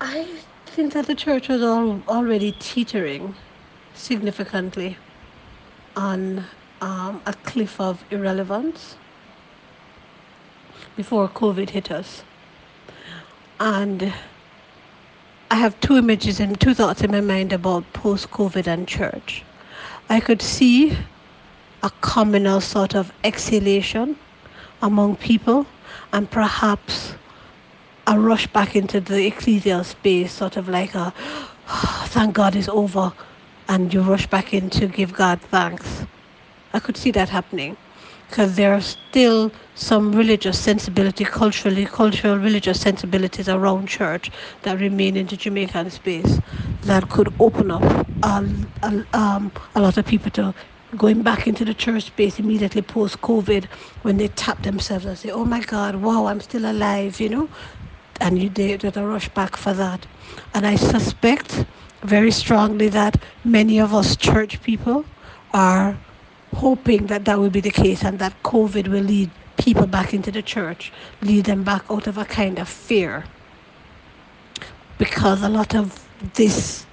I 0.00 0.26
think 0.66 0.94
that 0.94 1.06
the 1.06 1.14
church 1.14 1.48
was 1.48 1.62
all, 1.62 2.02
already 2.08 2.52
teetering 2.52 3.34
significantly 3.94 4.98
on 5.96 6.44
um, 6.80 7.22
a 7.26 7.34
cliff 7.34 7.80
of 7.80 8.04
irrelevance 8.10 8.96
before 10.96 11.28
COVID 11.28 11.70
hit 11.70 11.90
us. 11.90 12.24
And 13.64 14.12
I 15.48 15.54
have 15.54 15.78
two 15.78 15.96
images 15.96 16.40
and 16.40 16.60
two 16.60 16.74
thoughts 16.74 17.02
in 17.02 17.12
my 17.12 17.20
mind 17.20 17.52
about 17.52 17.84
post 17.92 18.28
COVID 18.32 18.66
and 18.66 18.88
church. 18.88 19.44
I 20.08 20.18
could 20.18 20.42
see 20.42 20.98
a 21.84 21.90
communal 22.00 22.60
sort 22.60 22.96
of 22.96 23.12
exhalation 23.22 24.16
among 24.82 25.14
people 25.14 25.64
and 26.12 26.28
perhaps 26.28 27.14
a 28.08 28.18
rush 28.18 28.48
back 28.48 28.74
into 28.74 29.00
the 29.00 29.30
ecclesial 29.30 29.84
space, 29.84 30.32
sort 30.32 30.56
of 30.56 30.68
like 30.68 30.96
a 30.96 31.14
oh, 31.68 32.06
thank 32.08 32.34
God 32.34 32.56
is 32.56 32.68
over, 32.68 33.12
and 33.68 33.94
you 33.94 34.00
rush 34.02 34.26
back 34.26 34.52
in 34.52 34.70
to 34.70 34.88
give 34.88 35.12
God 35.12 35.40
thanks. 35.40 36.04
I 36.72 36.80
could 36.80 36.96
see 36.96 37.12
that 37.12 37.28
happening 37.28 37.76
because 38.32 38.56
there 38.56 38.72
are 38.72 38.80
still 38.80 39.52
some 39.74 40.10
religious 40.10 40.58
sensibility, 40.58 41.22
culturally, 41.22 41.84
cultural 41.84 42.38
religious 42.38 42.80
sensibilities 42.80 43.46
around 43.46 43.86
church 43.86 44.30
that 44.62 44.80
remain 44.80 45.18
in 45.18 45.26
the 45.26 45.36
Jamaican 45.36 45.90
space 45.90 46.40
that 46.84 47.10
could 47.10 47.30
open 47.38 47.70
up 47.70 47.82
a, 48.22 48.42
a, 48.82 49.04
um, 49.12 49.52
a 49.74 49.82
lot 49.82 49.98
of 49.98 50.06
people 50.06 50.30
to 50.30 50.54
going 50.96 51.20
back 51.20 51.46
into 51.46 51.62
the 51.62 51.74
church 51.74 52.04
space 52.04 52.38
immediately 52.38 52.80
post 52.80 53.20
COVID 53.20 53.66
when 54.00 54.16
they 54.16 54.28
tap 54.28 54.62
themselves 54.62 55.04
and 55.04 55.18
say, 55.18 55.30
oh 55.30 55.44
my 55.44 55.60
God, 55.60 55.96
wow, 55.96 56.24
I'm 56.24 56.40
still 56.40 56.64
alive, 56.64 57.20
you 57.20 57.28
know? 57.28 57.50
And 58.22 58.42
you, 58.42 58.48
they, 58.48 58.76
they 58.76 59.02
rush 59.02 59.28
back 59.28 59.56
for 59.58 59.74
that. 59.74 60.06
And 60.54 60.66
I 60.66 60.76
suspect 60.76 61.66
very 62.00 62.30
strongly 62.30 62.88
that 62.88 63.22
many 63.44 63.78
of 63.78 63.92
us 63.92 64.16
church 64.16 64.62
people 64.62 65.04
are 65.52 65.98
hoping 66.54 67.06
that 67.06 67.24
that 67.24 67.38
will 67.38 67.50
be 67.50 67.60
the 67.60 67.70
case 67.70 68.04
and 68.04 68.18
that 68.18 68.32
COVID 68.42 68.88
will 68.88 69.02
lead 69.02 69.30
people 69.56 69.86
back 69.86 70.12
into 70.14 70.30
the 70.30 70.42
church, 70.42 70.92
lead 71.20 71.44
them 71.44 71.62
back 71.62 71.84
out 71.90 72.06
of 72.06 72.18
a 72.18 72.24
kind 72.24 72.58
of 72.58 72.68
fear. 72.68 73.24
Because 74.98 75.42
a 75.42 75.48
lot 75.48 75.74
of 75.74 76.06
this 76.34 76.86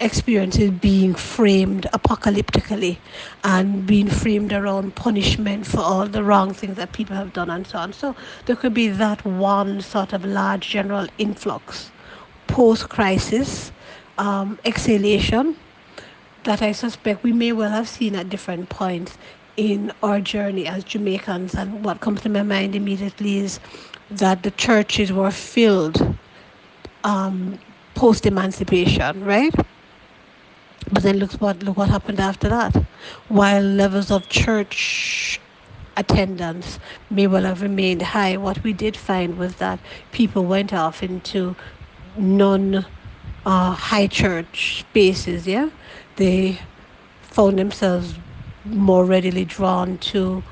experience 0.00 0.58
is 0.58 0.70
being 0.70 1.14
framed 1.14 1.86
apocalyptically 1.92 2.98
and 3.44 3.86
being 3.86 4.08
framed 4.08 4.52
around 4.52 4.94
punishment 4.94 5.66
for 5.66 5.78
all 5.78 6.06
the 6.06 6.22
wrong 6.22 6.52
things 6.52 6.76
that 6.76 6.92
people 6.92 7.14
have 7.14 7.32
done 7.32 7.50
and 7.50 7.66
so 7.66 7.78
on. 7.78 7.92
So 7.92 8.16
there 8.46 8.56
could 8.56 8.74
be 8.74 8.88
that 8.88 9.24
one 9.24 9.80
sort 9.80 10.12
of 10.12 10.24
large 10.24 10.68
general 10.68 11.06
influx 11.18 11.90
post 12.46 12.88
crisis, 12.88 13.72
um, 14.18 14.58
exhalation 14.64 15.56
that 16.44 16.62
I 16.62 16.72
suspect 16.72 17.22
we 17.22 17.32
may 17.32 17.52
well 17.52 17.70
have 17.70 17.88
seen 17.88 18.14
at 18.14 18.28
different 18.30 18.68
points 18.68 19.18
in 19.56 19.92
our 20.02 20.20
journey 20.20 20.66
as 20.66 20.84
Jamaicans. 20.84 21.54
And 21.54 21.84
what 21.84 22.00
comes 22.00 22.22
to 22.22 22.28
my 22.28 22.42
mind 22.42 22.74
immediately 22.74 23.38
is 23.38 23.60
that 24.10 24.42
the 24.42 24.50
churches 24.52 25.12
were 25.12 25.30
filled 25.30 26.16
um, 27.04 27.58
post 27.94 28.26
emancipation, 28.26 29.24
right? 29.24 29.54
But 30.92 31.02
then 31.02 31.18
look 31.18 31.32
what 31.34 31.62
look 31.62 31.76
what 31.78 31.88
happened 31.88 32.20
after 32.20 32.48
that. 32.48 32.76
While 33.28 33.62
levels 33.62 34.10
of 34.10 34.28
church 34.28 35.40
attendance 35.96 36.78
may 37.10 37.26
well 37.26 37.44
have 37.44 37.62
remained 37.62 38.02
high, 38.02 38.36
what 38.36 38.62
we 38.62 38.72
did 38.72 38.96
find 38.96 39.38
was 39.38 39.56
that 39.56 39.78
people 40.12 40.44
went 40.44 40.72
off 40.74 41.02
into 41.02 41.56
non 42.18 42.84
uh, 43.46 43.72
high 43.72 44.06
church 44.06 44.80
spaces, 44.80 45.46
yeah, 45.46 45.70
they 46.16 46.58
found 47.22 47.58
themselves 47.58 48.14
more 48.64 49.04
readily 49.04 49.44
drawn 49.44 49.98
to 49.98 50.42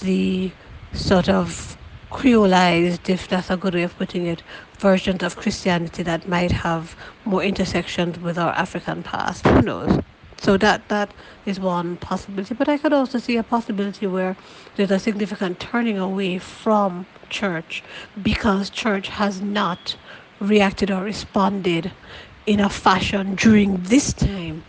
the 0.00 0.50
sort 0.92 1.28
of 1.28 1.76
creolized, 2.10 3.08
if 3.08 3.28
that's 3.28 3.50
a 3.50 3.56
good 3.56 3.74
way 3.74 3.82
of 3.82 3.96
putting 3.98 4.26
it, 4.26 4.42
versions 4.78 5.22
of 5.22 5.36
Christianity 5.36 6.02
that 6.02 6.28
might 6.28 6.52
have 6.52 6.96
more 7.24 7.42
intersections 7.42 8.18
with 8.18 8.38
our 8.38 8.52
African 8.52 9.02
past. 9.02 9.46
Who 9.46 9.62
knows? 9.62 10.00
So 10.40 10.56
that 10.58 10.88
that 10.88 11.12
is 11.46 11.58
one 11.58 11.96
possibility. 11.96 12.54
But 12.54 12.68
I 12.68 12.78
could 12.78 12.92
also 12.92 13.18
see 13.18 13.36
a 13.36 13.42
possibility 13.42 14.06
where 14.06 14.36
there's 14.76 14.90
a 14.90 14.98
significant 14.98 15.58
turning 15.58 15.98
away 15.98 16.38
from 16.38 17.06
church 17.28 17.82
because 18.22 18.70
church 18.70 19.08
has 19.08 19.40
not 19.40 19.96
reacted 20.40 20.90
or 20.90 21.02
responded 21.02 21.90
in 22.46 22.60
a 22.60 22.68
fashion 22.70 23.34
during 23.34 23.76
this 23.82 24.12
time 24.12 24.62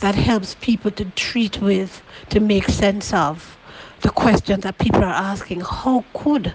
that 0.00 0.14
helps 0.14 0.54
people 0.56 0.90
to 0.92 1.06
treat 1.12 1.60
with, 1.60 2.02
to 2.30 2.40
make 2.40 2.68
sense 2.68 3.12
of 3.14 3.58
the 4.02 4.10
questions 4.10 4.64
that 4.64 4.78
people 4.78 5.04
are 5.04 5.06
asking. 5.32 5.60
How 5.62 6.06
could 6.14 6.54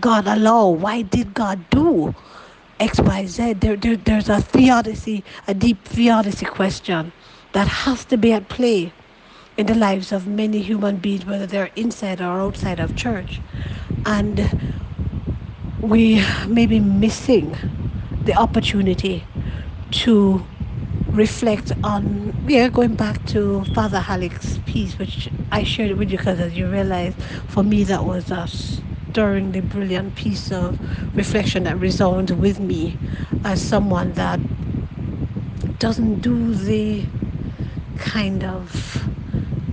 God 0.00 0.26
allow? 0.26 0.68
Why 0.68 1.02
did 1.02 1.34
God 1.34 1.70
do 1.70 2.14
X, 2.80 3.00
Y, 3.00 3.26
Z? 3.26 3.54
There, 3.54 3.76
there, 3.76 3.96
there's 3.96 4.28
a 4.28 4.40
theodicy, 4.40 5.24
a 5.46 5.54
deep 5.54 5.84
theodicy 5.84 6.46
question 6.46 7.12
that 7.52 7.68
has 7.68 8.04
to 8.06 8.16
be 8.18 8.32
at 8.32 8.48
play 8.48 8.94
in 9.56 9.66
the 9.66 9.74
lives 9.74 10.12
of 10.12 10.26
many 10.26 10.62
human 10.62 10.98
beings, 10.98 11.26
whether 11.26 11.46
they're 11.46 11.70
inside 11.76 12.20
or 12.20 12.40
outside 12.40 12.80
of 12.80 12.94
church. 12.94 13.42
And 14.04 14.54
we 15.82 16.24
may 16.48 16.66
be 16.66 16.80
missing 16.80 17.56
the 18.24 18.34
opportunity 18.36 19.28
to 19.92 20.46
reflect 21.16 21.72
on 21.84 22.34
yeah 22.48 22.68
going 22.68 22.94
back 22.96 23.24
to 23.26 23.64
father 23.66 24.00
halleck's 24.00 24.60
piece 24.66 24.98
which 24.98 25.28
i 25.52 25.64
shared 25.64 25.96
with 25.98 26.10
you 26.12 26.18
because 26.18 26.40
as 26.40 26.56
you 26.56 26.70
realize 26.70 27.16
for 27.48 27.64
me 27.64 27.84
that 27.84 28.04
was 28.06 28.30
a 28.32 28.46
stirringly 28.48 29.60
brilliant 29.62 30.14
piece 30.16 30.52
of 30.52 30.78
reflection 31.16 31.64
that 31.64 31.78
resounds 31.80 32.32
with 32.32 32.60
me 32.60 32.98
as 33.44 33.60
someone 33.62 34.14
that 34.14 34.40
doesn't 35.78 36.20
do 36.20 36.54
the 36.54 37.08
kind 37.96 38.44
of 38.44 39.10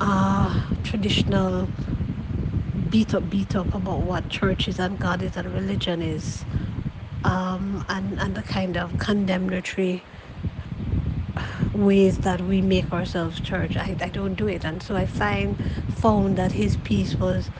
uh, 0.02 0.56
traditional 0.84 1.72
beat 2.90 3.14
up 3.16 3.30
beat 3.30 3.56
up 3.56 3.74
about 3.76 4.02
what 4.04 4.30
church 4.30 4.68
is 4.68 4.80
and 4.80 5.00
god 5.00 5.22
is 5.24 5.38
and 5.38 5.52
religion 5.54 6.02
is 6.02 6.46
um, 7.24 7.84
and, 7.90 8.20
and 8.20 8.36
the 8.36 8.44
kind 8.44 8.78
of 8.78 8.98
condemnatory 8.98 10.06
ways 11.74 12.20
that 12.20 12.42
we 12.42 12.62
make 12.62 12.92
ourselves 12.94 13.42
church. 13.42 13.78
I, 13.78 13.98
I 14.02 14.10
don't 14.10 14.36
do 14.36 14.48
it. 14.48 14.66
And 14.66 14.84
so 14.84 14.96
I 14.96 15.06
find 15.08 15.62
found 15.88 16.38
that 16.38 16.54
his 16.54 16.78
piece 16.78 17.20
was 17.20 17.52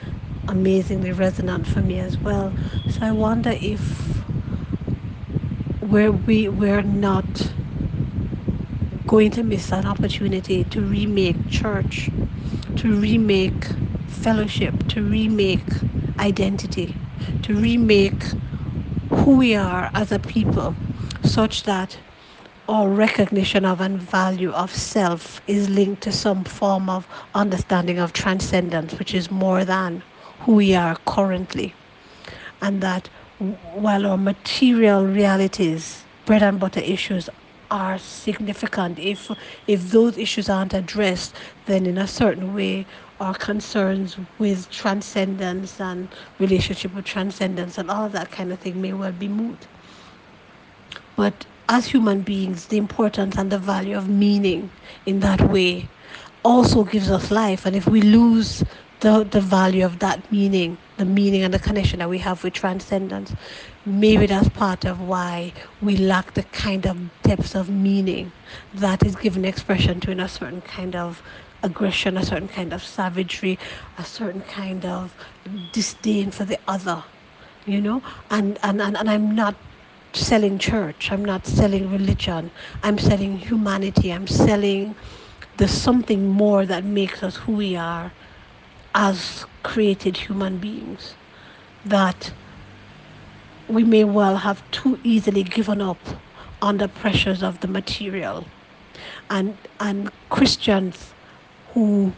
amazingly 0.48 1.12
resonant 1.14 1.68
for 1.68 1.82
me 1.82 2.00
as 2.00 2.24
well. 2.24 2.56
So 2.88 3.06
I 3.08 3.12
wonder 3.14 3.56
if 3.62 4.26
where 5.80 6.12
we 6.12 6.50
we're 6.50 6.84
not 6.84 7.54
going 9.08 9.32
to 9.32 9.44
miss 9.44 9.72
an 9.74 9.86
opportunity 9.86 10.66
to 10.66 10.82
remake 10.84 11.48
church, 11.48 12.14
to 12.78 13.00
remake 13.00 13.68
fellowship, 14.08 14.84
to 14.90 15.04
remake 15.10 15.74
identity, 16.20 17.00
to 17.44 17.56
remake 17.56 18.26
who 19.10 19.38
we 19.38 19.56
are 19.56 19.92
as 19.96 20.12
a 20.12 20.20
people 20.20 20.78
such 21.24 21.64
that 21.64 22.00
or 22.68 22.90
recognition 22.90 23.66
of 23.66 23.82
and 23.82 24.00
value 24.02 24.52
of 24.52 24.74
self 24.74 25.42
is 25.48 25.70
linked 25.70 26.02
to 26.04 26.12
some 26.12 26.44
form 26.44 26.90
of 26.90 27.08
understanding 27.36 28.00
of 28.00 28.14
transcendence, 28.14 28.94
which 28.98 29.14
is 29.14 29.30
more 29.30 29.66
than 29.66 30.02
who 30.42 30.56
we 30.56 30.74
are 30.76 30.96
currently. 31.06 31.74
And 32.62 32.82
that 32.82 33.10
while 33.74 34.06
our 34.06 34.18
material 34.18 35.06
realities, 35.06 36.04
bread 36.26 36.44
and 36.44 36.60
butter 36.60 36.80
issues, 36.80 37.30
are 37.72 37.98
significant, 37.98 39.00
if 39.00 39.32
if 39.68 39.90
those 39.92 40.18
issues 40.18 40.48
aren't 40.48 40.74
addressed, 40.76 41.36
then 41.66 41.86
in 41.88 41.98
a 41.98 42.08
certain 42.08 42.54
way 42.54 42.86
our 43.20 43.34
concerns 43.34 44.18
with 44.38 44.70
transcendence 44.70 45.80
and 45.82 46.08
relationship 46.40 46.94
with 46.94 47.06
transcendence 47.06 47.78
and 47.78 47.90
all 47.90 48.10
that 48.10 48.32
kind 48.32 48.52
of 48.54 48.60
thing 48.60 48.80
may 48.82 48.94
well 48.94 49.12
be 49.12 49.28
moot. 49.28 49.68
But 51.16 51.46
as 51.70 51.88
human 51.88 52.22
beings, 52.22 52.68
the 52.68 52.78
importance 52.78 53.38
and 53.38 53.52
the 53.52 53.60
value 53.60 53.98
of 53.98 54.10
meaning 54.10 54.70
in 55.06 55.20
that 55.22 55.42
way 55.50 55.88
also 56.44 56.84
gives 56.84 57.10
us 57.10 57.32
life. 57.32 57.66
And 57.66 57.76
if 57.76 57.88
we 57.88 58.02
lose 58.02 58.64
the, 59.00 59.24
the 59.24 59.42
value 59.42 59.86
of 59.86 60.00
that 60.00 60.32
meaning, 60.32 60.78
the 60.98 61.06
meaning 61.06 61.44
and 61.44 61.54
the 61.54 61.60
connection 61.60 62.00
that 62.00 62.10
we 62.10 62.20
have 62.20 62.44
with 62.44 62.54
transcendence, 62.54 63.34
maybe 63.86 64.26
that's 64.26 64.50
part 64.50 64.86
of 64.86 65.02
why 65.02 65.54
we 65.82 65.98
lack 65.98 66.34
the 66.34 66.44
kind 66.44 66.86
of 66.86 66.98
depth 67.24 67.56
of 67.56 67.70
meaning 67.70 68.32
that 68.74 69.06
is 69.06 69.16
given 69.16 69.46
expression 69.46 70.00
to 70.02 70.12
in 70.12 70.20
a 70.20 70.28
certain 70.28 70.62
kind 70.62 70.96
of 70.96 71.22
aggression, 71.64 72.18
a 72.18 72.26
certain 72.26 72.48
kind 72.48 72.74
of 72.74 72.84
savagery, 72.84 73.58
a 73.98 74.04
certain 74.04 74.42
kind 74.42 74.86
of 74.86 75.14
disdain 75.72 76.30
for 76.32 76.44
the 76.46 76.60
other, 76.68 77.04
you 77.66 77.82
know? 77.82 78.02
And, 78.30 78.60
and, 78.64 78.82
and, 78.82 78.98
and 78.98 79.10
I'm 79.10 79.34
not 79.34 79.56
selling 80.16 80.60
church. 80.60 81.12
I'm 81.12 81.26
not 81.26 81.46
selling 81.46 81.92
religion. 81.92 82.52
I'm 82.84 82.98
selling 82.98 83.38
humanity. 83.38 84.12
I'm 84.12 84.28
selling 84.28 84.96
the 85.58 85.68
something 85.68 86.28
more 86.28 86.66
that 86.66 86.84
makes 86.84 87.24
us 87.24 87.36
who 87.38 87.54
we 87.54 87.76
are 87.76 88.12
as 88.96 89.46
created 89.64 90.18
human 90.18 90.58
beings. 90.58 91.16
That 91.86 92.34
we 93.68 93.84
may 93.84 94.04
well 94.04 94.38
have 94.38 94.70
too 94.72 95.00
easily 95.04 95.44
given 95.44 95.82
up 95.82 96.00
under 96.62 96.88
pressures 96.88 97.44
of 97.44 97.60
the 97.62 97.68
material. 97.68 98.46
And, 99.30 99.58
and 99.80 100.12
Christians 100.30 101.14
who 101.74 102.14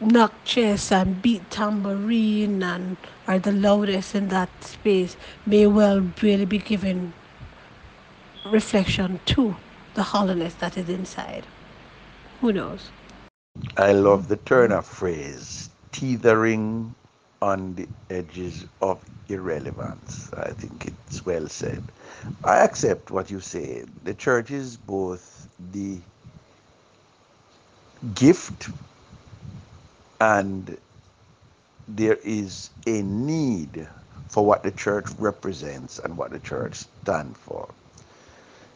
knock 0.00 0.32
chest 0.44 0.92
and 0.92 1.20
beat 1.20 1.50
tambourine 1.50 2.62
and 2.62 2.96
are 3.30 3.38
the 3.38 3.52
loudest 3.52 4.16
in 4.16 4.28
that 4.28 4.50
space 4.64 5.16
may 5.46 5.64
well 5.64 6.00
really 6.20 6.44
be 6.44 6.58
giving 6.58 7.12
reflection 8.44 9.20
to 9.24 9.54
the 9.94 10.02
hollowness 10.02 10.54
that 10.54 10.76
is 10.76 10.88
inside. 10.88 11.46
Who 12.40 12.52
knows? 12.52 12.90
I 13.76 13.92
love 13.92 14.28
the 14.28 14.36
Turner 14.36 14.82
phrase, 14.82 15.70
teetering 15.92 16.96
on 17.40 17.76
the 17.76 17.88
edges 18.10 18.66
of 18.80 19.04
irrelevance. 19.28 20.30
I 20.36 20.50
think 20.50 20.86
it's 20.88 21.24
well 21.24 21.48
said. 21.48 21.92
I 22.44 22.56
accept 22.58 23.12
what 23.12 23.30
you 23.30 23.40
say. 23.40 23.84
The 24.02 24.14
church 24.14 24.50
is 24.50 24.76
both 24.76 25.48
the 25.58 26.02
gift 28.14 28.70
and 30.20 30.78
there 31.96 32.18
is 32.24 32.70
a 32.86 33.02
need 33.02 33.88
for 34.28 34.46
what 34.46 34.62
the 34.64 34.72
church 34.72 35.08
represents 35.18 35.98
and 36.00 36.16
what 36.16 36.32
the 36.32 36.40
church 36.40 36.76
stands 37.02 37.38
for. 37.38 37.74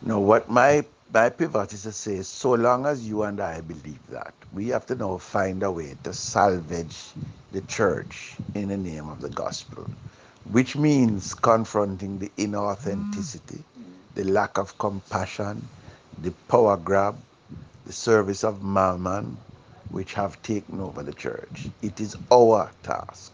Now, 0.02 0.20
what 0.20 0.50
my 0.50 0.86
my 1.12 1.30
pivot 1.30 1.72
is 1.74 1.82
to 1.84 1.92
say, 1.92 2.22
so 2.22 2.54
long 2.54 2.86
as 2.86 3.06
you 3.08 3.24
and 3.24 3.40
I 3.40 3.60
believe 3.62 4.06
that, 4.08 4.34
we 4.52 4.68
have 4.68 4.86
to 4.86 4.96
now 4.96 5.18
find 5.18 5.62
a 5.62 5.72
way 5.72 5.96
to 6.04 6.12
salvage 6.14 7.16
the 7.52 7.62
church 7.62 8.40
in 8.54 8.68
the 8.68 8.78
name 8.78 9.08
of 9.08 9.20
the 9.20 9.30
gospel, 9.30 9.90
which 10.44 10.76
means 10.76 11.34
confronting 11.34 12.18
the 12.18 12.32
inauthenticity, 12.38 13.64
the 14.14 14.24
lack 14.24 14.58
of 14.58 14.78
compassion, 14.78 15.68
the 16.18 16.32
power 16.48 16.76
grab, 16.78 17.18
the 17.86 17.92
service 17.92 18.44
of 18.44 18.62
mammon, 18.62 19.38
which 19.94 20.14
have 20.14 20.42
taken 20.42 20.80
over 20.80 21.04
the 21.04 21.14
church. 21.14 21.70
It 21.82 22.00
is 22.00 22.16
our 22.32 22.72
task 22.82 23.32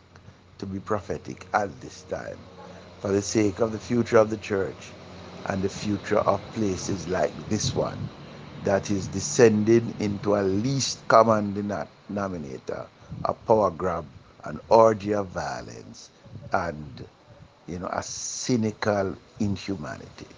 to 0.59 0.67
be 0.67 0.81
prophetic 0.81 1.49
at 1.55 1.81
this 1.81 2.05
time 2.05 2.51
for 2.99 3.13
the 3.13 3.23
sake 3.23 3.61
of 3.61 3.73
the 3.73 3.81
future 3.81 4.19
of 4.19 4.31
the 4.31 4.39
church 4.39 4.95
and 5.47 5.63
the 5.65 5.71
future 5.71 6.21
of 6.21 6.53
places 6.53 7.09
like 7.09 7.49
this 7.49 7.75
one 7.75 8.11
that 8.63 8.91
is 8.91 9.09
descending 9.09 9.97
into 10.01 10.37
a 10.37 10.43
least 10.43 11.09
common 11.09 11.55
denominator, 11.55 12.89
a 13.25 13.35
power 13.35 13.73
grab, 13.73 14.07
an 14.45 14.61
orgy 14.71 15.15
of 15.15 15.29
violence, 15.29 16.11
and 16.53 17.09
you 17.67 17.79
know 17.81 17.91
a 17.93 18.03
cynical 18.05 19.17
inhumanity. 19.41 20.29